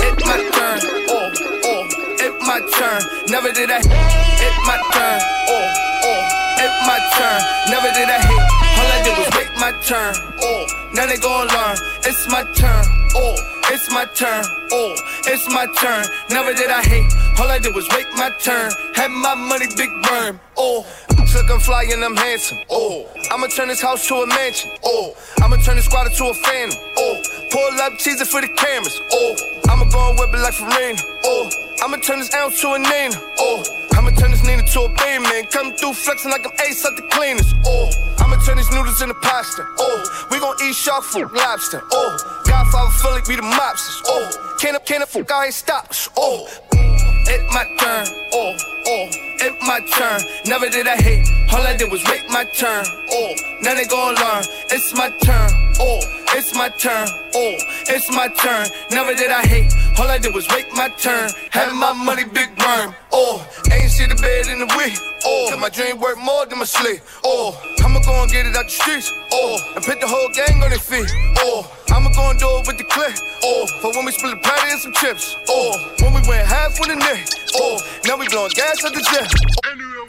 [0.04, 0.78] It's my turn.
[1.08, 1.30] Oh,
[1.64, 1.84] oh.
[2.18, 2.40] It's my turn.
[2.40, 3.00] It's my turn.
[3.28, 3.78] Never did I.
[3.78, 5.18] It's my turn.
[5.52, 5.66] Oh,
[6.08, 6.20] oh.
[6.64, 7.40] It's my turn.
[7.68, 8.64] Never did I hit.
[8.78, 10.14] All I did was wait my turn.
[10.40, 11.76] Oh, now they gon' learn.
[12.04, 12.84] It's my turn.
[13.16, 13.36] Oh,
[13.70, 14.44] it's my turn.
[14.72, 14.94] Oh,
[15.26, 16.04] it's my turn.
[16.30, 17.10] Never did I hate.
[17.38, 18.70] All I did was wait my turn.
[18.94, 20.86] Had my money, big burn, Oh,
[21.34, 22.58] took I'm fly and I'm handsome.
[22.70, 24.70] Oh, I'ma turn this house to a mansion.
[24.84, 26.78] Oh, I'ma turn this squad to a phantom.
[26.96, 29.00] Oh, pull up cheesing for the cameras.
[29.12, 29.36] Oh,
[29.68, 30.98] I'ma go and whip it like Farina.
[31.24, 31.50] Oh,
[31.82, 33.16] I'ma turn this ounce to a Nina.
[33.38, 33.62] Oh,
[33.96, 35.50] I'ma turn this Nina to a Bayman.
[35.50, 37.52] Come through flexing like I'm ace at the cleaners.
[37.66, 39.64] Oh, I'ma turn these noodles into pasta.
[39.78, 41.82] Oh, we gon' eat shark food, lobster.
[41.92, 44.02] Oh, Godfather Philly, we the mobsters.
[44.06, 45.92] Oh, can't up, can't up, fuck, I ain't stop.
[46.16, 48.06] Oh, it's my turn.
[48.32, 48.56] Oh,
[48.86, 50.20] oh, it's my turn.
[50.46, 51.28] Never did I hate.
[51.52, 52.84] All I did was wait my turn.
[53.10, 54.44] Oh, now they gon' learn.
[54.72, 55.50] It's my turn.
[55.78, 56.00] Oh,
[56.34, 57.06] it's my turn.
[57.34, 57.54] Oh,
[57.88, 58.66] it's my turn.
[58.90, 59.72] Never did I hate.
[59.98, 61.30] All I did was wait my turn.
[61.50, 62.94] Had my money, big burn.
[63.12, 64.98] Oh, ain't shit the bed in the week.
[65.24, 67.00] Oh, my dream worth more than my sleep.
[67.24, 69.12] Oh, I'ma go and get it out the streets.
[69.32, 71.10] Oh, and put the whole gang on their feet.
[71.38, 73.14] Oh, I'ma go and do it with the clip.
[73.42, 75.36] Oh, for when we split a patty and some chips.
[75.48, 77.28] Oh, when we went half with the neck.
[77.54, 79.33] Oh, now we blowing gas at the jet.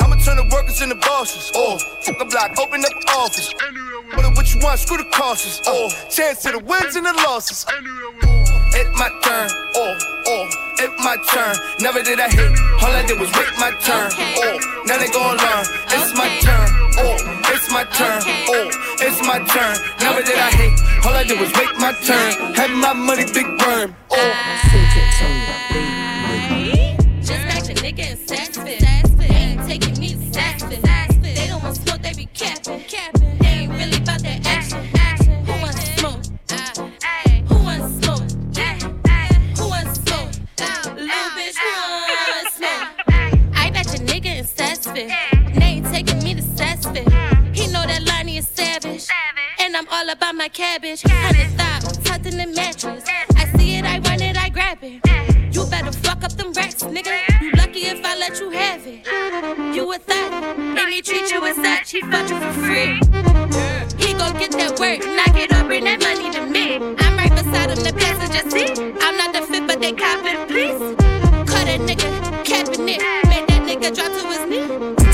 [0.01, 1.51] I'ma turn the workers into bosses.
[1.55, 3.53] Oh, fuck a block, open up an office.
[4.13, 5.61] What what you want, screw the costs.
[5.65, 7.65] Oh, chance to the wins and the losses.
[8.75, 9.49] It's my turn.
[9.75, 9.97] Oh,
[10.27, 11.55] oh, it's my turn.
[11.79, 12.51] Never did I hit.
[12.83, 14.11] All I did was wait my turn.
[14.13, 15.65] Oh, now they gon' learn.
[15.95, 16.67] It's my turn.
[16.99, 17.15] Oh,
[17.49, 18.21] it's my turn.
[18.51, 18.69] Oh,
[18.99, 19.75] it's my turn.
[19.99, 20.77] Never did I hate.
[21.05, 22.53] All I did was wait my turn.
[22.53, 23.95] Had my money, big worm.
[24.11, 24.65] Oh.
[24.95, 25.94] Just
[50.05, 51.01] all about my cabbage.
[51.03, 53.03] Hundred thou, tucked in the mattress.
[53.35, 55.01] I see it, I run it, I grab it.
[55.53, 57.17] You better fuck up them racks, nigga.
[57.41, 59.05] You lucky if I let you have it.
[59.75, 61.91] You a thot, and he treat you as such.
[61.91, 62.93] He fuck you for free.
[63.97, 66.75] He gon' get that work, knock it up, bring that money to me.
[66.75, 68.77] I'm right beside him, the passenger seat.
[69.01, 70.79] I'm not the fit, but they copping, please.
[71.49, 73.01] Cut that nigga, capping it.
[73.29, 75.04] Made that nigga drop to his knee.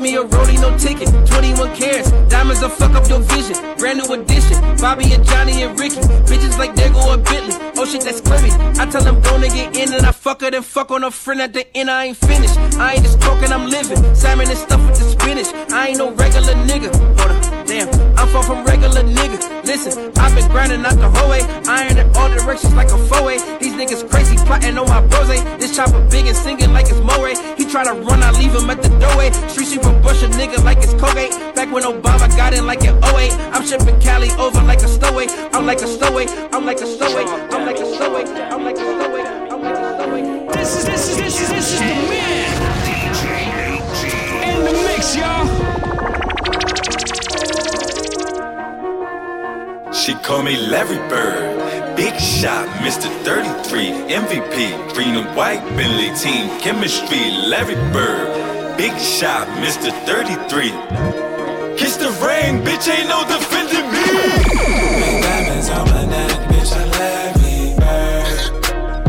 [0.00, 1.08] Bought me a rollie, no ticket.
[1.26, 2.10] 21 carats.
[2.30, 3.54] Diamonds will fuck up your vision.
[3.76, 4.56] Brand new edition.
[4.78, 6.00] Bobby and Johnny and Ricky.
[6.24, 7.54] Bitches like Dago or Bentley.
[7.76, 8.46] Oh shit, that's clever.
[8.80, 11.42] I tell them gonna get in and I fuck her, then fuck on a friend
[11.42, 11.90] at the end.
[11.90, 12.56] I ain't finished.
[12.78, 13.98] I ain't just talking, I'm living.
[14.14, 15.70] Salmon and stuff with the spinach.
[15.70, 17.39] I ain't no regular nigga.
[17.70, 17.86] Damn.
[18.18, 19.38] I'm far from regular nigga.
[19.64, 21.42] Listen, I've been grinding out the whole way.
[21.70, 23.38] Iron in all directions like a four-way.
[23.60, 25.28] These niggas crazy plotting on my bros.
[25.28, 27.38] This chopper big and singing like it's Morray.
[27.56, 29.30] He try to run, I leave him at the doorway.
[29.46, 31.30] Street sweeper brush a nigga like it's Colgate.
[31.54, 33.30] Back when Obama got in like an 08.
[33.54, 35.28] I'm shipping Cali over like a stowaway.
[35.52, 36.26] I'm like a stowaway.
[36.50, 37.22] I'm like a stowaway.
[37.54, 38.24] I'm like a stowaway.
[38.50, 39.22] I'm like a stowaway.
[39.46, 40.56] I'm like a stowaway.
[40.58, 42.50] This is this is this is this is the man.
[44.42, 45.79] In the mix, y'all.
[49.92, 53.10] She call me Larry Bird, Big Shot, Mr.
[53.24, 59.90] 33, MVP, green and white, Bentley team, chemistry, Larry Bird, Big Shot, Mr.
[60.06, 60.70] 33.
[61.76, 65.22] Kiss the ring, bitch, ain't no defending me.
[65.22, 68.26] Diamonds on my neck, bitch, I'm Larry Bird.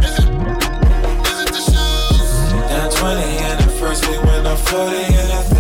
[0.04, 2.32] Is it the shoes?
[2.70, 5.51] Down 20 in the first, we win a 40 in the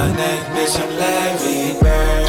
[0.00, 2.26] I'm Larry Bird.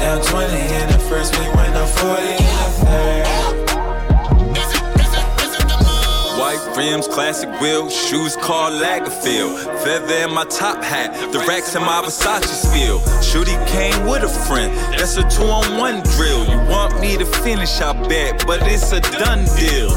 [0.00, 3.26] Down 20 in the first, win a 40 in the third.
[6.38, 9.58] White rims, classic wheels, shoes called Lagerfeld.
[9.84, 13.00] Feather in my top hat, the racks in my Versace spill.
[13.20, 16.46] Shooty came with a friend, that's a two on one drill.
[16.48, 19.90] You want me to finish, I bet, but it's a done deal.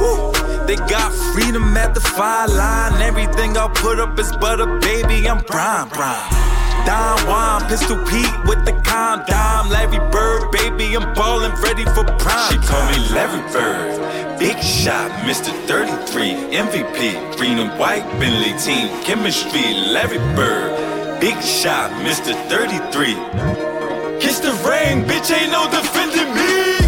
[0.00, 0.35] Woo.
[0.66, 3.00] They got freedom at the fire line.
[3.00, 5.28] Everything I put up is butter, baby.
[5.28, 6.46] I'm prime, prime.
[6.86, 9.70] Don Juan, Pistol Pete with the condom.
[9.70, 12.52] Larry Bird, baby, I'm ballin', ready for prime.
[12.52, 15.50] She call me Larry Bird, Big Shot, Mr.
[15.66, 22.34] 33, MVP, green and white, Bentley team, chemistry, Larry Bird, Big Shot, Mr.
[22.48, 23.14] 33.
[24.20, 26.78] Kiss the ring, bitch, ain't no defending me.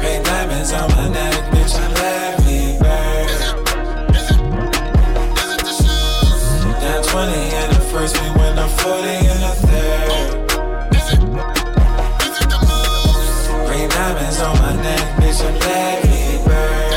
[0.00, 1.35] Green diamonds on my neck,
[8.06, 10.10] in the first, we win a 40 in the third.
[13.66, 16.92] Green diamonds on my neck, bitch, I'm Larry Bird.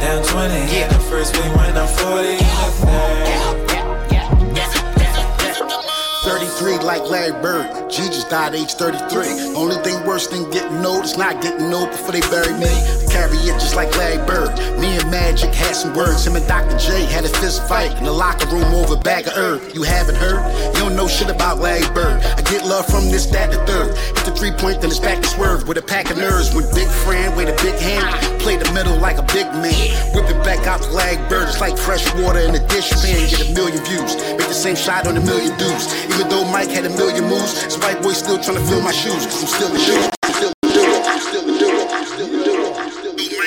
[0.00, 2.39] Down 20 in the first, we win a 40
[6.80, 7.90] 33 like Larry Bird.
[7.90, 9.54] G just died age 33.
[9.54, 12.70] Only thing worse than getting old is not getting old before they bury me.
[13.10, 14.56] Carry it just like Larry Bird.
[14.78, 16.26] Me and Magic had some words.
[16.26, 16.78] Him and Dr.
[16.78, 19.74] J had a fist fight in the locker room over a bag of herb.
[19.74, 20.40] You haven't heard?
[20.74, 22.22] You don't know shit about Larry Bird.
[22.22, 23.96] I get love from this, that, the third.
[24.16, 26.54] Hit the three point, then it's back to swerve with a pack of nerves.
[26.54, 28.06] With big friend, with a big hand.
[28.40, 29.74] Play the middle like a big man.
[30.14, 31.48] Whip it back out Larry Bird.
[31.48, 33.28] It's like fresh water in a dish pan.
[33.28, 34.16] Get a million views.
[34.38, 35.92] Make the same shot on a million dudes.
[36.14, 38.92] Even though Mike had a million moves, this white boy still trying to fill my
[38.92, 39.26] shoes.
[39.26, 40.10] Cause I'm still a dude.
[40.22, 41.06] I'm still a dude.
[41.06, 41.90] I'm still a dude.
[41.90, 42.76] I'm still a dude.
[42.76, 43.40] I'm still a dude.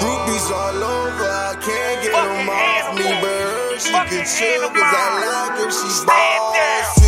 [0.00, 4.82] Groupies all over, I can't get them off me, but her, she can chill cause
[4.82, 6.99] I like her, she bossy.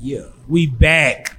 [0.00, 1.36] Yeah, we back.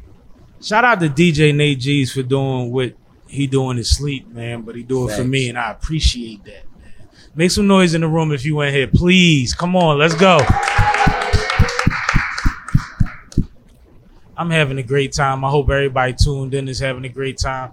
[0.62, 2.94] Shout out to DJ Nate G's for doing what
[3.28, 4.62] he doing his sleep, man.
[4.62, 6.94] But he do it for me, and I appreciate that, man.
[7.34, 9.54] Make some noise in the room if you in here, please.
[9.54, 10.38] Come on, let's go.
[14.38, 15.44] I'm having a great time.
[15.44, 17.72] I hope everybody tuned in is having a great time.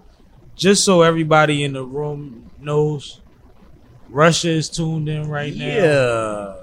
[0.55, 3.21] Just so everybody in the room knows,
[4.09, 5.67] Russia is tuned in right now.
[5.67, 6.58] Yeah.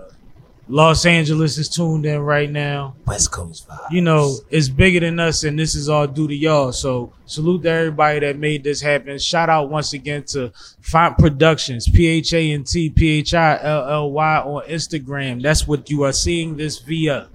[0.68, 2.95] Los Angeles is tuned in right now.
[3.05, 3.91] West Coast vibe.
[3.91, 6.72] You know, it's bigger than us, and this is all due to y'all.
[6.72, 9.20] So salute to everybody that made this happen.
[9.20, 10.51] Shout out once again to
[10.82, 15.42] Phant Productions, P H A N T P H I L L Y on Instagram.
[15.42, 17.28] That's what you are seeing this via.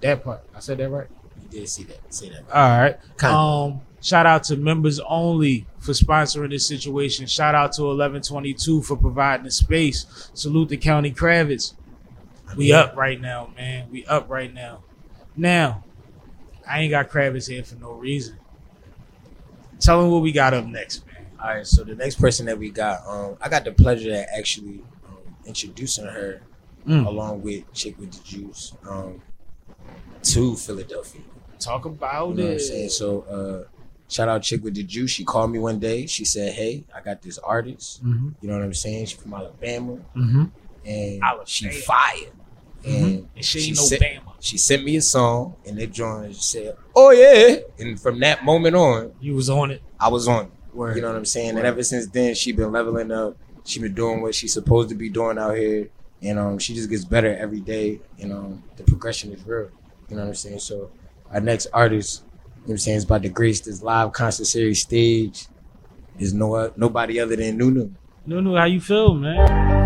[0.00, 0.42] That part.
[0.54, 1.08] I said that right?
[1.42, 2.14] You did see that.
[2.14, 2.44] See that.
[2.50, 2.98] All right.
[3.18, 3.36] Kinda.
[3.36, 7.26] Um, shout out to members only for sponsoring this situation.
[7.26, 10.30] Shout out to 1122 for providing the space.
[10.32, 11.74] Salute to County Kravitz.
[12.56, 13.88] We up right now, man.
[13.90, 14.82] We up right now.
[15.36, 15.84] Now,
[16.68, 18.36] I ain't got Kravitz here for no reason.
[19.78, 21.26] Tell him what we got up next, man.
[21.42, 24.24] All right, so the next person that we got, um, I got the pleasure of
[24.36, 26.42] actually um, introducing her
[26.86, 27.04] Mm.
[27.06, 29.20] along with Chick with the Juice um,
[30.22, 31.20] to Philadelphia.
[31.58, 32.60] Talk about You know what I'm it.
[32.60, 32.88] saying?
[32.88, 33.20] So,
[33.68, 33.68] uh,
[34.08, 35.10] shout out Chick with the Juice.
[35.10, 36.06] She called me one day.
[36.06, 38.02] She said, "Hey, I got this artist.
[38.02, 38.32] Mhm.
[38.40, 39.04] You know what I'm saying?
[39.06, 40.50] She's from Alabama, Mhm.
[40.86, 42.32] and she fired.
[42.84, 43.02] Mhm.
[43.04, 44.02] And, And she ain't no sent.
[44.40, 48.42] She sent me a song, and they joined and said, "Oh yeah!" And from that
[48.44, 49.82] moment on, you was on it.
[49.98, 50.50] I was on it.
[50.72, 50.96] Word.
[50.96, 51.54] You know what I'm saying?
[51.54, 51.58] Word.
[51.60, 53.36] And ever since then, she been leveling up.
[53.64, 55.90] She been doing what she's supposed to be doing out here,
[56.22, 58.00] and um, she just gets better every day.
[58.18, 59.68] And um, the progression is real.
[60.08, 60.60] You know what I'm saying?
[60.60, 60.90] So
[61.30, 64.46] our next artist, you know what I'm saying, is about to grace this live concert
[64.46, 65.46] series stage.
[66.18, 67.90] Is no nobody other than Nunu.
[68.26, 69.79] Nunu, how you feel, man?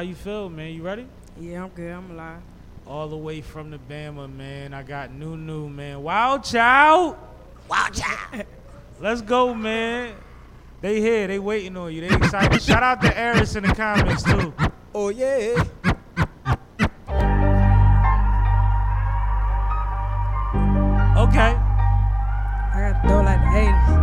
[0.00, 0.72] How you feel, man?
[0.72, 1.06] You ready?
[1.38, 1.92] Yeah, I'm good.
[1.92, 2.40] I'm alive.
[2.86, 4.72] All the way from the Bama, man.
[4.72, 6.02] I got new, new, man.
[6.02, 7.16] Wild child.
[7.68, 8.46] Wild child.
[9.00, 10.14] Let's go, man.
[10.80, 11.26] They here.
[11.26, 12.00] They waiting on you.
[12.00, 12.62] They excited.
[12.62, 14.54] Shout out to Eris in the comments too.
[14.94, 15.62] Oh yeah.
[21.14, 21.54] Okay.
[22.72, 23.99] I got to throw like the 80s.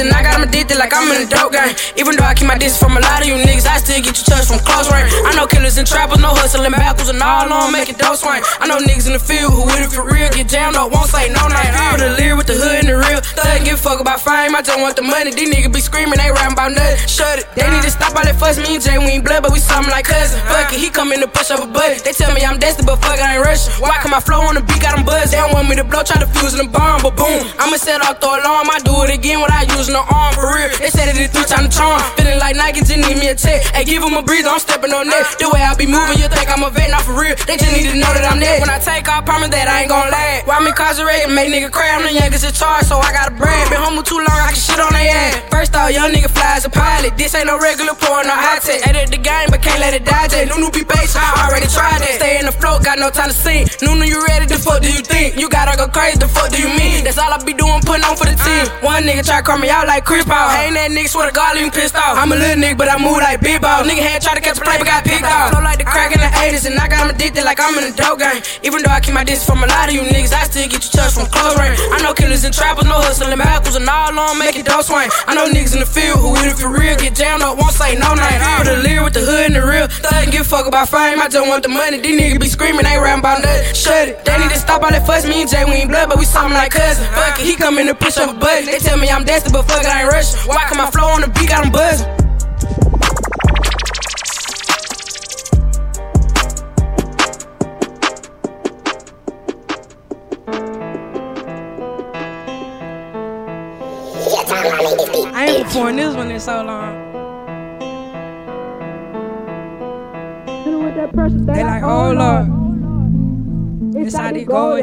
[0.00, 1.76] And I got them addicted like I'm in a dope game.
[2.00, 4.16] Even though I keep my distance from a lot of you niggas, I still get
[4.16, 5.12] you touched from close range.
[5.28, 8.40] I know killers and trappers, no hustling backwards, and all on making dope swing.
[8.58, 11.12] I know niggas in the field who with it for real, get jammed up, won't
[11.12, 11.72] say no name.
[11.92, 13.20] Put a leer with the hood and the real.
[13.20, 15.30] Thug give a fuck about fame, I just want the money.
[15.30, 16.96] These niggas be screaming, they rapping about nothing.
[17.04, 17.46] Shut it.
[17.52, 18.56] They need to stop all that fuss.
[18.56, 20.40] Me and Jay, we ain't blood, but we something like cousins.
[20.48, 22.00] Fuck it, he come in to push up a button.
[22.02, 23.74] They tell me I'm destined, but fuck, I ain't rushing.
[23.82, 25.30] Why come my flow on the beat got them buzz?
[25.30, 27.44] They don't want me to blow, try to fuse in the bomb, but boom.
[27.60, 30.70] I'ma set off the alarm, I do it again without using no arm for real.
[30.78, 32.00] They said it three times the charm.
[32.16, 33.62] Feeling like Nike just need me a check.
[33.74, 35.38] Hey, give a breather, I'm stepping on that.
[35.38, 37.34] The way I be moving, you think I'm a vet, not for real.
[37.46, 38.60] They just need to know that I'm there.
[38.60, 40.46] When I take off, promise that I ain't gon' lag.
[40.46, 41.90] Why me incarcerate and make nigga cry?
[41.90, 43.70] I'm the youngest in charge, so I gotta brag.
[43.70, 45.42] Been humble too long, I can shit on they ass.
[45.50, 47.16] First off, young nigga fly as a pilot.
[47.18, 48.86] This ain't no regular porn, no high tech.
[48.86, 50.28] Ate the game, but can't let it die.
[50.28, 50.46] J.
[50.46, 52.14] Nunu be patient, I already tried that.
[52.20, 53.66] Stay in the float, got no time to sing.
[53.82, 54.46] Nunu, you ready?
[54.46, 55.36] The fuck do you think?
[55.36, 57.04] You gotta go crazy, the fuck do you mean?
[57.04, 58.64] That's all I be doing, putting on for the team.
[58.82, 60.50] One nigga try to call me out like Chris Paul.
[60.56, 62.16] Ain't that nigga, swear to God, leave me pissed off.
[62.18, 63.84] I'm a little nigga, but I move like big ball.
[63.84, 65.50] Nigga had tried to catch a play, but got picked off.
[65.52, 67.88] Flow like the crack in the 80s, and I got him addicted like I'm in
[67.88, 68.42] a dope game.
[68.62, 70.82] Even though I keep my distance from a lot of you niggas, I still get
[70.84, 71.78] you touched from close range.
[71.92, 75.08] I know killers and trappers, no hustling backwards, and all on making dope swing.
[75.26, 77.72] I know niggas in the field who with it for real, get jammed up, won't
[77.72, 78.40] say no name.
[78.60, 79.88] Put a leer with the hood and the real.
[79.88, 82.00] Thug give fuck about fame, I just want the money.
[82.00, 83.74] These niggas be screaming, ain't rapping about nothing.
[83.74, 84.24] Shut it.
[84.24, 85.24] They need to stop all that fuss.
[85.24, 87.06] Me and Jay, we ain't blood, but we something like cousins.
[87.16, 88.66] Fuck it, he come in to push up a button.
[88.66, 90.40] They tell me I'm destined, but fuck it, I ain't rushing.
[90.48, 92.08] Why come my flow on the beat got them buzzing?
[105.32, 107.08] I ain't performed this one in so long.
[111.46, 112.46] They like, oh Lord,
[113.96, 114.76] it's how they go,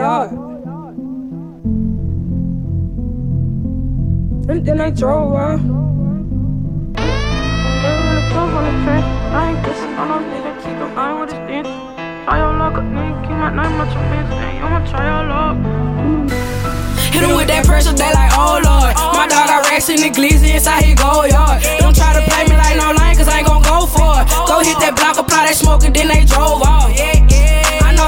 [4.49, 5.59] And then I drove out.
[10.97, 11.67] I with his dance.
[12.25, 15.57] Try your luck, nigga, my name out your face, and you wanna try your luck.
[17.13, 18.95] Hit him with that pressure, they like, oh lord.
[19.13, 21.61] My dog got racks in the glizzy inside his go yard.
[21.79, 24.31] Don't try to play me like no lane, cause I ain't gon' go for it.
[24.47, 26.89] Go hit that block, apply that smoke, and then they drove off.
[26.97, 27.36] I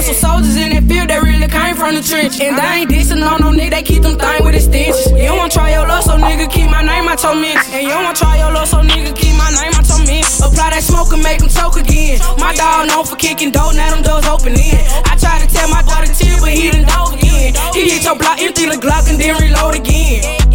[0.02, 2.42] some soldiers in that field that really came from the trench.
[2.42, 5.14] And they ain't dissing on no nigga, they keep them thing with extensions.
[5.14, 7.70] You wanna try your luck, so nigga, keep my name out your mix.
[7.70, 10.42] And you wanna try your luck, so nigga, keep my name out your mix.
[10.42, 12.18] Apply that smoke and make them choke again.
[12.42, 14.82] My dog known for kicking dope, now them doors open in.
[15.06, 17.54] I try to tell my dog daughter chill, but he done dove again.
[17.74, 20.49] He hit your block, empty the Glock, and then reload again.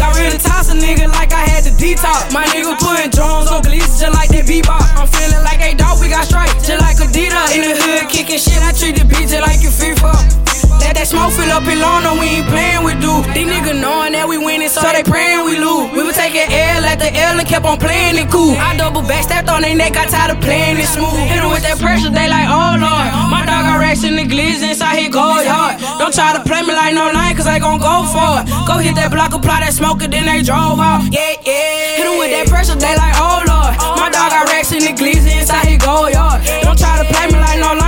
[0.00, 2.32] Ready to toss a nigga like I had to detox.
[2.32, 4.80] My nigga putting drones on glitches just like that bebop.
[4.96, 7.54] I'm feeling like a dog, we got stripes, just like Adidas.
[7.54, 10.59] In the hood, kicking shit, I treat the beat just like you FIFA.
[10.78, 13.26] Let that smoke fill up in Lona, we ain't playing with dude.
[13.34, 15.90] These niggas knowing that we winning, so they praying we lose.
[15.90, 18.54] We was taking L at the L and kept on playing it cool.
[18.54, 21.26] I double back, stepped on their neck, got tired of playing it smooth.
[21.26, 23.08] Hit with that pressure, they like, oh lord.
[23.32, 25.80] My dog got racks in the glizz inside his gold yard.
[25.98, 28.46] Don't try to play me like no line, cause I gon' go for it.
[28.68, 31.02] Go hit that block, apply that smoke, and then they drove off.
[31.08, 32.02] Yeah, yeah.
[32.02, 33.72] Hit with that pressure, they like, oh lord.
[33.96, 36.44] My dog got racks in the glizz inside his gold yard.
[36.62, 37.79] Don't try to play me like no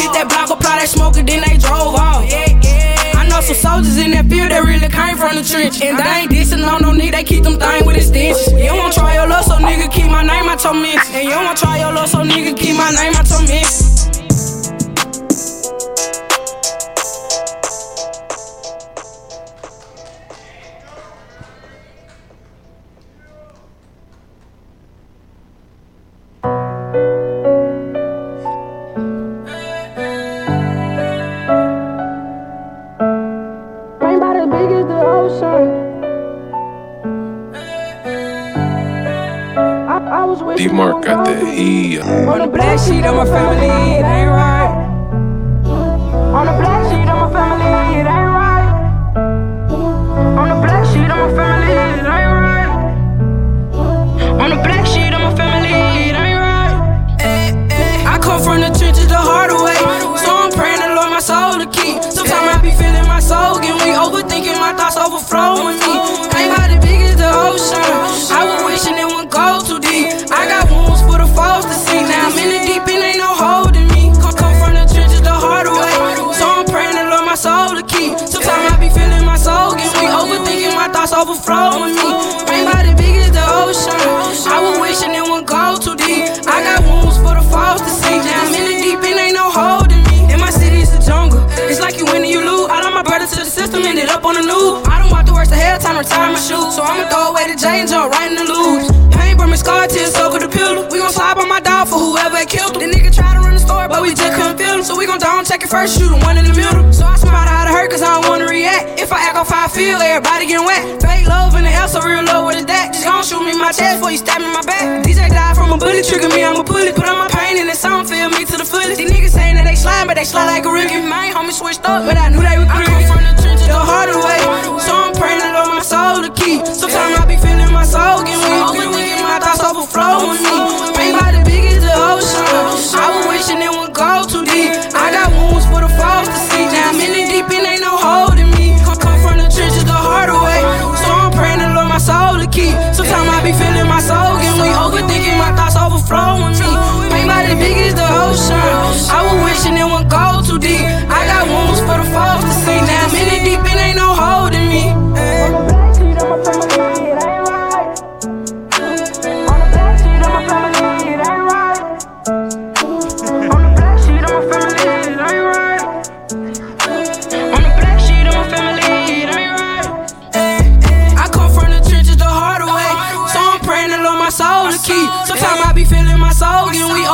[0.00, 2.24] hit that block, apply that smoke, and then they drove off.
[2.24, 5.84] I know some soldiers in that field that really came from the trench.
[5.84, 8.48] And they ain't dissing on no nigga, they keep them thing with extensions.
[8.56, 11.08] You wanna try your luck, so nigga, keep my name out your mix.
[11.12, 13.99] And you wanna try your luck, so nigga, keep my name out your mix.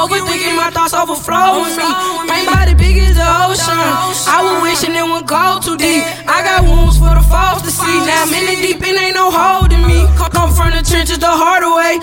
[0.06, 1.88] Overthinking my thoughts overflowing me.
[2.30, 3.74] Ain't body big as the ocean.
[4.30, 6.02] I was wishing it would go too deep.
[6.30, 7.96] I got wounds for the falls to see.
[8.06, 10.06] Now I'm in the deep and ain't no holding me.
[10.16, 11.98] Come- Come from the trenches the hard way.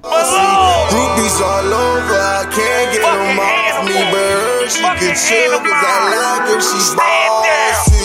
[0.00, 5.84] Groupies all over, I can't get them off me, but her, she can chill, cause
[5.84, 7.99] I like her, she bossy.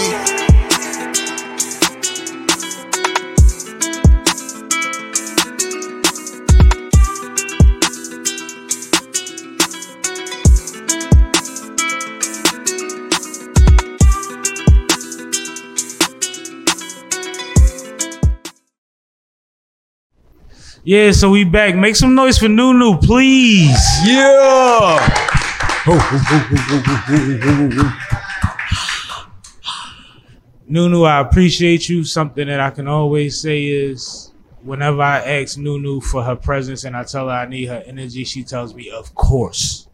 [20.87, 21.75] Yeah, so we back.
[21.75, 23.75] Make some noise for Nunu, please.
[24.05, 24.99] Yeah.
[30.67, 32.03] Nunu, I appreciate you.
[32.03, 34.31] Something that I can always say is
[34.61, 38.23] whenever I ask Nunu for her presence and I tell her I need her energy,
[38.23, 39.87] she tells me, "Of course."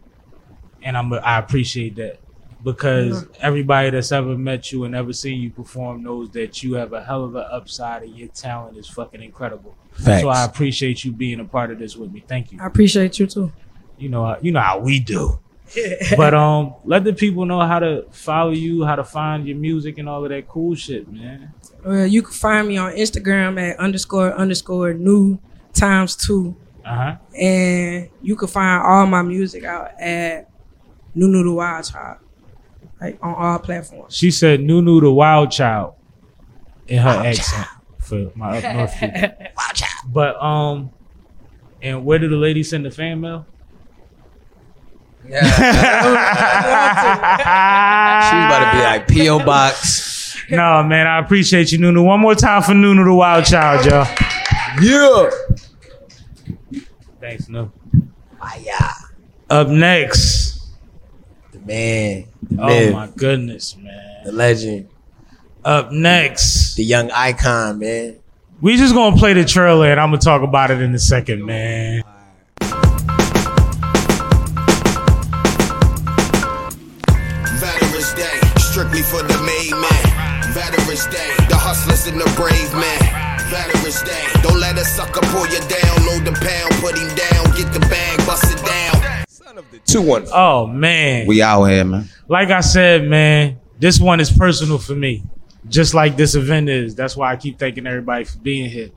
[0.84, 2.20] And I'm I appreciate that
[2.64, 6.94] because everybody that's ever met you and ever seen you perform knows that you have
[6.94, 9.76] a hell of an upside and your talent is fucking incredible.
[9.94, 10.22] Facts.
[10.22, 12.24] So I appreciate you being a part of this with me.
[12.28, 12.60] Thank you.
[12.62, 13.52] I appreciate you too.
[13.98, 15.40] You know, how- you know how we do.
[16.18, 19.98] but um, let the people know how to follow you, how to find your music,
[19.98, 21.54] and all of that cool shit, man.
[21.86, 25.40] Well, you can find me on Instagram at underscore underscore new
[25.74, 26.56] times two.
[26.84, 27.16] Uh huh.
[27.40, 30.50] And you can find all my music out at
[31.16, 32.18] Nunu the Wild Child.
[33.02, 34.15] Like on all platforms.
[34.15, 35.95] She said Nunu the Wild Child
[36.88, 37.68] in her accent
[37.99, 39.22] for my up north people.
[39.57, 40.14] Wild Child.
[40.14, 40.91] But um,
[41.82, 43.48] and where did the lady send the fan mail?
[45.28, 45.41] Yeah.
[48.22, 49.45] She's about to be like P.O.
[49.45, 50.38] Box.
[50.49, 52.03] no, man, I appreciate you, Nunu.
[52.03, 54.07] One more time for Nunu the Wild Child, y'all.
[54.82, 55.30] Yeah.
[57.19, 57.72] Thanks, no.
[59.49, 60.51] Up next.
[61.66, 62.26] The man.
[62.50, 64.24] The Oh myth, my goodness, man.
[64.26, 64.90] The legend.
[65.64, 66.76] Up next.
[66.76, 68.18] The young icon, man.
[68.62, 71.46] We just gonna play the trailer and I'm gonna talk about it in a second,
[71.46, 72.04] man.
[77.62, 80.54] Veterans Day, strictly for the made man.
[80.54, 83.02] Veterans Day, the hustlers and the brave man.
[83.50, 85.96] Veterans Day, don't let a sucker pull you down.
[86.08, 88.61] Load the pound, put him down, get the bag, bust it down.
[89.86, 90.26] Two one.
[90.32, 91.28] Oh man.
[91.28, 92.10] We out here, man.
[92.28, 95.24] Like I said, man, this one is personal for me.
[95.70, 96.96] Just like this event is.
[96.96, 98.90] That's why I keep thanking everybody for being here.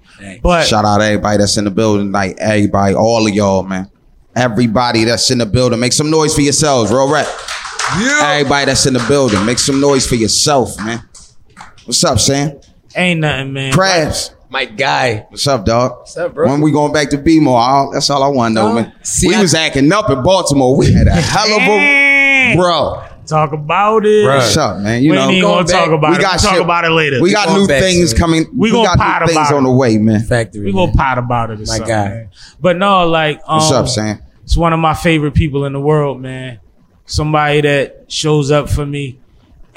[0.43, 3.91] But shout out to everybody that's in the building, like everybody, all of y'all, man.
[4.35, 7.27] Everybody that's in the building, make some noise for yourselves, real rap.
[7.99, 8.21] Yeah.
[8.25, 11.07] Everybody that's in the building, make some noise for yourself, man.
[11.85, 12.59] What's up, Sam?
[12.97, 13.73] Ain't nothing, man.
[13.73, 14.35] Crabs.
[14.51, 15.27] My guy.
[15.31, 15.99] What's up, dog?
[16.01, 16.49] What's up, bro?
[16.49, 17.59] When we going back to B-more?
[17.59, 18.93] All- That's all I want to know, man.
[19.03, 20.77] see, we I- was acting up in Baltimore.
[20.77, 23.03] We had a hell of a bro.
[23.27, 24.27] Talk about it.
[24.27, 25.03] What's up, man?
[25.03, 26.21] You we know, ain't even gonna talk about we it.
[26.21, 27.23] got we'll talk shit- about it later.
[27.23, 28.45] We got new things coming.
[28.55, 30.21] We gonna got pot new things about on the way, man.
[30.21, 30.67] Factory.
[30.67, 31.55] We gonna pot about it.
[31.55, 32.09] Or My something, guy.
[32.11, 32.31] man.
[32.61, 34.23] But no, like, um, What's up, Sam?
[34.43, 36.61] It's one of my favorite people in the world, man.
[37.07, 39.19] Somebody that shows up for me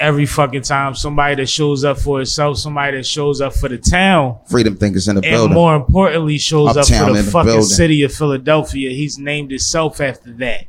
[0.00, 0.94] every fucking time.
[0.94, 2.58] Somebody that shows up for itself.
[2.58, 4.38] Somebody that shows up for the town.
[4.48, 5.54] Freedom thinkers in the and building.
[5.54, 7.62] more importantly, shows up for the in the fucking building.
[7.64, 8.90] city of Philadelphia.
[8.90, 10.64] He's named himself after that.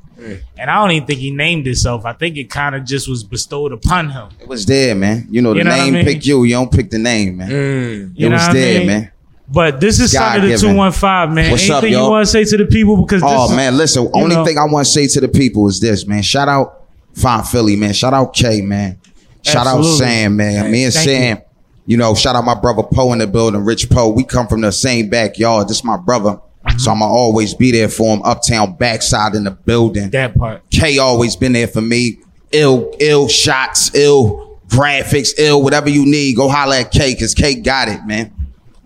[0.58, 2.04] And I don't even think he named himself.
[2.06, 4.28] I think it kind of just was bestowed upon him.
[4.42, 5.28] It was there, man.
[5.32, 6.06] You know the You know what I name mean?
[6.06, 6.44] pick you.
[6.44, 7.50] You don't pick the name, man.
[7.50, 8.12] Mm.
[8.16, 8.88] You It know was what I there, mean?
[8.88, 9.12] man.
[9.52, 10.76] But this is God Son of the given.
[10.76, 11.52] 215, man.
[11.52, 12.04] What's up, Anything yo?
[12.06, 12.98] you want to say to the people?
[12.98, 14.10] Because this Oh is- man, listen.
[14.14, 16.22] Only know- thing I want to say to the people is this, man.
[16.22, 16.76] Shout out
[17.16, 17.92] Fine Philly, man.
[17.94, 18.99] Shout out K, man.
[19.44, 19.92] Shout Absolutely.
[19.92, 20.72] out Sam, man.
[20.72, 21.42] Me and Sam.
[21.86, 21.98] You.
[21.98, 24.10] know, shout out my brother Poe in the building, Rich Poe.
[24.10, 25.68] We come from the same backyard.
[25.68, 26.40] This my brother.
[26.78, 28.22] So I'ma always be there for him.
[28.24, 30.10] Uptown backside in the building.
[30.12, 30.70] That part.
[30.70, 32.20] K always been there for me.
[32.52, 36.36] Ill, ill shots, ill graphics, ill, whatever you need.
[36.36, 38.34] Go holler at K, cause K got it, man.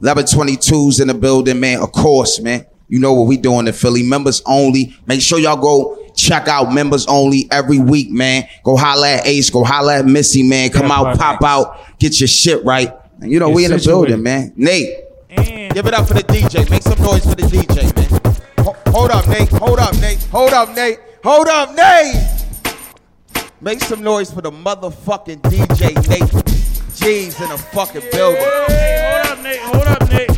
[0.02, 1.82] 1122's in the building, man.
[1.82, 2.66] Of course, man.
[2.88, 4.04] You know what we doing in Philly.
[4.04, 4.96] Members only.
[5.06, 8.48] Make sure y'all go check out members only every week, man.
[8.64, 9.50] Go holla at Ace.
[9.50, 10.70] Go holla at Missy, man.
[10.70, 12.92] Come Yeah, out, pop out, get your shit right.
[13.22, 14.54] And you know, we in the building, man.
[14.56, 14.96] Nate.
[15.74, 16.70] Give it up for the DJ.
[16.70, 18.66] Make some noise for the DJ, man.
[18.66, 19.50] Ho- Hold up, Nate.
[19.50, 20.22] Hold up, Nate.
[20.32, 21.00] Hold up, Nate.
[21.24, 22.16] Hold up, Nate.
[23.62, 26.46] Make some noise for the motherfucking DJ, Nate.
[26.96, 28.40] G's in the fucking building.
[28.40, 29.02] Nate.
[29.02, 29.60] Hold up, Nate.
[29.62, 30.33] Hold up, Nate.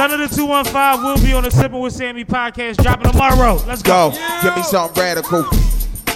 [0.00, 3.62] Son of the 215 will be on the Sipping with Sammy podcast dropping tomorrow.
[3.66, 4.10] Let's go.
[4.10, 4.40] Go.
[4.42, 5.44] Give me something radical.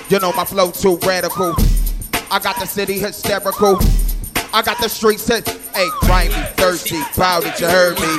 [0.08, 1.54] You know my flow too radical.
[2.30, 3.76] I got the city hysterical.
[4.54, 5.46] I got the streets hit.
[5.74, 8.16] Hey, grimy, thirsty, proud that you heard me.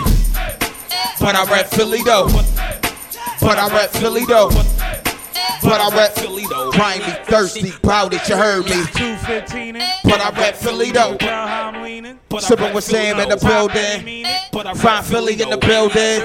[1.19, 2.27] But I rap Philly though.
[3.41, 4.51] But I rap Philly though.
[5.63, 6.71] But I rap Philly though.
[6.71, 8.71] Grimy, thirsty, proud that you heard me.
[8.93, 9.81] 215 in.
[10.03, 11.15] But I rap Philly though.
[11.17, 12.19] Tell how I'm leaning.
[12.39, 14.25] Sipping with Sam in the building.
[14.51, 16.21] But I Fine Philly in the building.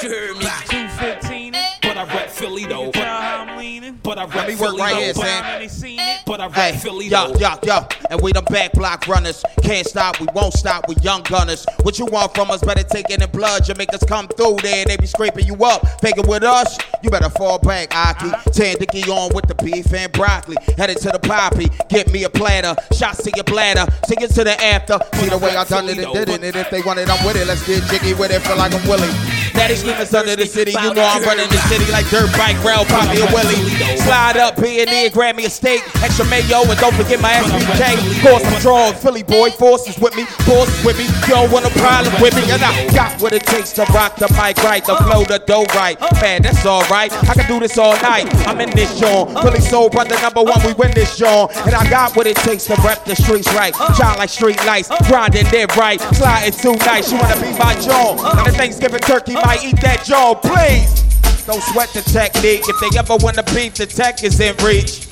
[0.00, 1.62] 215 in.
[1.82, 2.90] But I rap Philly though.
[2.90, 3.98] Tell how I'm leaning.
[4.02, 5.44] But I rap Let me work Philly right here, Sam.
[5.44, 6.20] Already seen it.
[6.26, 7.38] But I rap Hey, Philly yo, though.
[7.38, 9.44] yo, yo, and we the back block runners.
[9.62, 11.66] Can't stop, we won't stop, we young gunners.
[11.82, 13.68] What you want from us, better take it in blood.
[13.68, 16.00] You make us come through there, they be scraping you up.
[16.00, 18.29] Faking with us, you better fall back, Aki.
[18.52, 20.56] Tan Dicky on with the beef and broccoli.
[20.76, 22.74] Headed to the poppy, get me a platter.
[22.92, 24.98] Shots to your bladder, take it to the after.
[25.14, 27.24] See the way I done it and did it, and if they want it, I'm
[27.24, 27.46] with it.
[27.46, 29.10] Let's get jiggy with it, feel like I'm willing.
[29.52, 32.84] Daddy screamers under the city, you know I'm running the city like dirt bike, rail,
[32.86, 33.60] Poppy or Willie.
[33.98, 38.22] Slide up, there, grab me a steak, extra mayo, and don't forget my SBK.
[38.22, 41.04] Course I'm drawn, Philly boy, forces with me, forces with me.
[41.28, 44.16] You don't want a problem with me, and I got what it takes to rock
[44.16, 46.00] the mic right, the flow, the dough right.
[46.20, 48.19] Man, that's alright, I can do this all night.
[48.46, 51.48] I'm in this Sean, Philly soul brother number one, we win this Sean.
[51.66, 53.74] And I got what it takes to rep the streets right.
[53.96, 57.12] Shine like street lights, grinding dead right, sliding too nice.
[57.12, 58.16] You wanna be my John?
[58.16, 61.02] Now the Thanksgiving turkey might eat that John, please.
[61.46, 62.62] Don't sweat the technique.
[62.68, 65.09] If they ever wanna beef, the tech is in reach.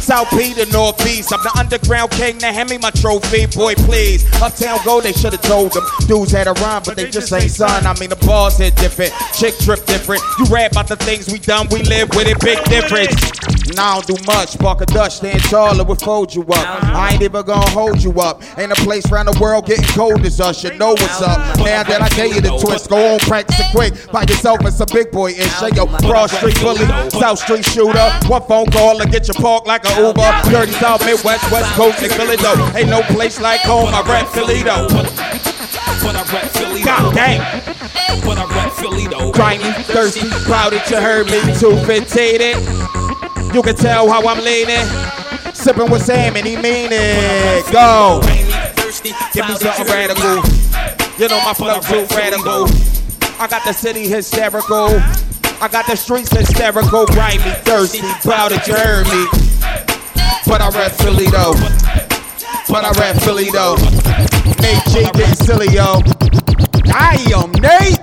[0.00, 1.32] South Peter, Northeast.
[1.32, 2.38] I'm the underground king.
[2.38, 4.24] Now hand me my trophy, boy, please.
[4.42, 5.84] Uptown go, they should have told them.
[6.06, 7.86] Dudes had a rhyme, but they just ain't son.
[7.86, 9.12] I mean, the bars hit different.
[9.34, 10.22] Chick trip different.
[10.38, 13.59] You rap about the things we done, we live with it, big difference.
[13.76, 14.58] Now I don't do much.
[14.58, 16.50] Park a Dutch, stand taller, will fold you up.
[16.50, 16.92] Uh-huh.
[16.94, 18.42] I ain't even gonna hold you up.
[18.58, 20.62] Ain't a place around the world getting cold as us.
[20.64, 21.38] You know what's up.
[21.58, 23.94] Now that I gave you the twist, go on, practice it quick.
[24.12, 25.52] By yourself, it's a big boy ish.
[25.60, 28.10] Hey, yo, Broad Street bully, South Street shooter.
[28.26, 30.30] One phone call and get you parked like a Uber.
[30.50, 32.70] Dirty South, Midwest, West Coast, and Philly though.
[32.74, 33.88] Ain't no place like home.
[33.94, 34.88] I rap Philly though.
[36.02, 37.14] But I rap Philly God though.
[37.14, 37.40] damn.
[38.24, 39.32] But I rap Philly though.
[39.32, 41.40] Grimy, thirsty, proud that you heard me.
[41.58, 42.99] Too fixated.
[43.52, 44.86] You can tell how I'm leaning.
[45.52, 47.64] Sipping with Sam and he mean it.
[47.72, 48.20] Go.
[49.34, 50.42] Give me something radical.
[51.18, 52.68] You know my flow too radical.
[53.40, 55.02] I got the city hysterical.
[55.60, 57.06] I got the streets hysterical.
[57.06, 59.26] Grimy, thirsty, proud heard me.
[60.46, 61.54] But I rap Philly though.
[62.68, 63.74] But I rap Philly though.
[64.62, 66.00] Nate getting silly, yo.
[66.86, 67.98] Damn, Nate.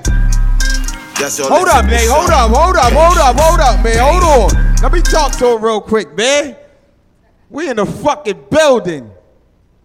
[1.47, 2.07] Hold up, man.
[2.09, 3.97] Hold up, hold up, hold up, hold up, man.
[3.97, 4.66] Hold on.
[4.81, 6.55] Let me talk to him real quick, man.
[7.49, 9.11] We in the fucking building.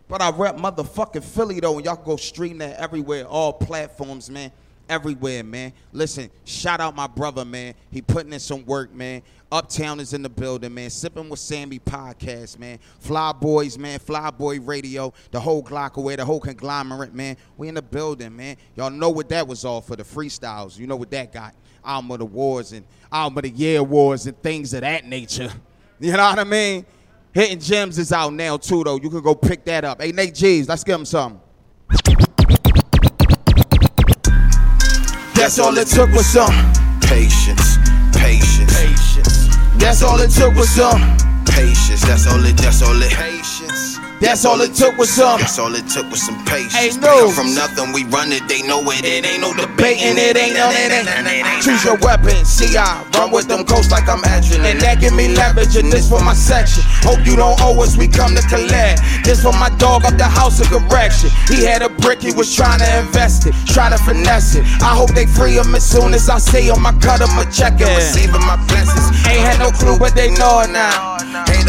[0.06, 4.52] But I rep motherfucking Philly though, and y'all go stream that everywhere, all platforms, man.
[4.88, 5.72] everywhere, man.
[5.92, 7.74] Listen, shout out my brother, man.
[7.90, 9.22] He putting in some work, man.
[9.50, 10.90] Uptown is in the building, man.
[10.90, 12.78] Sipping with Sammy podcast, man.
[13.00, 13.98] Fly Boys, man.
[13.98, 17.36] Fly Boy Radio, the whole Glockaway, the whole conglomerate, man.
[17.56, 18.56] We in the building, man.
[18.76, 20.78] Y'all know what that was all for the freestyles.
[20.78, 21.54] You know what that got.
[21.84, 25.50] Album of the Wars and Album of the Year Awards and things of that nature.
[26.00, 26.84] You know what I mean?
[27.32, 28.96] Hitting Gems is out now too, though.
[28.96, 30.02] You can go pick that up.
[30.02, 31.40] Hey, Nate G's, let's give him something.
[35.34, 36.50] That's all it took was some
[37.02, 37.76] patience,
[38.12, 39.56] patience, patience.
[39.76, 41.00] That's all it took was some
[41.46, 42.02] patience.
[42.02, 42.56] That's all it.
[42.56, 43.12] That's all it.
[43.12, 43.91] Patience.
[44.22, 45.40] That's all it took was some.
[45.40, 46.78] That's all it took was some patience.
[46.78, 48.46] Ain't no- from nothing, we run it.
[48.46, 49.04] They know it.
[49.04, 51.62] It ain't no Debating it ain't no it ain't.
[51.62, 52.44] Choose your weapon.
[52.44, 54.70] See I run with them coats like I'm adrenaline.
[54.70, 56.84] And that give me leverage and this for my section.
[57.02, 57.96] Hope you don't owe us.
[57.96, 59.02] We come to collect.
[59.24, 61.30] This for my dog up the house of correction.
[61.50, 62.22] He had a brick.
[62.22, 63.54] He was trying to invest it.
[63.66, 64.62] Try to finesse it.
[64.82, 66.86] I hope they free him as soon as I see him.
[66.86, 69.10] I cut him a check and Receiving my blessings.
[69.26, 71.18] Ain't had no clue, but they know it now.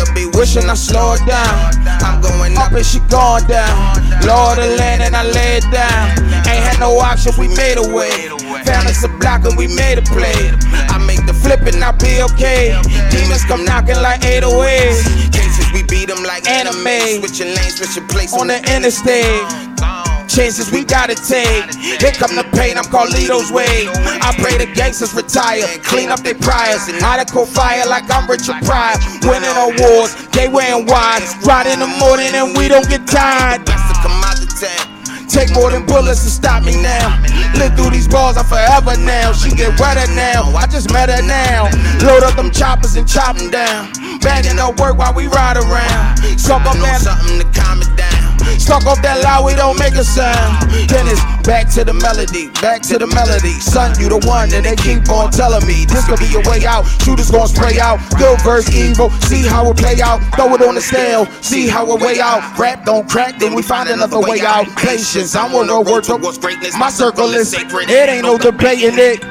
[0.03, 1.71] Hater be Wishing I slow it down.
[2.03, 3.95] I'm going Up and she gone down.
[4.25, 6.19] Lord the land and I lay it down.
[6.47, 8.29] Ain't had no option, we made a way.
[8.65, 10.51] Found us a block and we made a play.
[10.89, 12.75] I make the flip and I'll be okay.
[13.11, 15.31] Demons come knocking like 808.
[15.31, 17.21] Cases we beat them like Anime.
[17.21, 19.92] Switching lanes, switching places On the interstate.
[20.27, 21.73] Chances we gotta take.
[21.75, 23.87] Here come the pain, I'm Carlito's way.
[24.21, 26.89] I pray the gangsters retire, clean up their priors.
[27.03, 28.97] Article fire like I'm Richard Pryor.
[29.23, 31.21] Winning awards, they wearing wide.
[31.45, 33.65] Ride in the morning and we don't get tired.
[33.65, 34.93] Best to come out the town.
[35.29, 37.17] Take more than bullets to stop me now.
[37.57, 39.33] Live through these bars, I'm forever now.
[39.33, 40.43] She get wetter now.
[40.53, 41.69] I just met her now.
[42.05, 43.91] Load up them choppers and chop them down.
[44.21, 46.19] Banging up work while we ride around.
[46.39, 48.12] Suck up that, something to calm it down.
[48.59, 50.69] Stuck up that loud, we don't make a sound.
[50.89, 53.59] Then it's back to the melody, back to the melody.
[53.59, 56.65] Son, you the one, and they keep on telling me this could be your way
[56.65, 56.83] out.
[57.03, 57.99] Shooters gonna spray out.
[58.17, 60.19] Good verse evil, see how it play out.
[60.35, 62.41] Throw it on the scale, see how it way out.
[62.57, 64.67] Rap don't crack, then we find another way out.
[64.77, 66.77] Patience, I'm on the word towards greatness.
[66.77, 67.89] my circle is sacred.
[67.89, 69.21] it ain't no debating it.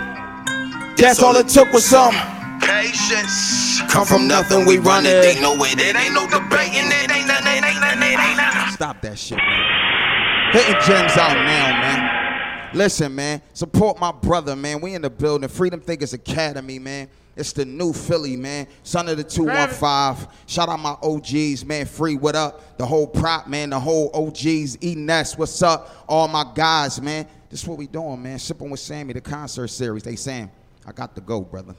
[0.97, 2.15] That's all it took was some.
[2.63, 3.81] Patience.
[3.91, 5.23] Come from nothing, we run it.
[5.23, 5.79] They know it.
[5.79, 6.89] It ain't no debating.
[6.89, 7.47] It ain't nothing.
[7.47, 8.03] It ain't nothing.
[8.03, 8.73] It ain't nothing.
[8.73, 10.53] Stop that shit, man.
[10.53, 12.75] Hitting gems out now, man.
[12.75, 13.43] Listen, man.
[13.53, 14.81] Support my brother, man.
[14.81, 15.49] We in the building.
[15.49, 17.09] Freedom Thinkers Academy, man.
[17.35, 18.67] It's the new Philly, man.
[18.83, 20.29] Son of the 215.
[20.47, 21.87] Shout out my OGs, man.
[21.87, 22.77] Free, what up?
[22.77, 23.71] The whole prop, man.
[23.71, 24.83] The whole OGs.
[24.83, 26.05] E Ness, what's up?
[26.09, 27.27] All my guys, man.
[27.49, 28.39] This is what we doing, man.
[28.39, 30.03] Sipping with Sammy, the concert series.
[30.03, 30.51] They saying,
[30.87, 31.75] I got to go, brother.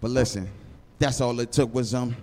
[0.00, 0.48] But listen,
[0.98, 2.16] that's all it took was um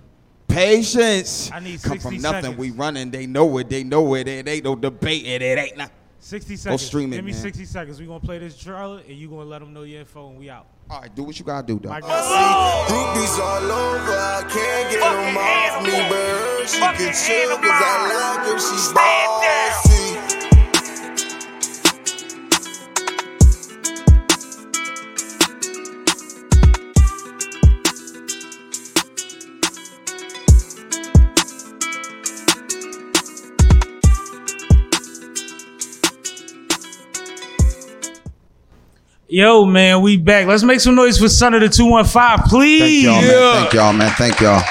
[0.48, 1.50] patience.
[1.52, 2.58] I need Come from nothing, seconds.
[2.58, 3.10] we running.
[3.10, 3.68] They know it.
[3.68, 4.26] They know it.
[4.28, 5.26] It ain't no debate.
[5.26, 5.92] It, it ain't not.
[6.20, 6.64] 60 seconds.
[6.64, 6.86] Go seconds.
[6.86, 7.40] stream it, Give me man.
[7.40, 8.00] 60 seconds.
[8.00, 10.28] we going to play this trailer, and you going to let them know your info,
[10.30, 10.66] and we out.
[10.90, 11.90] All right, do what you gotta do, though.
[11.90, 17.56] My Groupies all over, I can't get them off me, but her, she can chill
[17.58, 20.47] cause I like her, she's bossy.
[39.30, 40.46] Yo, man, we back.
[40.46, 43.04] Let's make some noise for Son of the 215, please.
[43.04, 43.60] Thank y'all, man.
[43.60, 44.10] Thank y'all, man.
[44.12, 44.62] Thank y'all.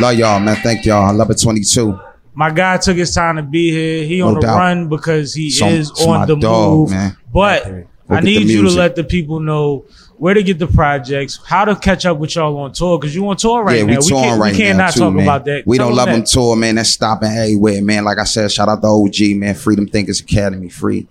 [0.00, 0.56] Love y'all, man.
[0.56, 1.04] Thank y'all.
[1.04, 1.98] I love it 22.
[2.34, 4.04] My guy took his time to be here.
[4.04, 4.56] He No on the doubt.
[4.58, 6.90] run because he Some- is some on my the dog, move.
[6.90, 7.16] man.
[7.32, 9.84] But Go I get the need you to let the people know
[10.18, 13.26] where to get the projects, how to catch up with y'all on tour, because you
[13.28, 13.96] on tour right yeah, now.
[13.98, 15.22] we touring can't, right we can't now not too, talk man.
[15.24, 15.66] about that.
[15.66, 16.76] We Tell don't love them tour, man.
[16.76, 18.04] That's stopping everywhere, man.
[18.04, 19.54] Like I said, shout out to OG, man.
[19.54, 21.08] Freedom Thinkers Academy, free.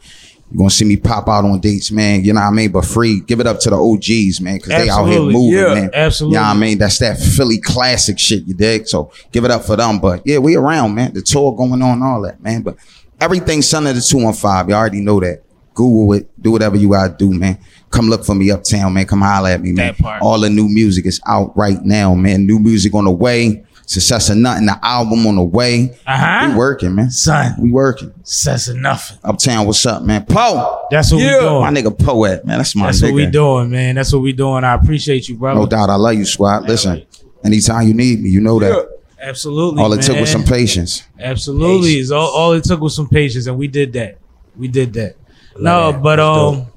[0.51, 2.23] You're gonna see me pop out on dates, man.
[2.23, 2.71] You know what I mean?
[2.71, 3.19] But free.
[3.21, 5.89] Give it up to the OGs, man, because they out here moving, Yeah, man.
[5.93, 6.35] absolutely.
[6.35, 6.77] You know what I mean?
[6.77, 8.87] That's that Philly classic shit, you dig?
[8.87, 9.99] So give it up for them.
[9.99, 11.13] But yeah, we around, man.
[11.13, 12.61] The tour going on, all that, man.
[12.61, 12.77] But
[13.19, 15.41] everything Son of the 215, you already know that.
[15.73, 17.57] Google it, do whatever you gotta do, man.
[17.89, 19.05] Come look for me uptown, man.
[19.07, 19.93] Come holler at me, man.
[20.21, 22.45] All the new music is out right now, man.
[22.45, 23.64] New music on the way.
[23.87, 25.95] Success or nothing, the album on the way.
[26.07, 26.47] Uh-huh.
[26.49, 27.11] We working, man.
[27.11, 27.53] Son.
[27.59, 28.11] We working.
[28.23, 29.19] Success or nothing.
[29.23, 30.25] Uptown, what's up, man?
[30.25, 30.87] Poe.
[30.89, 31.61] That's what we doing.
[31.61, 32.57] My nigga Poe at, man.
[32.57, 33.03] That's my That's nigga.
[33.03, 33.95] what we doing, man.
[33.95, 34.63] That's what we doing.
[34.63, 35.59] I appreciate you, brother.
[35.59, 35.89] No doubt.
[35.91, 36.67] I love you, squad.
[36.67, 37.05] Listen,
[37.43, 38.89] anytime you need me, you know that.
[39.21, 39.81] Absolutely.
[39.81, 41.03] All it took was some patience.
[41.19, 41.93] Absolutely.
[41.93, 44.17] It's All, all it took was some patience, and we did that.
[44.55, 45.15] We did that.
[45.59, 46.01] no, that.
[46.01, 46.67] but That's um,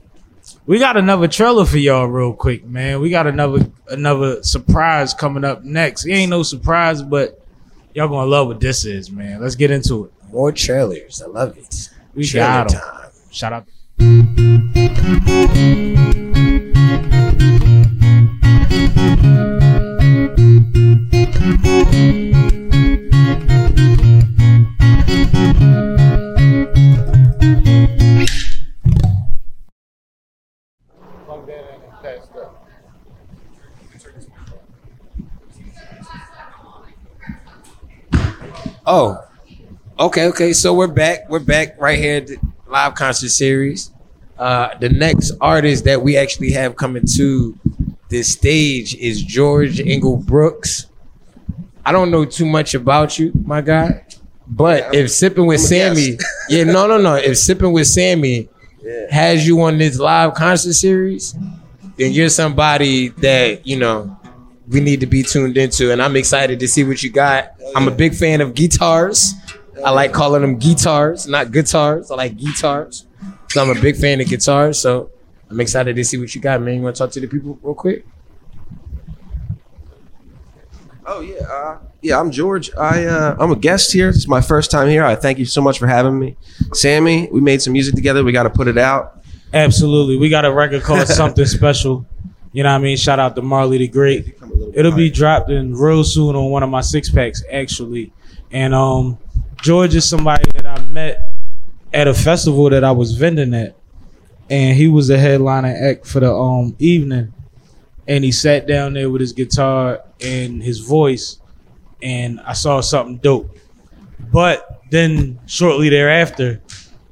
[0.68, 3.00] we got another trailer for y'all real quick, man.
[3.00, 6.04] We got another another surprise coming up next.
[6.04, 7.44] It ain't no surprise, but
[7.94, 9.40] y'all gonna love what this is, man.
[9.40, 10.12] Let's get into it.
[10.30, 11.22] More trailers.
[11.22, 11.88] I love it.
[12.14, 12.80] We Trailer got 'em.
[12.80, 13.10] time.
[13.30, 15.07] Shout out.
[38.90, 39.22] Oh,
[39.98, 40.54] okay, okay.
[40.54, 41.28] So we're back.
[41.28, 43.92] We're back right here the live concert series.
[44.38, 47.58] Uh, the next artist that we actually have coming to
[48.08, 50.86] this stage is George Engel Brooks.
[51.84, 54.06] I don't know too much about you, my guy,
[54.46, 56.16] but if sipping with Sammy,
[56.48, 57.16] yeah, no, no, no.
[57.16, 58.48] If sipping with Sammy
[59.10, 61.36] has you on this live concert series,
[61.98, 64.17] then you're somebody that you know
[64.68, 67.54] we need to be tuned into, and I'm excited to see what you got.
[67.74, 69.34] I'm a big fan of guitars.
[69.84, 72.10] I like calling them guitars, not guitars.
[72.10, 73.06] I like guitars.
[73.48, 74.78] So I'm a big fan of guitars.
[74.78, 75.10] So
[75.48, 76.76] I'm excited to see what you got, man.
[76.76, 78.04] You want to talk to the people real quick?
[81.06, 82.20] Oh yeah, uh, yeah.
[82.20, 82.70] I'm George.
[82.76, 84.10] I uh, I'm a guest here.
[84.10, 85.04] It's my first time here.
[85.04, 86.36] I thank you so much for having me,
[86.74, 87.28] Sammy.
[87.32, 88.22] We made some music together.
[88.22, 89.22] We got to put it out.
[89.54, 90.18] Absolutely.
[90.18, 92.04] We got a record called Something Special.
[92.52, 92.96] You know what I mean?
[92.96, 94.38] Shout out to Marley the Great.
[94.74, 98.12] It'll be dropped in real soon on one of my six packs, actually.
[98.50, 99.18] And um
[99.60, 101.32] George is somebody that I met
[101.92, 103.76] at a festival that I was vending at.
[104.50, 107.34] And he was the headliner act for the um evening.
[108.06, 111.40] And he sat down there with his guitar and his voice
[112.02, 113.56] and I saw something dope.
[114.32, 116.62] But then shortly thereafter,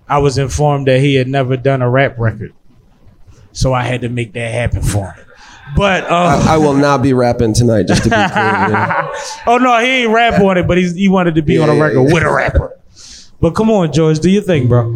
[0.08, 2.54] I was informed that he had never done a rap record.
[3.52, 5.25] So I had to make that happen for him.
[5.74, 7.84] But um, I, I will not be rapping tonight.
[7.88, 8.52] Just to be clear.
[8.66, 9.12] you know.
[9.46, 11.74] oh no, he ain't rap on it, but he's, he wanted to be on a
[11.74, 12.14] Yeah, record yeah.
[12.14, 12.78] with a rapper.
[13.40, 14.92] But come on, George, do your thing, bro.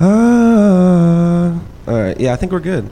[0.00, 2.18] Uh, all right.
[2.20, 2.88] Yeah, I think we're good.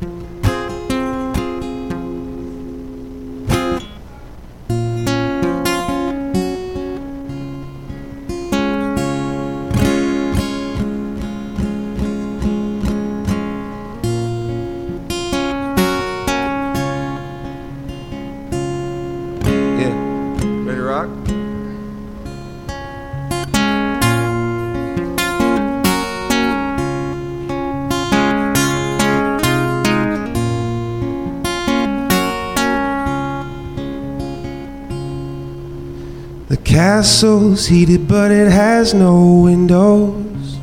[37.07, 40.59] Castle's heated, but it has no windows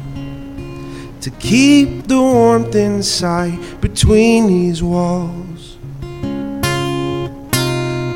[1.21, 5.77] to keep the warmth inside between these walls.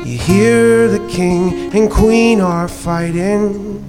[0.06, 3.82] You hear the king and queen are fighting.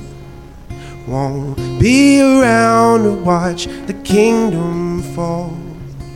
[1.05, 5.53] Won't be around to watch the kingdom fall.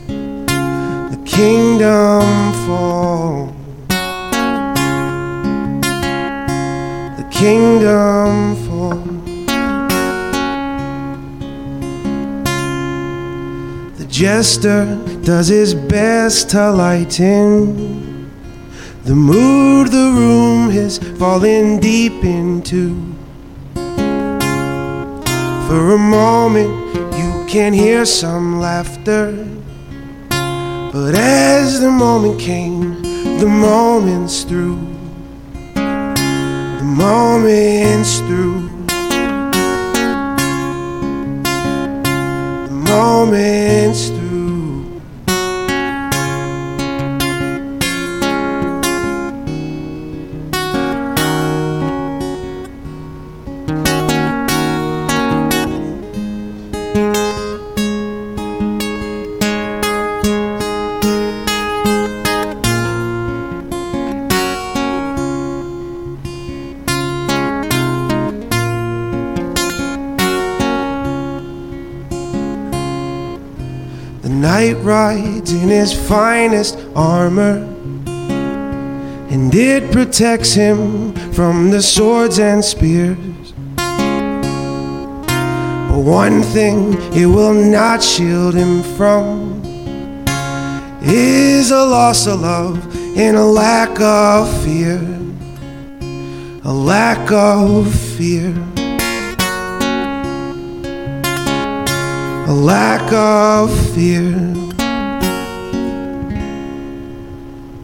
[0.06, 2.24] The kingdom
[2.66, 3.53] fall.
[7.40, 9.04] Kingdom fall.
[13.98, 18.04] The jester does his best to lighten
[19.04, 22.96] the mood the room has fallen deep into.
[25.68, 26.72] For a moment,
[27.18, 29.46] you can hear some laughter.
[30.30, 33.02] But as the moment came,
[33.38, 34.93] the moment's through.
[36.96, 38.68] Moment's through.
[42.66, 44.23] The moment's through.
[74.44, 77.66] Knight rides in his finest armor,
[79.32, 83.54] and it protects him from the swords and spears.
[85.88, 89.62] But one thing it will not shield him from
[91.00, 92.78] is a loss of love
[93.16, 95.00] and a lack of fear.
[96.64, 98.73] A lack of fear.
[102.54, 104.30] A lack of fear.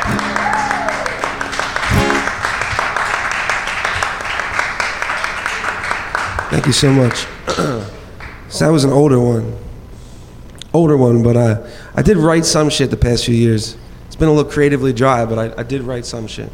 [6.49, 7.13] Thank you so much.
[8.49, 9.55] so that was an older one.
[10.73, 13.77] Older one, but uh, I did write some shit the past few years.
[14.07, 16.51] It's been a little creatively dry, but I, I did write some shit.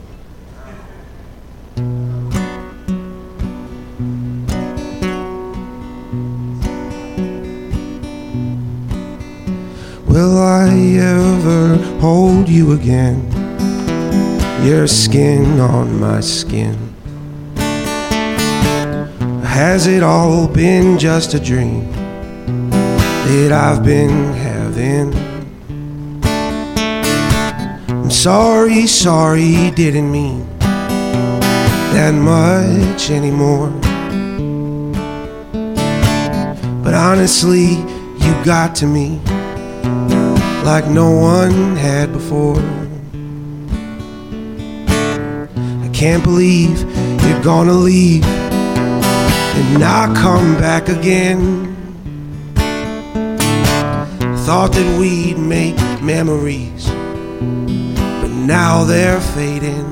[11.00, 13.32] Ever hold you again?
[14.66, 16.76] Your skin on my skin.
[19.44, 25.14] Has it all been just a dream that I've been having?
[27.88, 30.48] I'm sorry, sorry, didn't mean
[31.94, 33.70] that much anymore.
[36.84, 37.76] But honestly,
[38.24, 39.22] you got to me
[40.66, 42.58] like no one had before.
[45.58, 46.80] I can't believe
[47.22, 51.76] you're gonna leave and not come back again.
[54.46, 56.88] Thought that we'd make memories,
[58.22, 59.90] but now they're fading.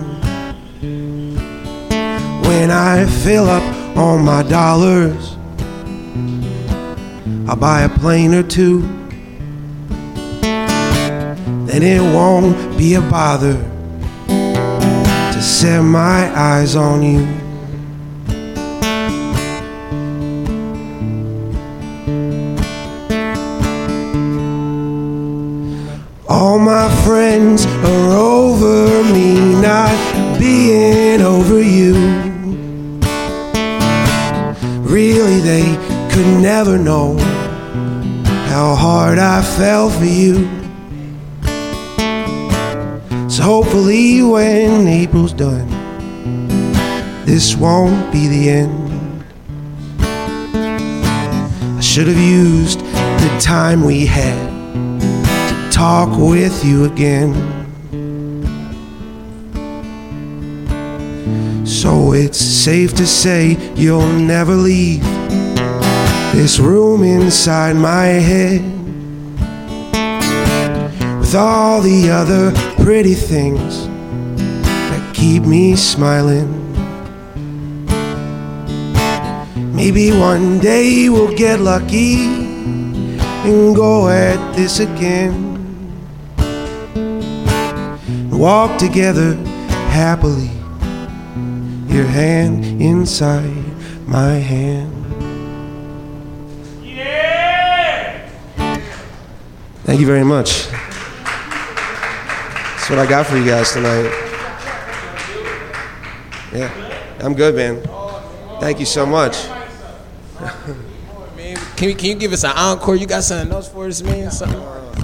[2.48, 5.36] When I fill up all my dollars,
[7.50, 9.01] I'll buy a plane or two
[11.72, 13.54] then it won't be a bother
[14.28, 17.26] to set my eyes on you.
[26.28, 29.96] All my friends are over me, not
[30.38, 31.94] being over you.
[34.84, 35.64] Really, they
[36.12, 37.18] could never know
[38.50, 40.61] how hard I fell for you.
[43.32, 45.70] So hopefully when April's done,
[47.24, 49.24] this won't be the end.
[51.78, 54.36] I should have used the time we had
[55.50, 57.34] to talk with you again.
[61.66, 65.04] So it's safe to say you'll never leave
[66.34, 68.62] this room inside my head
[71.18, 73.88] with all the other pretty things
[74.90, 76.50] that keep me smiling.
[79.74, 82.26] Maybe one day we'll get lucky
[83.48, 85.34] and go at this again.
[88.30, 89.36] Walk together
[89.88, 90.52] happily,
[91.88, 93.64] your hand inside
[94.06, 94.92] my hand.
[96.84, 98.28] Yeah!
[99.86, 100.68] Thank you very much.
[102.92, 104.04] What I got for you guys tonight.
[106.52, 106.70] Yeah,
[107.22, 107.82] I'm good, man.
[108.60, 109.46] Thank you so much.
[111.78, 112.98] Can you, can you give us an encore?
[112.98, 114.30] You got something else for us, man?
[114.30, 114.60] Something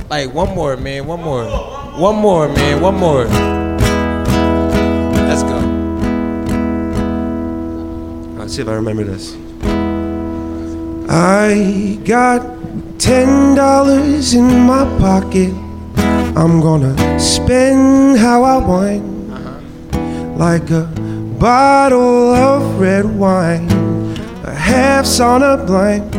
[0.09, 1.07] like one more, man.
[1.07, 1.45] One more.
[1.45, 2.81] One more, man.
[2.81, 3.23] One more.
[5.23, 5.57] Let's go.
[8.37, 9.33] Let's see if I remember this.
[11.09, 12.41] I got
[12.99, 15.53] ten dollars in my pocket.
[16.37, 20.35] I'm gonna spend how I want, uh-huh.
[20.37, 20.83] like a
[21.39, 23.67] bottle of red wine,
[24.43, 26.13] a half's on a blind.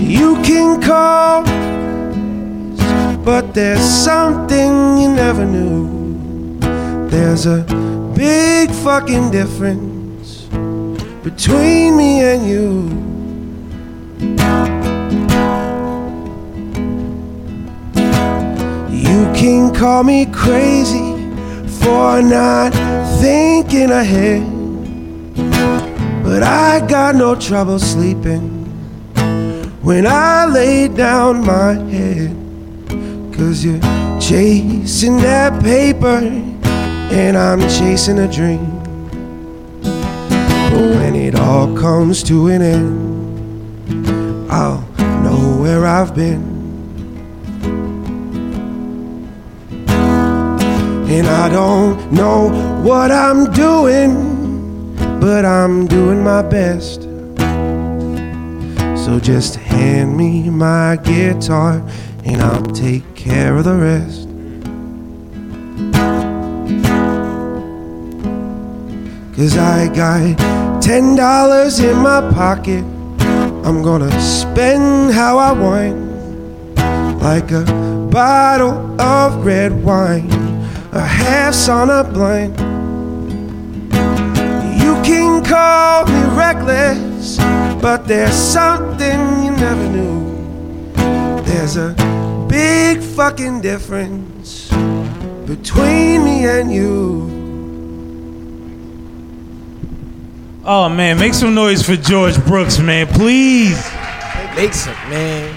[0.00, 1.42] You can call,
[3.24, 6.60] but there's something you never knew.
[7.08, 7.64] There's a
[8.14, 10.44] big fucking difference
[11.24, 13.06] between me and you.
[19.36, 21.14] Can call me crazy
[21.80, 22.72] for not
[23.20, 24.42] thinking ahead,
[26.24, 28.64] but I got no trouble sleeping
[29.82, 32.34] when I lay down my head.
[33.36, 33.80] Cause you're
[34.18, 36.18] chasing that paper,
[37.12, 38.80] and I'm chasing a dream.
[39.82, 44.80] But when it all comes to an end, I'll
[45.22, 46.55] know where I've been.
[51.08, 52.48] And I don't know
[52.82, 57.02] what I'm doing, but I'm doing my best.
[59.04, 61.82] So just hand me my guitar
[62.24, 64.26] and I'll take care of the rest.
[69.36, 72.84] Cause I got ten dollars in my pocket.
[73.66, 75.96] I'm gonna spend how I want,
[77.22, 77.64] like a
[78.10, 80.30] bottle of red wine,
[80.92, 82.58] a half's on a blind.
[84.80, 87.38] You can call me reckless,
[87.80, 91.42] but there's something you never knew.
[91.42, 91.94] There's a
[92.48, 94.68] big fucking difference
[95.46, 97.32] between me and you.
[100.64, 103.78] Oh man, make some noise for George Brooks, man, please.
[104.56, 105.54] Make some, man.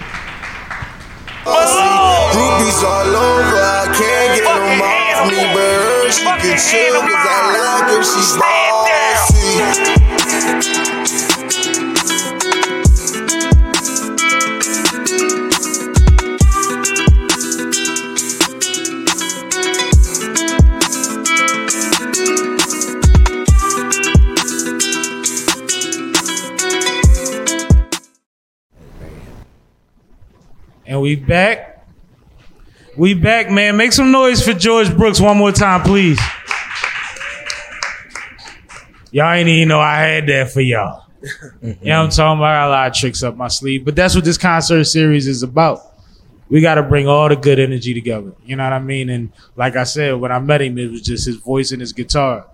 [2.29, 7.25] Groupies all over, I can't get them off me, but her, she can chill cause
[7.27, 9.99] I like her, she's bossy.
[30.85, 31.78] And we back.
[32.99, 33.77] We back, man.
[33.77, 36.19] Make some noise for George Brooks one more time, please.
[39.11, 41.05] Y'all ain't even know I had that for y'all.
[41.61, 42.43] You know what I'm talking about?
[42.43, 43.85] I got a lot of tricks up my sleeve.
[43.85, 45.79] But that's what this concert series is about.
[46.49, 48.33] We got to bring all the good energy together.
[48.43, 49.09] You know what I mean?
[49.09, 51.93] And like I said, when I met him, it was just his voice and his
[51.93, 52.47] guitar.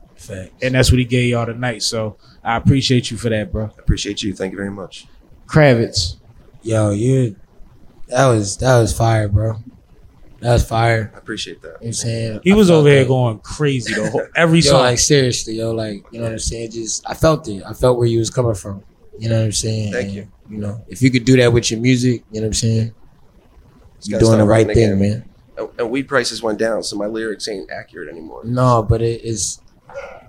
[0.61, 1.81] And that's what he gave y'all tonight.
[1.81, 3.71] So I appreciate you for that, bro.
[3.79, 4.35] Appreciate you.
[4.35, 5.07] Thank you very much.
[5.47, 6.17] Kravitz.
[6.61, 7.35] Yo, you
[8.09, 9.55] that was that was fire, bro.
[10.45, 11.11] That was fire.
[11.15, 11.67] I appreciate that.
[11.67, 12.39] You know what I'm saying?
[12.43, 14.79] He I was felt over here going crazy the whole every yo, song.
[14.81, 16.69] like seriously, yo, like you know what I'm saying.
[16.71, 17.63] Just I felt it.
[17.65, 18.83] I felt where you was coming from.
[19.17, 19.91] You know what I'm saying.
[19.91, 20.27] Thank And, you.
[20.49, 22.93] You know, if you could do that with your music, you know what I'm saying.
[23.97, 24.99] Just You're doing the right writing thing, again.
[24.99, 25.29] man.
[25.57, 28.41] And, and weed prices went down, so my lyrics ain't accurate anymore.
[28.45, 29.59] No, but it is.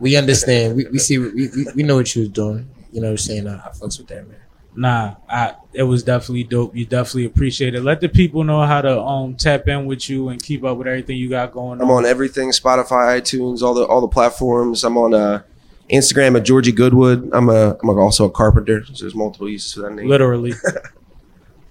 [0.01, 0.77] We understand.
[0.77, 1.19] We, we see.
[1.19, 2.71] We, we we know what you was doing.
[2.91, 3.47] You know what I'm saying.
[3.49, 4.39] I, I fucks with that, man.
[4.77, 6.77] Nah, I it was definitely dope.
[6.77, 7.83] You definitely appreciate it.
[7.83, 10.87] Let the people know how to um tap in with you and keep up with
[10.87, 11.83] everything you got going on.
[11.83, 12.05] I'm on.
[12.05, 14.85] on everything: Spotify, iTunes, all the all the platforms.
[14.85, 15.43] I'm on uh,
[15.91, 17.31] Instagram at Georgie Goodwood.
[17.33, 18.85] I'm a I'm also a carpenter.
[18.85, 20.09] So there's multiple uses for that name.
[20.09, 20.53] Literally.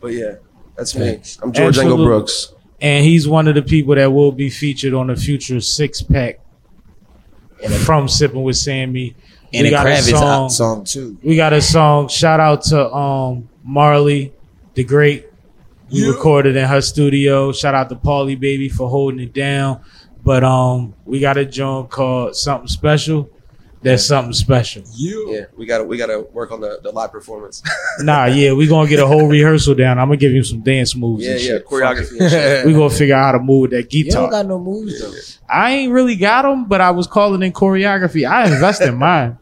[0.05, 0.35] But yeah,
[0.75, 1.19] that's me.
[1.41, 2.53] I'm George Engel Brooks.
[2.79, 6.41] And he's one of the people that will be featured on the future six pack
[7.83, 9.15] from Sipping with Sammy.
[9.57, 11.17] And a Kravitz out song, too.
[11.23, 12.07] We got a song.
[12.07, 14.33] Shout out to um Marley,
[14.73, 15.27] the great.
[15.91, 17.51] We recorded in her studio.
[17.51, 19.81] Shout out to Paulie Baby for holding it down.
[20.23, 23.29] But um we got a joint called Something Special.
[23.85, 24.81] That's something special.
[24.95, 25.31] You.
[25.31, 27.61] Yeah, we got to we got to work on the, the live performance.
[27.99, 29.99] Nah, yeah, we gonna get a whole rehearsal down.
[29.99, 31.23] I'm gonna give you some dance moves.
[31.23, 31.65] Yeah, and yeah, shit.
[31.65, 32.65] choreography and shit.
[32.65, 34.23] we gonna figure out how to move with that You guitar.
[34.23, 35.13] don't got no moves though.
[35.47, 38.29] I ain't really got them, but I was calling in choreography.
[38.29, 39.37] I invest in mine.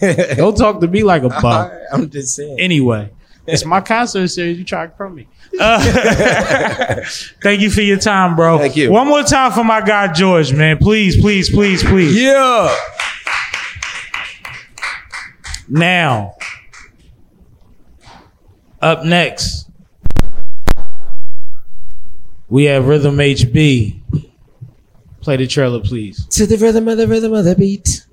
[0.00, 1.70] Don't talk to me like a bum.
[1.92, 2.58] I'm just saying.
[2.60, 3.10] Anyway,
[3.46, 4.58] it's my concert series.
[4.58, 5.28] You try to from me.
[5.58, 7.02] Uh,
[7.42, 8.58] thank you for your time, bro.
[8.58, 8.92] Thank you.
[8.92, 10.78] One more time for my guy George, man.
[10.78, 12.20] Please, please, please, please.
[12.20, 12.74] Yeah.
[15.68, 16.34] Now,
[18.80, 19.68] up next,
[22.48, 24.00] we have Rhythm HB.
[25.20, 26.24] Play the trailer, please.
[26.28, 28.06] To the rhythm of the rhythm of the beat.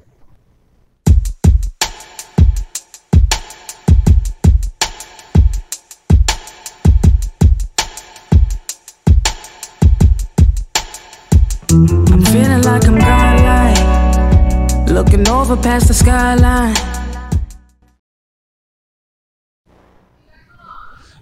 [15.46, 16.76] Over past the skyline.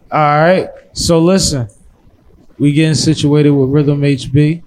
[0.10, 0.70] All right.
[0.94, 1.68] So listen,
[2.58, 4.64] we getting situated with Rhythm HB.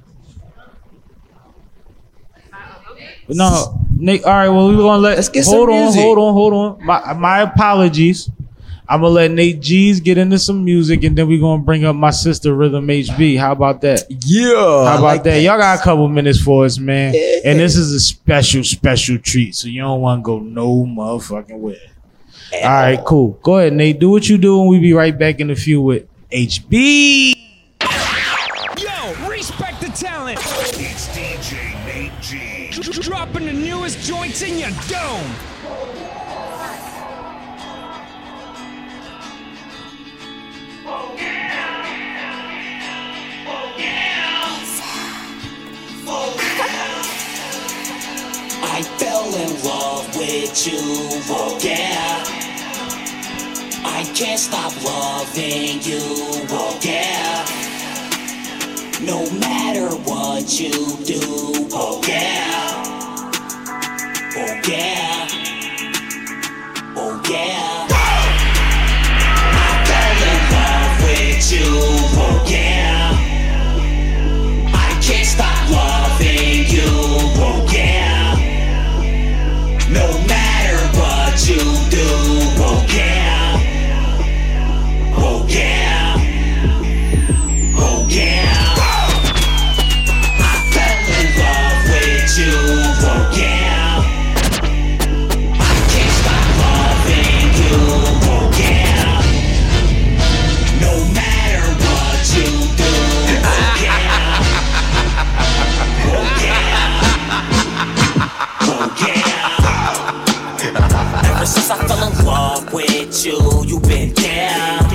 [3.28, 4.26] No, Nick.
[4.26, 4.48] All right.
[4.48, 5.16] Well, we gonna let.
[5.16, 5.82] Let's get hold some on.
[5.84, 6.02] music.
[6.02, 6.32] Hold on.
[6.34, 6.84] Hold on.
[6.84, 8.30] My my apologies.
[8.88, 11.96] I'm gonna let Nate G's get into some music, and then we gonna bring up
[11.96, 13.36] my sister Rhythm HB.
[13.36, 14.04] How about that?
[14.08, 14.52] Yeah.
[14.54, 15.38] How about like that?
[15.42, 17.12] Y'all got a couple minutes for us, man.
[17.44, 21.58] And this is a special, special treat, so you don't want to go no motherfucking
[21.58, 21.76] where.
[22.54, 23.38] All right, cool.
[23.42, 23.98] Go ahead, Nate.
[23.98, 27.34] Do what you do, and we be right back in a few with HB.
[28.78, 30.38] Yo, respect the talent.
[30.38, 32.70] It's DJ Nate G.
[33.02, 35.55] Dropping the newest joints in your dome.
[49.26, 50.78] I fell in love with you,
[51.28, 52.24] oh yeah.
[53.84, 55.98] I can't stop loving you,
[56.50, 57.44] oh yeah.
[59.02, 60.70] No matter what you
[61.04, 61.20] do,
[61.72, 62.84] oh yeah.
[64.36, 65.28] Oh yeah.
[66.96, 67.86] Oh yeah.
[69.50, 71.66] I fell in love with you,
[72.22, 72.95] oh yeah.
[111.66, 114.88] 'Cause I fell in love with you, you been down.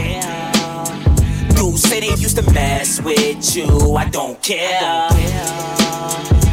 [1.53, 5.09] Dudes say they used to mess with you, I don't care.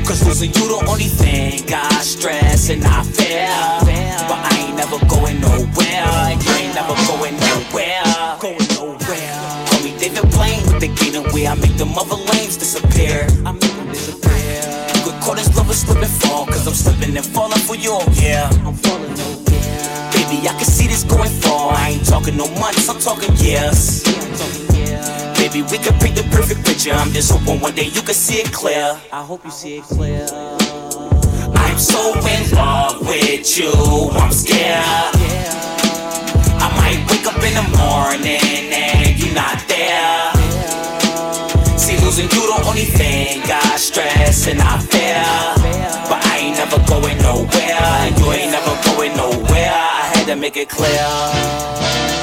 [0.05, 3.47] Cause losing you the only thing I stress and I fear.
[4.27, 8.03] But I ain't never going nowhere, you ain't never going nowhere.
[8.41, 9.67] Going nowhere.
[9.71, 13.29] Call me David Blaine with the kingdom where I make them other lanes disappear.
[13.47, 14.63] I make them disappear.
[15.05, 18.01] Could call this love a slip and fall, cause I'm slipping and falling for you,
[18.15, 18.51] yeah.
[18.67, 19.48] I'm falling over.
[20.29, 21.73] Baby, I can see this going far.
[21.73, 24.05] I ain't talking no months, I'm talking years.
[25.39, 26.93] Baby, we could paint the perfect picture.
[26.93, 29.01] I'm just hoping one day you can see it clear.
[29.11, 30.27] I hope you see it clear.
[31.57, 33.73] I'm so in love with you,
[34.21, 35.17] I'm scared.
[36.61, 40.33] I might wake up in the morning and you're not there.
[41.79, 45.58] See, losing you the only thing I stress and I fear.
[46.09, 49.73] But I ain't never going nowhere, and you ain't never going nowhere.
[49.73, 52.18] I had to make it clear.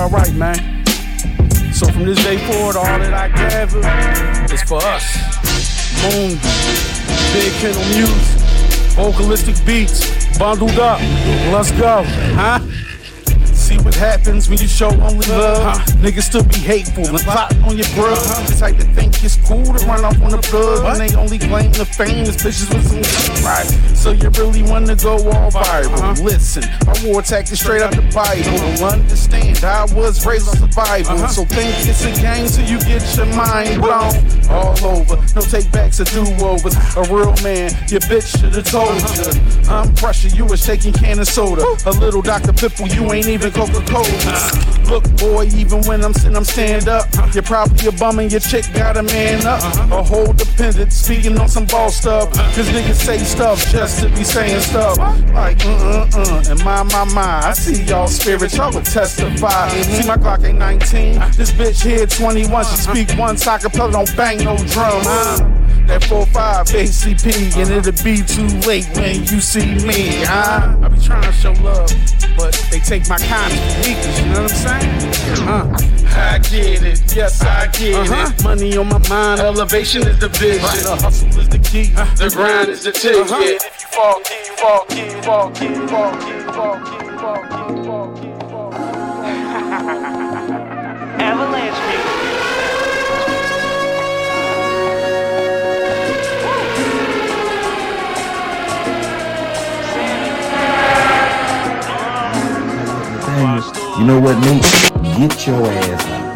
[0.00, 0.14] 'Em.
[0.14, 1.72] I think y'all right, man.
[1.72, 5.04] So from this day forward, all that I gather is for us.
[6.02, 6.38] Moon,
[7.32, 8.40] Big Kennel Music,
[8.96, 11.00] vocalistic beats, bundled up.
[11.52, 12.02] Let's go,
[12.34, 12.59] huh?
[14.00, 15.76] Happens when you show only love.
[16.00, 18.14] Niggas still be hateful and plotting on your bro.
[18.14, 21.38] The type to think it's cool to run off on the plug when they only
[21.38, 23.68] claim the fame is bitches with some right.
[23.94, 25.84] So you really wanna go all uh-huh.
[25.84, 26.24] viral?
[26.24, 28.48] Listen, my war tactic straight out the Bible.
[28.48, 28.96] Uh-huh.
[28.96, 31.18] Understand, I was raised on survival.
[31.18, 31.28] Uh-huh.
[31.28, 35.16] So think it's a game till you get your mind blown all over.
[35.34, 36.74] No take backs or do overs.
[36.96, 39.70] A real man, your bitch should have told you.
[39.70, 41.64] I'm pressure, you a shaking can of soda.
[41.86, 42.52] A little Dr.
[42.52, 44.70] Pipple, you ain't even Coca Cola.
[44.88, 47.06] Look, boy, even when I'm sitting, I'm stand up.
[47.32, 49.62] You're probably a bum and your chick got a man up.
[49.92, 52.32] A whole dependent, speaking on some ball stuff.
[52.32, 54.98] Cause niggas say stuff just to be saying stuff.
[55.32, 56.44] Like, uh uh uh.
[56.50, 59.68] And my, my, my, I see y'all spirits, y'all would testify.
[59.82, 61.14] See, my clock ain't 19.
[61.36, 62.64] This bitch here 21.
[62.64, 65.02] She speak one soccer don't bang no drum.
[65.04, 65.60] Huh?
[65.86, 67.88] That 4-5 ACP, and uh-huh.
[67.88, 70.78] it'll be too late when you see me, huh?
[70.80, 71.90] I be trying to show love,
[72.36, 75.48] but they take my kindness for weakness, you know what I'm saying?
[75.48, 75.78] Uh,
[76.14, 77.94] I get it, yes, I get it.
[77.96, 78.32] Uh-huh.
[78.44, 80.60] Money on my mind, elevation is the vision.
[80.60, 83.26] The hustle is the key, the grind is the ticket.
[83.26, 87.59] If you fall, key, fall, key, fall, key, fall, key, fall, key, fall, key,
[103.40, 104.62] You know what, Nate?
[105.16, 106.30] Get your ass out.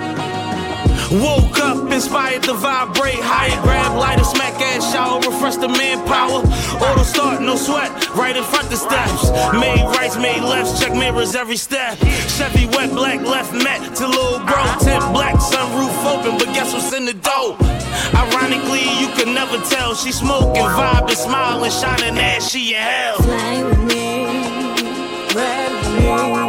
[1.13, 6.41] Woke up inspired to vibrate higher, grab lighter, smack ass shower, refresh the manpower.
[6.81, 9.31] Auto start, no sweat, right in front the steps.
[9.53, 11.99] Made rights, made lefts, check mirrors every step.
[12.27, 14.65] Chevy wet, black, left met to little bro.
[14.81, 17.55] Tint black, sunroof open, but guess what's in the dough?
[18.15, 19.95] Ironically, you could never tell.
[19.95, 23.19] She smoking, vibing, smiling, shining ass, she in hell.
[23.19, 24.25] Fly with me,
[25.37, 26.44] ride with me,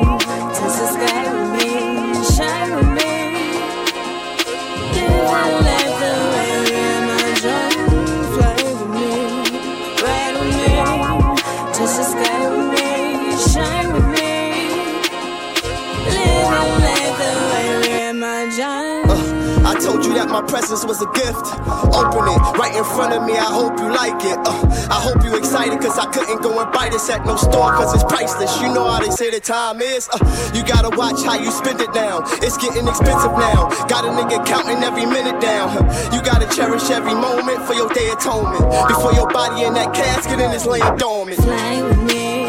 [20.15, 21.45] that my presence was a gift.
[21.91, 23.35] Open it right in front of me.
[23.35, 24.39] I hope you like it.
[24.39, 24.55] Uh,
[24.89, 27.93] I hope you excited cause I couldn't go and buy this at no store cause
[27.93, 28.49] it's priceless.
[28.61, 30.07] You know how they say the time is.
[30.09, 30.19] Uh,
[30.55, 32.23] you gotta watch how you spend it now.
[32.39, 33.67] It's getting expensive now.
[33.91, 35.75] Got a nigga counting every minute down.
[36.15, 38.63] You gotta cherish every moment for your day atonement.
[38.87, 41.37] Before your body in that casket and it's laying dormant.
[41.43, 42.47] Fly with me,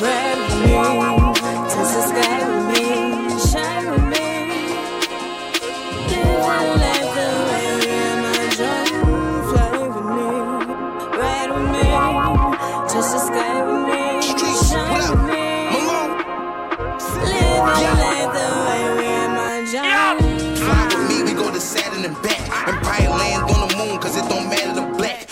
[0.00, 1.11] ride with me,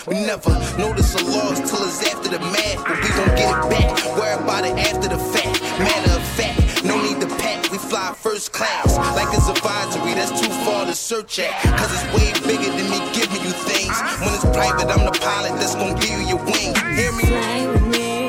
[0.07, 0.49] We never
[0.79, 4.17] notice a loss till it's after the math, but we gon' get it back.
[4.17, 5.61] Worry about it after the fact.
[5.77, 7.71] Matter of fact, no need to pack.
[7.71, 10.15] We fly first class like it's advisory.
[10.15, 13.93] That's too far to search at, cause it's way bigger than me giving you things.
[14.21, 16.73] When it's private, I'm the pilot that's gon' give you your wing.
[16.97, 17.25] Hear me?
[17.25, 18.27] Fly with me,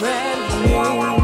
[0.00, 1.23] ride with me,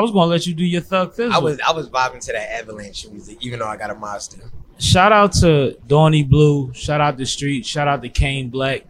[0.00, 1.34] I was gonna let you do your thug fizzle.
[1.34, 4.38] I was I was vibing to that avalanche music, even though I got a monster.
[4.78, 6.72] Shout out to Dawny Blue.
[6.72, 7.66] Shout out to Street.
[7.66, 8.86] Shout out to Kane Black.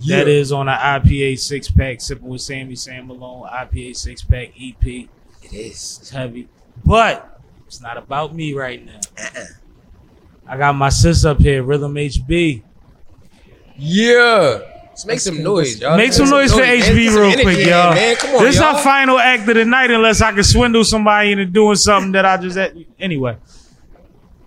[0.00, 0.16] Yeah.
[0.16, 2.00] That is on an IPA six pack.
[2.00, 3.48] Sipping with Sammy Sam Malone.
[3.48, 4.84] IPA six pack EP.
[4.84, 5.08] It
[5.52, 5.98] is.
[6.00, 6.48] It's heavy,
[6.84, 8.98] but it's not about me right now.
[9.16, 9.44] Uh-uh.
[10.48, 12.64] I got my sis up here, Rhythm HB.
[13.76, 14.58] Yeah.
[14.98, 15.96] Let's make some noise, y'all.
[15.96, 16.58] Make some noise for.
[16.58, 17.94] HB real quick, in, y'all.
[17.94, 20.82] Man, come on, this is our final act of the night, unless I can swindle
[20.82, 22.74] somebody into doing something that I just at.
[22.98, 23.36] Anyway,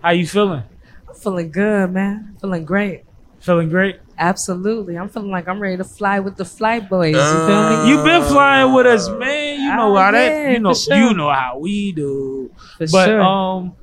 [0.02, 0.62] how you feeling?
[1.08, 2.36] I'm feeling good, man.
[2.38, 3.04] Feeling great.
[3.40, 4.00] Feeling great.
[4.18, 4.98] Absolutely.
[4.98, 7.14] I'm feeling like I'm ready to fly with the flight boys.
[7.14, 7.88] You feel me?
[7.88, 9.58] You been flying with us, man.
[9.58, 10.52] You know how that.
[10.52, 10.74] You know.
[10.74, 10.94] sure.
[10.94, 12.50] You know how we do.
[12.76, 13.22] For but sure.
[13.22, 13.74] um,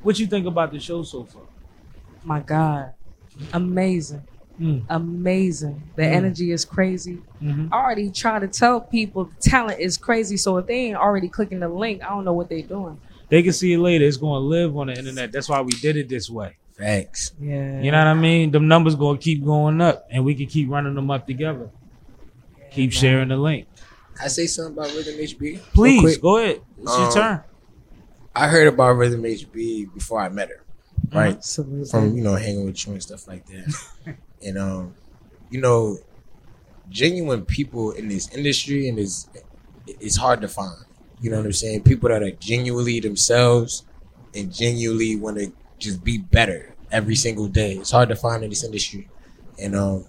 [0.00, 1.42] what you think about the show so far?
[2.24, 2.94] My God.
[3.52, 4.22] Amazing.
[4.60, 4.82] Mm.
[4.88, 5.82] Amazing.
[5.96, 6.12] The Mm.
[6.12, 7.18] energy is crazy.
[7.42, 7.68] Mhm.
[7.72, 10.36] I already try to tell people the talent is crazy.
[10.36, 12.98] So if they ain't already clicking the link, I don't know what they doing.
[13.30, 14.04] They can see it later.
[14.04, 15.32] It's going to live on the internet.
[15.32, 16.56] That's why we did it this way.
[16.76, 17.32] Thanks.
[17.40, 17.80] Yeah.
[17.80, 18.50] You know what I mean?
[18.50, 21.70] Them numbers going to keep going up, and we can keep running them up together.
[22.70, 23.66] keep sharing the link.
[24.20, 25.60] I say something about Rhythm HB?
[25.72, 26.60] Please go ahead.
[26.82, 27.40] It's your Um, turn.
[28.34, 30.60] I heard about Rhythm HB before I met her,
[31.12, 31.36] right?
[31.36, 31.86] Absolutely.
[31.86, 34.94] From you know hanging with you and stuff like that, and um,
[35.50, 35.98] you know,
[36.88, 39.28] genuine people in this industry and is
[39.86, 40.76] it's hard to find.
[41.20, 41.82] You know what I'm saying?
[41.84, 43.84] People that are genuinely themselves
[44.34, 47.74] and genuinely want to just be better every single day.
[47.74, 49.08] It's hard to find in this industry,
[49.58, 50.06] and um,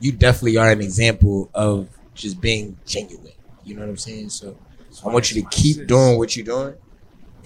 [0.00, 3.32] you definitely are an example of just being genuine.
[3.64, 4.30] You know what I'm saying?
[4.30, 4.56] So
[5.04, 6.74] I want you to keep doing what you're doing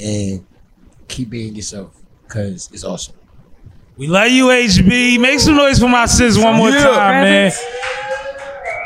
[0.00, 0.46] and
[1.08, 2.01] keep being yourself
[2.32, 3.14] because it's awesome.
[3.96, 5.20] We love you, HB.
[5.20, 6.84] Make some noise for my sis one more Yeah.
[6.84, 7.52] time, man.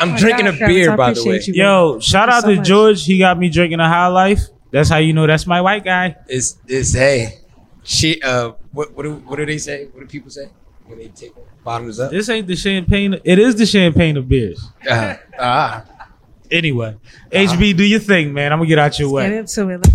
[0.00, 1.40] I'm my drinking God, a beer, I by the way.
[1.46, 2.66] you, Yo, shout you out so to much.
[2.66, 3.04] George.
[3.04, 4.40] He got me drinking a high life.
[4.70, 6.16] That's how you know that's my white guy.
[6.28, 7.38] It's it's hey,
[7.82, 9.86] she uh, what what do, what do they say?
[9.92, 10.48] What do people say
[10.86, 11.32] when they take
[11.64, 12.10] bottoms up?
[12.10, 13.18] This ain't the champagne.
[13.24, 14.62] It is the champagne of beers.
[14.90, 15.84] Uh, ah,
[16.50, 16.94] Anyway,
[17.32, 18.52] HB, do your thing, man.
[18.52, 19.38] I'm gonna get out your Get way.
[19.38, 19.86] into it.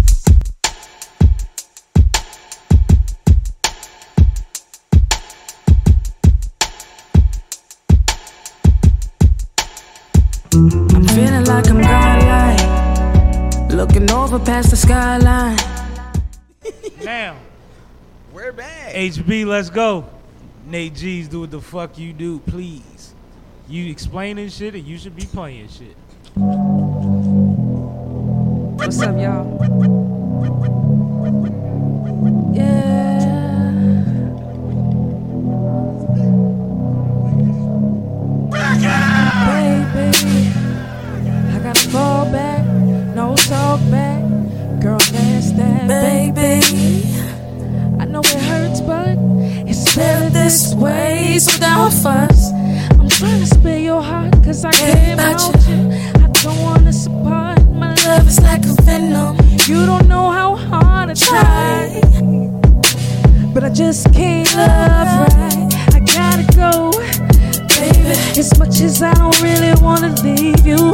[14.33, 15.57] Over past the skyline.
[17.03, 17.35] Now,
[18.31, 18.93] we're back.
[18.93, 20.07] HB, let's go.
[20.65, 23.13] Nate G's, do what the fuck you do, please.
[23.67, 25.97] You explaining shit, and you should be playing shit.
[28.77, 29.59] What's up, y'all?
[32.53, 32.87] Yeah.
[39.51, 40.53] Baby,
[41.49, 42.65] I gotta fall back,
[43.13, 44.10] no talk back.
[45.61, 47.05] That, baby.
[47.99, 49.15] I know it hurts, but
[49.69, 51.37] it's better this way.
[51.39, 52.51] So don't fuss.
[52.99, 55.91] I'm trying to spare your heart, cause I care about you.
[56.23, 59.37] I don't wanna support My love is like a venom.
[59.67, 62.01] You don't know how hard I try.
[63.53, 65.69] But I just can't love right.
[65.95, 67.00] I gotta go.
[68.37, 70.91] As much as I don't really wanna leave you,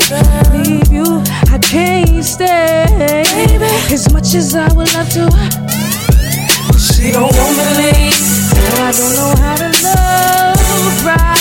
[0.54, 2.86] leave you, I can't stay.
[3.34, 5.26] Baby, as much as I would love to,
[6.78, 8.18] she don't want me to leave.
[8.54, 11.38] No, I don't know how to love right.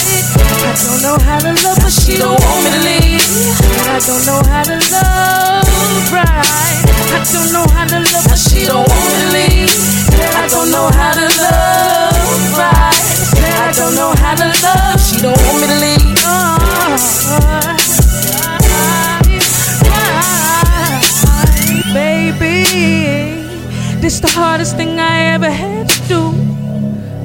[0.67, 3.27] I don't know how to love, but she don't want me to leave.
[3.89, 6.85] I don't know how to love right.
[7.11, 9.73] I don't know how to love, but she don't want me to leave.
[10.37, 11.16] I don't know how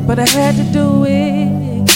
[0.08, 1.88] but I had to do it.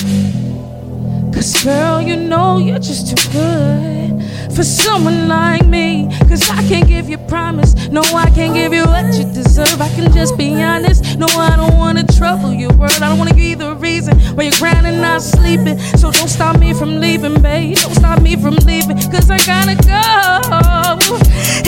[1.34, 4.24] Cause girl, you know you're just too good
[4.56, 6.08] for someone like me.
[6.30, 7.90] Cause I can't give you promise.
[7.90, 9.82] No, I can't give you what you deserve.
[9.82, 11.20] I can just be honest.
[11.20, 12.94] No, I don't wanna trouble your world.
[13.02, 15.78] I don't wanna be the reason why you're and not sleeping.
[15.98, 17.78] So don't stop me from leaving, babe.
[17.78, 18.98] Don't stop me from leaving.
[19.12, 21.16] Cause I gotta go.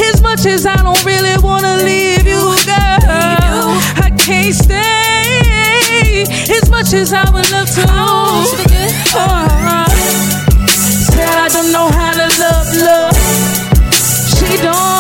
[0.09, 3.67] As much as I don't really wanna leave you, girl.
[4.05, 5.16] I can't stay.
[6.23, 7.85] As much as I would love to.
[7.89, 8.43] Oh,
[11.13, 13.15] Said I don't know how to love, love.
[14.37, 14.96] She don't,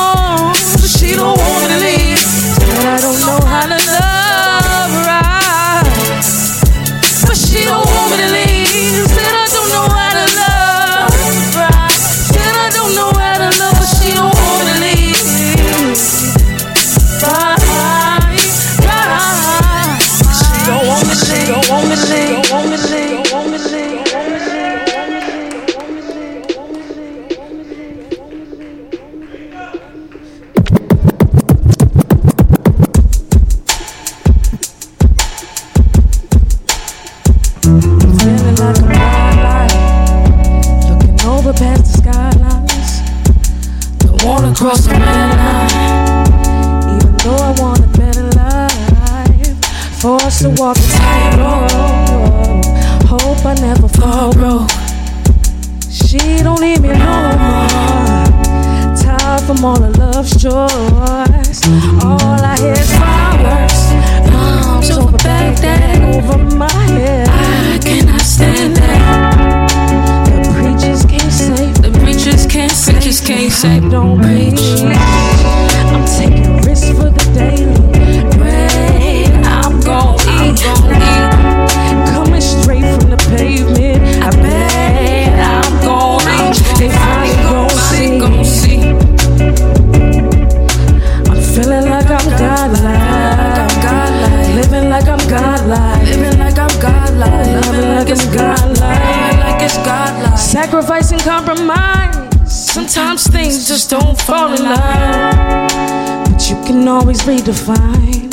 [107.17, 108.31] always redefine.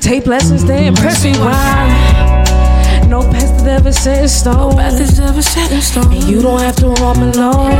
[0.00, 1.32] Take lessons, they impress me.
[1.32, 3.04] Why?
[3.08, 4.70] No past that ever set in stone.
[4.70, 6.12] No path is ever set in stone.
[6.12, 7.72] And you don't have to roam alone.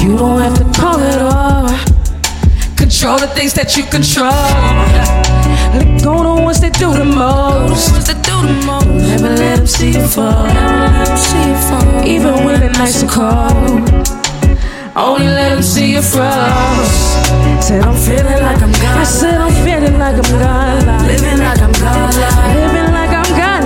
[0.00, 1.84] You don't have to call it off.
[2.76, 4.30] Control the things that you control.
[5.74, 7.92] Let go the ones that do the most.
[8.42, 10.46] Never let them see you fall.
[12.04, 13.88] Even when it's nice and cold.
[14.96, 17.11] Only let them see you frost.
[17.60, 18.98] Said I'm feeling like I'm God.
[18.98, 21.06] I said I'm feeling like I'm God.
[21.06, 22.14] Living like I'm God.
[22.56, 23.62] Living like I'm God.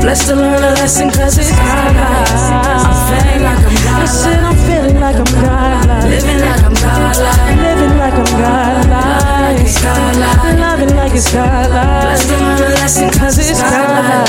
[0.00, 1.60] Blessed to learn a lesson cause it's God.
[1.60, 4.02] I'm feeling like I'm God.
[4.02, 4.53] I said I'm
[4.84, 6.04] feeling like I'm God.
[6.10, 7.16] Living like I'm God.
[7.56, 8.84] Living like I'm God.
[10.58, 11.68] Loving like it's God.
[11.70, 14.28] Blessed learn a lesson cause it's God.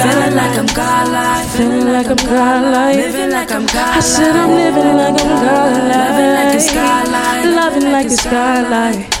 [0.00, 1.46] Feeling like I'm God.
[1.56, 2.96] Feeling like I'm God.
[2.96, 3.96] Living like I'm God.
[3.96, 5.88] I said I'm living like I'm God.
[5.88, 7.44] Loving like it's God.
[7.44, 9.15] Loving like it's God.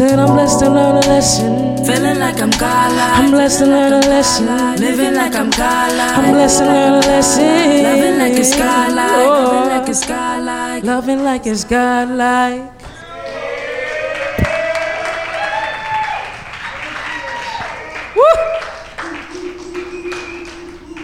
[0.00, 1.84] Said I'm blessed to learn a lesson.
[1.84, 2.90] Feeling like I'm God.
[3.20, 4.46] I'm blessed to learn a lesson.
[4.80, 5.92] Living like I'm God.
[5.92, 7.82] I'm blessed to learn a lesson.
[7.82, 8.92] Loving like it's God.
[8.92, 9.44] Oh.
[9.44, 10.84] Loving like it's God.
[10.84, 12.08] Loving like it's God.
[12.08, 12.72] Like.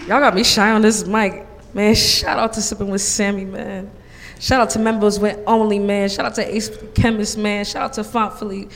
[0.08, 1.46] Y'all got me shy on this mic.
[1.74, 3.90] Man, shout out to Sipping with Sammy, man.
[4.38, 6.08] Shout out to members with Only, man.
[6.08, 7.64] Shout out to Ace Chemist, man.
[7.64, 8.68] Shout out to Phant Philly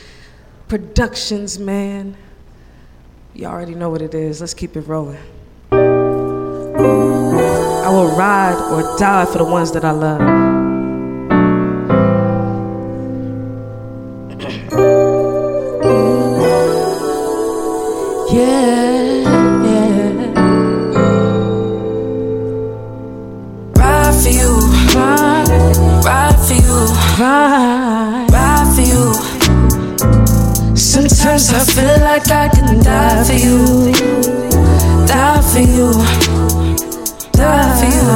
[0.67, 2.17] Productions, man.
[3.33, 4.41] You already know what it is.
[4.41, 5.19] Let's keep it rolling.
[5.71, 5.77] I
[7.89, 10.50] will ride or die for the ones that I love.
[27.21, 27.27] You.
[27.27, 28.27] ride.
[28.75, 29.13] For you.
[30.75, 33.91] Sometimes I feel like I can die for you.
[35.07, 35.91] Die for you.
[37.33, 38.07] Die for you.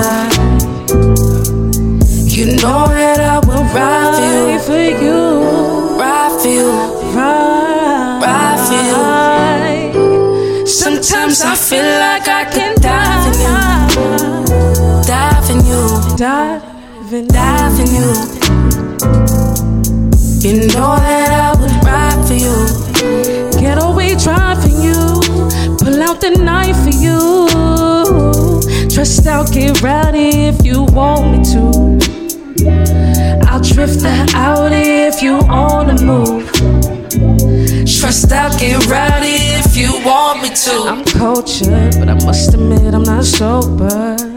[2.35, 5.19] You know that I will ride for you.
[5.99, 6.71] Ride for you.
[7.15, 9.09] Ride for you.
[9.15, 10.65] Ride, for you.
[10.67, 13.55] Sometimes I feel like I can die for you.
[15.05, 15.81] Die for you.
[16.17, 18.54] Die for you.
[20.43, 23.59] You know that I would ride for you.
[23.59, 23.75] Get
[24.25, 25.21] drive for you.
[25.77, 27.47] Pull out the knife for you.
[28.89, 31.63] Trust out, get rowdy if you want me to.
[33.47, 36.51] I'll drift the out if you on the move.
[37.99, 40.75] Trust out, get rowdy if you want me to.
[40.89, 44.34] I'm cultured, but I must admit I'm not sober.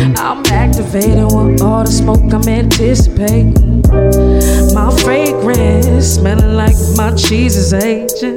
[0.00, 3.82] I'm activated with all the smoke I'm anticipating.
[4.72, 8.36] My fragrance smelling like my cheese is aging.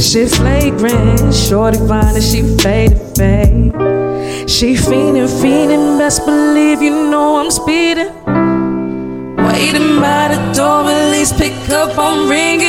[0.00, 3.70] Shit flagrant, shorty fine and she faded fade.
[4.50, 8.12] She fiending, fiending, best believe you know I'm speeding.
[9.36, 12.66] Waiting by the door, at least pick up, I'm ringing.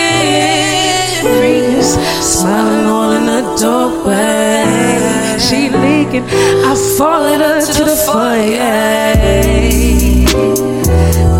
[1.21, 4.92] Freeze, smiling all in the doorway.
[5.39, 8.73] She leaking, I followed her to the foyer.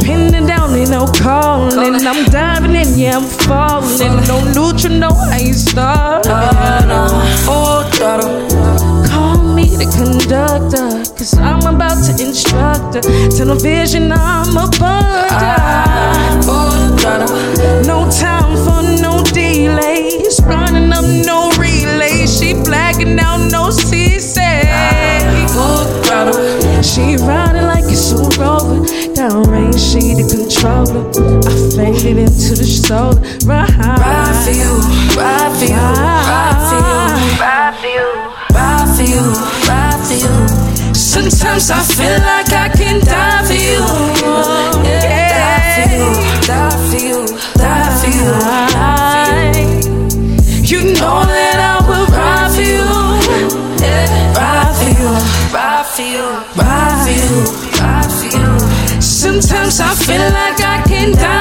[0.03, 1.95] Pinning down, ain't no calling.
[2.06, 4.15] I'm diving in, yeah, I'm falling.
[4.28, 6.32] No neutral, no, I ain't starting.
[7.99, 8.28] Daughter.
[9.07, 13.02] Call me the conductor, cause I'm about to instruct her.
[13.30, 15.28] Tunnel vision, I'm a bunder.
[15.32, 16.41] Ah,
[17.86, 20.41] no time for no delays.
[20.44, 21.53] Running up no.
[22.94, 24.61] She blacking out no C-say.
[26.84, 28.86] She riding like it's a rover.
[29.15, 31.10] Down range, she the controller.
[31.49, 33.20] I faded into the shoulder.
[33.48, 34.78] Ride, Ride for you,
[35.18, 36.94] ride for you, ride for you,
[37.41, 38.07] ride for you,
[38.53, 39.26] ride for you,
[39.68, 40.94] ride for you.
[40.94, 43.62] Sometimes I feel like I can die for you.
[55.99, 57.45] Ride for you,
[58.18, 59.02] for you.
[59.02, 61.33] Sometimes I feel like I can die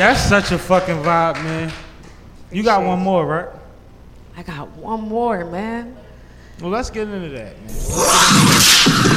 [0.00, 1.70] That's such a fucking vibe, man.
[2.50, 3.48] You got one more, right?
[4.34, 5.94] I got one more, man.
[6.58, 7.68] Well, let's get into that, man.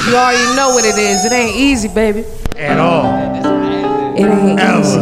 [0.06, 1.24] You already know what it is.
[1.24, 2.26] It ain't easy, baby.
[2.58, 3.06] At all.
[4.14, 5.00] It ain't easy.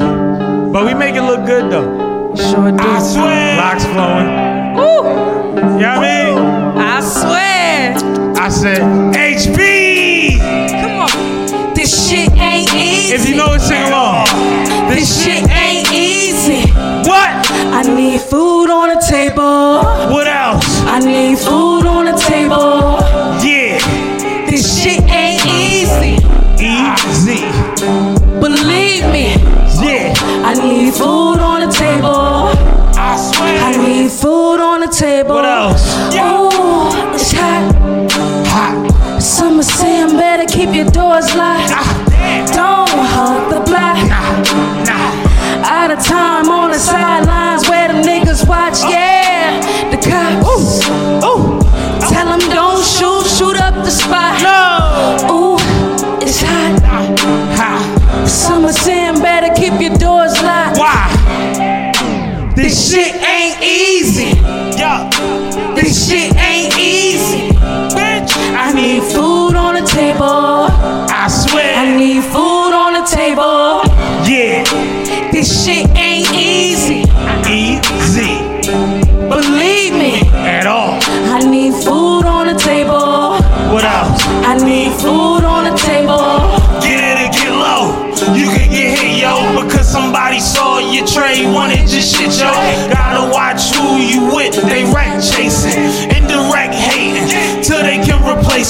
[0.72, 2.36] But we make it look good, though.
[2.36, 2.78] Sure do.
[2.80, 3.58] I swear.
[3.58, 4.76] Locks flowing.
[4.76, 5.10] Woo!
[5.58, 6.38] You know what I mean?
[6.78, 7.96] I swear.
[8.38, 8.82] I said,
[9.16, 10.38] HB!
[10.80, 11.74] Come on.
[11.74, 13.16] This shit ain't easy.
[13.16, 14.28] If you know it, sing along.
[14.92, 15.50] This shit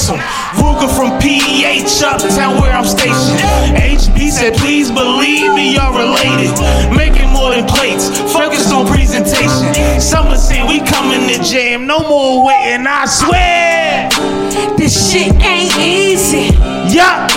[0.06, 0.18] them.
[0.58, 3.38] Ruger from PEH uptown where I'm stationed.
[3.76, 6.52] HB said, please believe me, you're related.
[6.96, 10.00] Making more than plates, focus on presentation.
[10.00, 14.08] Summer saying we coming to jam, no more waiting, I swear.
[14.76, 16.56] This shit ain't easy.
[16.94, 17.30] Yup.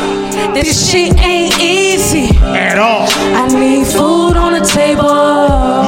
[0.53, 3.07] This shit ain't easy at all.
[3.09, 5.84] I need food on the table.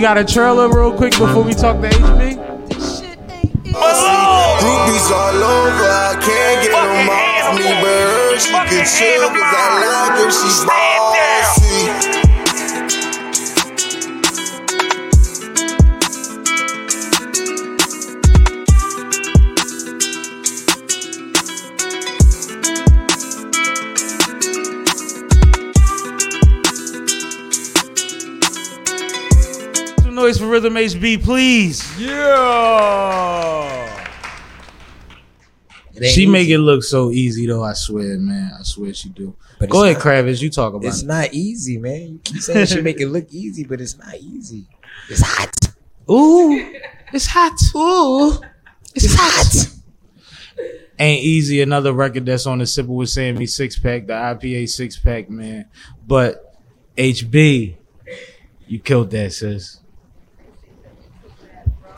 [0.00, 2.40] We got a trailer real quick before we talk to HB.
[4.64, 9.44] Groupies all over, I can't get them off me, but her, she can chill cause
[9.44, 10.48] I like her, she
[30.50, 32.00] Rhythm HB, please.
[32.00, 33.86] Yeah.
[36.08, 37.62] She make it look so easy though.
[37.62, 38.52] I swear, man.
[38.58, 39.36] I swear she do.
[39.58, 40.40] But Go ahead, not- Kravis.
[40.40, 41.06] You talk about It's it.
[41.06, 42.00] not easy, man.
[42.12, 44.66] You keep saying she make it look easy, but it's not easy.
[45.10, 45.54] It's hot.
[46.10, 46.72] Ooh,
[47.12, 47.52] it's hot.
[47.76, 48.40] Ooh,
[48.94, 49.74] it's, hot.
[50.98, 51.60] Ain't easy.
[51.60, 55.66] Another record that's on the Sipper with Sammy six pack, the IPA six pack, man.
[56.06, 56.56] But
[56.96, 57.76] HB,
[58.66, 59.80] you killed that, sis.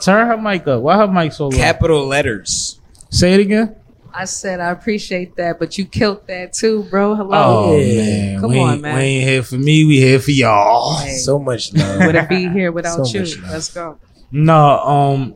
[0.03, 0.83] Turn her mic up.
[0.83, 1.57] Why her mic so low?
[1.57, 2.81] Capital letters.
[3.11, 3.77] Say it again.
[4.15, 7.15] I said I appreciate that, but you killed that too, bro.
[7.15, 7.31] Hello.
[7.73, 8.97] Oh man, Come we, on, ain't, man.
[8.97, 9.85] we ain't here for me.
[9.87, 10.99] We here for y'all.
[10.99, 12.01] So much love.
[12.07, 13.21] Would it be here without So you?
[13.21, 13.51] much love.
[13.51, 13.99] Let's go.
[14.31, 15.35] No, um,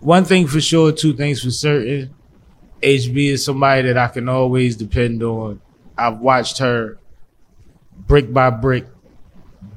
[0.00, 2.14] one thing for sure, two things for certain.
[2.82, 5.60] HB is somebody that I can always depend on.
[5.96, 6.98] I've watched her
[8.06, 8.86] brick by brick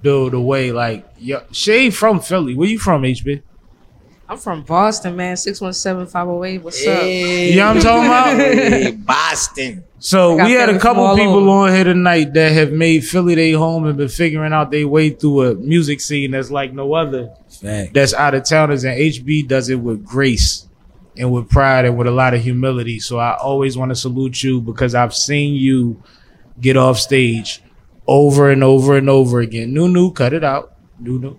[0.01, 0.71] build away.
[0.71, 2.53] Like, yo, she ain't from Philly.
[2.55, 3.41] Where you from, HB?
[4.31, 5.35] I'm from Boston, man.
[5.35, 6.61] 617-508.
[6.61, 7.03] What's up?
[7.03, 8.37] You know what I'm talking about?
[8.71, 9.83] Hey, Boston.
[9.99, 11.67] So I we had a couple people over.
[11.67, 15.09] on here tonight that have made Philly their home and been figuring out their way
[15.09, 17.33] through a music scene that's like no other.
[17.49, 17.93] Fact.
[17.93, 20.65] That's out of towners, and HB does it with grace
[21.17, 23.01] and with pride and with a lot of humility.
[23.01, 26.01] So I always want to salute you because I've seen you
[26.57, 27.61] get off stage
[28.07, 29.73] over and over and over again.
[29.73, 30.77] Nunu, cut it out.
[31.01, 31.37] Nunu.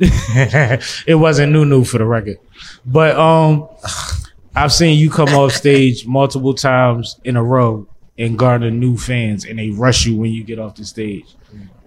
[1.06, 2.38] it wasn't new new for the record,
[2.86, 3.68] but um,
[4.54, 7.86] I've seen you come off stage multiple times in a row
[8.18, 11.36] and garner new fans, and they rush you when you get off the stage.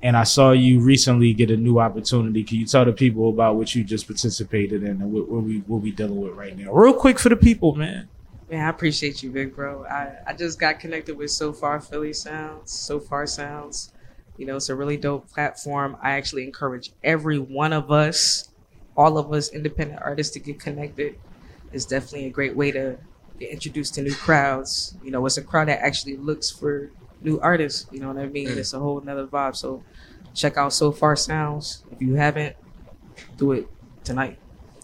[0.03, 2.43] And I saw you recently get a new opportunity.
[2.43, 5.59] Can you tell the people about what you just participated in and what, what we
[5.67, 8.09] what we dealing with right now, real quick for the people, man?
[8.49, 9.85] Man, I appreciate you, big bro.
[9.85, 13.93] I, I just got connected with Sofar Philly Sounds, Sofar Sounds.
[14.37, 15.97] You know, it's a really dope platform.
[16.01, 18.49] I actually encourage every one of us,
[18.95, 21.15] all of us independent artists to get connected.
[21.73, 22.97] It's definitely a great way to
[23.39, 24.95] get introduced to new crowds.
[25.03, 26.91] You know, it's a crowd that actually looks for
[27.21, 27.87] new artists.
[27.91, 28.49] You know what I mean?
[28.49, 29.55] It's a whole nother vibe.
[29.55, 29.83] So
[30.33, 31.83] check out Sofar Sounds.
[31.91, 32.55] If you haven't,
[33.37, 33.67] do it
[34.03, 34.37] tonight.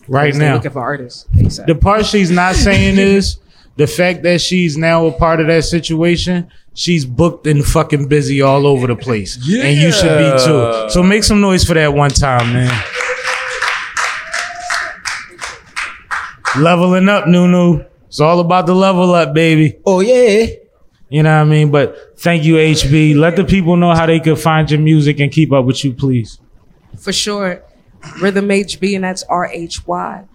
[0.07, 0.55] Right now.
[0.55, 1.25] looking for artists.
[1.33, 1.65] ASAP.
[1.67, 3.39] The part she's not saying is
[3.75, 6.49] the fact that she's now a part of that situation.
[6.77, 10.89] She's booked and fucking busy all over the place, and you should be too.
[10.91, 12.83] So make some noise for that one time, man.
[16.57, 17.83] Leveling up, Nunu.
[18.07, 19.77] It's all about the level up, baby.
[19.85, 20.45] Oh yeah.
[21.09, 21.71] You know what I mean?
[21.71, 23.15] But thank you, HB.
[23.15, 25.93] Let the people know how they could find your music and keep up with you,
[25.93, 26.39] please.
[26.99, 27.63] for sure.
[28.21, 30.25] Rhythm HB, and that's R H Y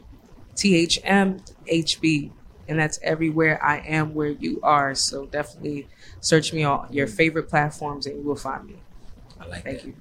[0.57, 2.33] T H M H B,
[2.69, 4.95] and that's everywhere I am where you are.
[4.97, 5.87] So definitely
[6.23, 8.77] search me on your favorite platforms, and you will find me.
[9.39, 9.95] I like Thank you.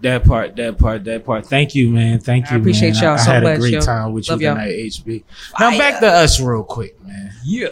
[0.00, 1.44] That part, that part, that part.
[1.46, 2.20] Thank you, man.
[2.20, 2.56] Thank I you.
[2.56, 3.02] I appreciate man.
[3.02, 3.80] y'all I, so I had much, a great yo.
[3.80, 4.54] time with Love you y'all.
[4.56, 5.24] tonight, HB.
[5.60, 7.32] Now back to us real quick, man.
[7.44, 7.68] Yeah.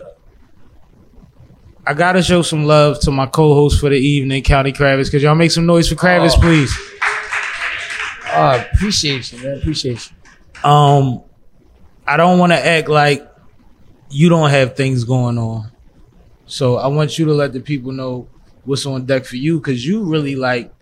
[1.86, 5.08] I gotta show some love to my co-host for the evening, County Kravis.
[5.08, 6.40] Could y'all make some noise for Kravis, Oh.
[6.40, 6.76] please?
[8.34, 9.58] Oh, I appreciate you, man.
[9.58, 10.10] Appreciate
[10.64, 10.68] you.
[10.68, 11.22] Um,
[12.06, 13.26] I don't want to act like
[14.10, 15.70] you don't have things going on.
[16.47, 18.28] So I want you to let the people know
[18.64, 20.73] what's on deck for you because you really like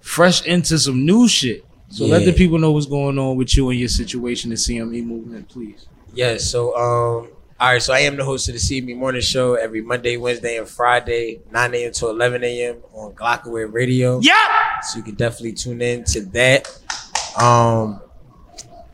[0.00, 1.64] fresh into some new shit.
[1.88, 5.04] So let the people know what's going on with you and your situation, the CME
[5.04, 5.86] movement, please.
[6.12, 9.54] Yeah, so um All right, so I am the host of the CME Morning Show
[9.54, 11.92] every Monday, Wednesday, and Friday, 9 a.m.
[11.92, 12.76] to 11 a.m.
[12.92, 14.20] on Glockaway Radio.
[14.20, 14.34] Yeah.
[14.82, 16.68] So you can definitely tune in to that.
[17.40, 18.00] Um,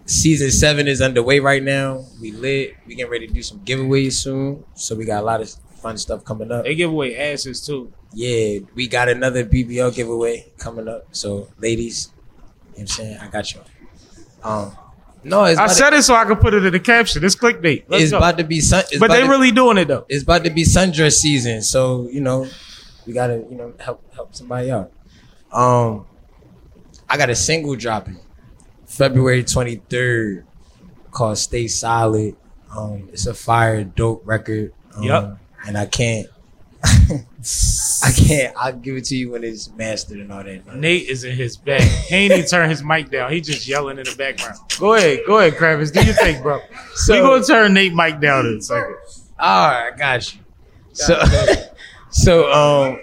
[0.07, 2.05] season seven is underway right now.
[2.21, 2.75] We lit.
[2.87, 4.65] We getting ready to do some giveaways soon.
[4.75, 6.65] So we got a lot of fun stuff coming up.
[6.65, 7.93] They give away asses too.
[8.15, 11.07] Yeah, we got another BBL giveaway coming up.
[11.13, 12.43] So ladies, you know
[12.73, 13.19] what I'm saying?
[13.21, 13.61] I got you.
[14.45, 14.77] Um,
[15.25, 17.25] no, it's I said to, it so I could put it in the caption.
[17.25, 17.85] It's clickbait.
[17.89, 18.19] Let's it's go.
[18.19, 18.85] about to be sun.
[18.91, 20.07] it's but they to- really doing it though.
[20.09, 22.47] It's about to be sundress season, so you know
[23.07, 24.93] we gotta you know help help somebody out.
[25.53, 26.07] Um,
[27.09, 28.19] I got a single dropping
[28.87, 30.47] February twenty third
[31.11, 32.37] called "Stay Solid."
[32.77, 34.73] Um, it's a fire dope record.
[34.97, 35.39] Um, Yup.
[35.67, 36.27] And I can't.
[36.85, 38.55] I can't.
[38.57, 40.75] I'll give it to you when it's mastered and all that.
[40.77, 41.83] Nate is in his bag.
[41.83, 43.31] He ain't even turn his mic down.
[43.33, 44.59] He just yelling in the background.
[44.79, 45.93] Go ahead, go ahead, Kravis.
[45.93, 46.61] Do your thing, bro.
[46.95, 48.97] So- we gonna turn Nate mic down in a second.
[49.39, 50.41] All right, I got you.
[50.93, 51.23] So,
[52.11, 52.99] so um,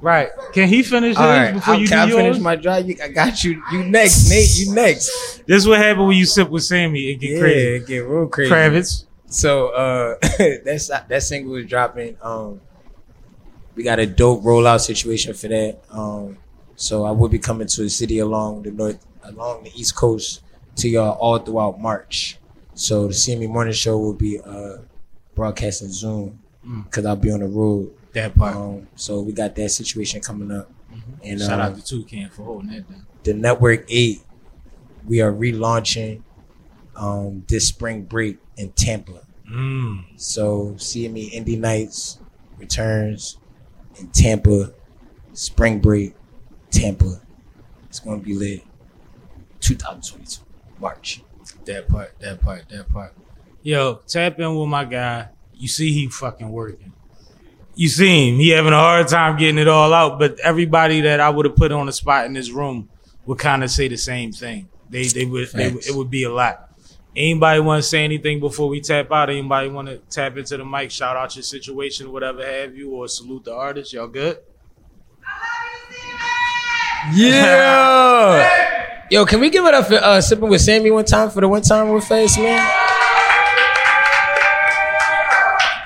[0.00, 0.28] right.
[0.52, 1.54] Can he finish all his right.
[1.54, 2.22] before I'll- you can I do yours?
[2.22, 2.86] finish my drive?
[3.02, 3.62] I got you.
[3.72, 4.56] You next, Nate.
[4.58, 5.38] You next.
[5.46, 7.10] This is what happened when you sip with Sammy.
[7.10, 7.74] It get Yeah, crazy.
[7.76, 8.50] it get real crazy.
[8.52, 9.04] Kravitz.
[9.28, 10.14] So uh
[10.64, 12.16] that's that single is dropping.
[12.22, 12.60] Um
[13.74, 15.78] we got a dope rollout situation for that.
[15.90, 16.38] Um
[16.76, 20.42] so I will be coming to a city along the north along the east coast
[20.76, 22.38] to y'all all throughout March.
[22.74, 24.78] So the CME Morning Show will be uh
[25.34, 26.82] broadcasting Zoom Mm.
[26.84, 27.92] because I'll be on the road.
[28.12, 28.56] That part.
[28.56, 30.68] Um, so we got that situation coming up.
[31.22, 33.06] And Shout uh, out to Toucan for holding that down.
[33.22, 34.22] the network eight
[35.06, 36.22] we are relaunching
[36.96, 40.04] um this spring break in tampa Mm.
[40.16, 42.18] so cme indie nights
[42.58, 43.38] returns
[44.00, 44.72] in tampa
[45.34, 46.14] spring break
[46.70, 47.20] tampa
[47.88, 48.62] it's going to be lit
[49.60, 50.42] 2022
[50.80, 51.22] march
[51.64, 53.12] That part, that part, that part.
[53.62, 55.28] Yo, tap in with my guy.
[55.54, 56.92] You see he fucking working.
[57.74, 58.36] You see him.
[58.36, 61.56] He having a hard time getting it all out, but everybody that I would have
[61.56, 62.88] put on the spot in this room
[63.26, 64.68] would kind of say the same thing.
[64.90, 65.88] They they would they, Facts.
[65.88, 66.65] it would be a lot.
[67.16, 69.30] Anybody want to say anything before we tap out?
[69.30, 73.08] Anybody want to tap into the mic, shout out your situation, whatever have you, or
[73.08, 73.92] salute the artist?
[73.92, 74.38] Y'all good?
[77.14, 81.40] yeah yo can we give it up for uh sipping with sammy one time for
[81.40, 82.58] the one time with face man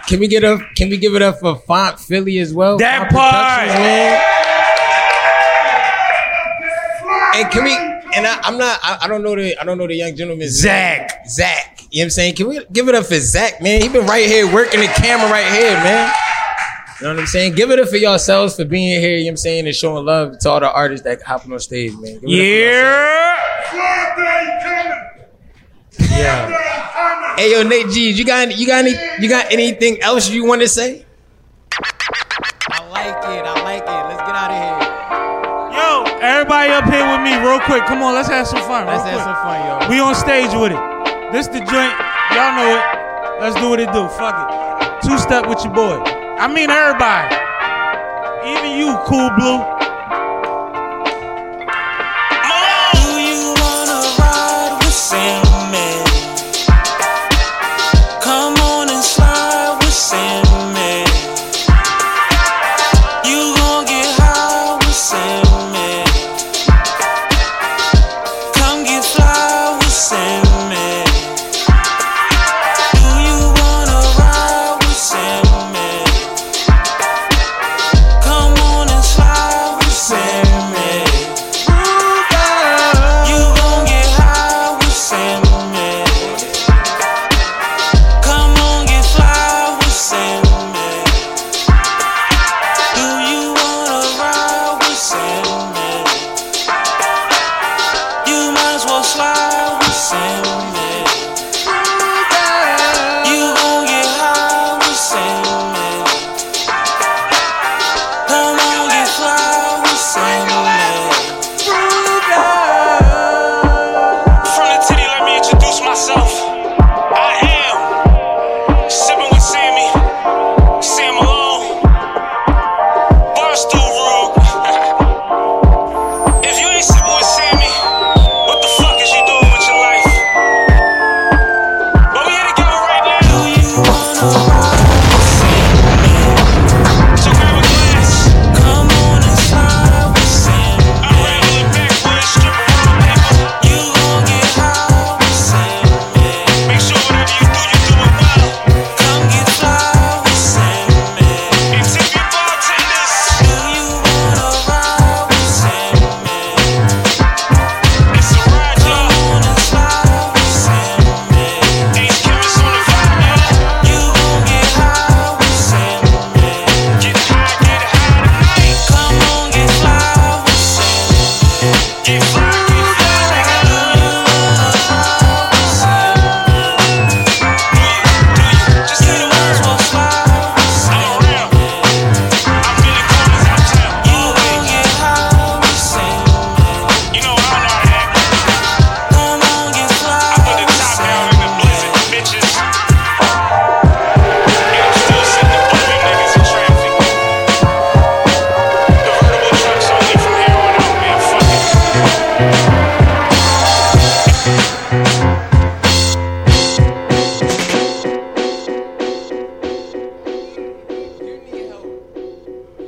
[0.09, 3.11] can we get up can we give it up for Phant Philly as well That
[3.11, 3.69] Phant part!
[3.69, 4.23] Man.
[7.37, 7.90] and can we
[8.21, 10.61] and I, I'm not I, I don't know the I don't know the young gentleman's
[10.61, 11.27] Zach.
[11.29, 11.81] Zach.
[11.91, 12.37] You know what I'm saying?
[12.37, 13.81] Can we give it up for Zach, man?
[13.81, 16.13] He been right here working the camera right here, man.
[17.01, 17.55] You know what I'm saying?
[17.55, 20.05] Give it up for yourselves for being here, you know what I'm saying, and showing
[20.05, 22.21] love to all the artists that hopping on stage, man.
[22.21, 24.11] Give it up for.
[25.99, 27.37] Yeah.
[27.37, 30.61] Hey yo, Nate G, you got you got any you got anything else you want
[30.61, 31.07] to say?
[36.41, 37.85] Everybody up here with me, real quick.
[37.85, 38.87] Come on, let's have some fun.
[38.87, 39.29] Let's have quick.
[39.29, 39.91] some fun, yo.
[39.93, 40.81] We on stage with it.
[41.33, 41.93] This the joint.
[42.33, 42.85] Y'all know it.
[43.45, 44.09] Let's do what it do.
[44.17, 44.49] Fuck it.
[45.05, 46.01] Two step with your boy.
[46.41, 47.29] I mean everybody.
[48.49, 49.61] Even you, cool blue.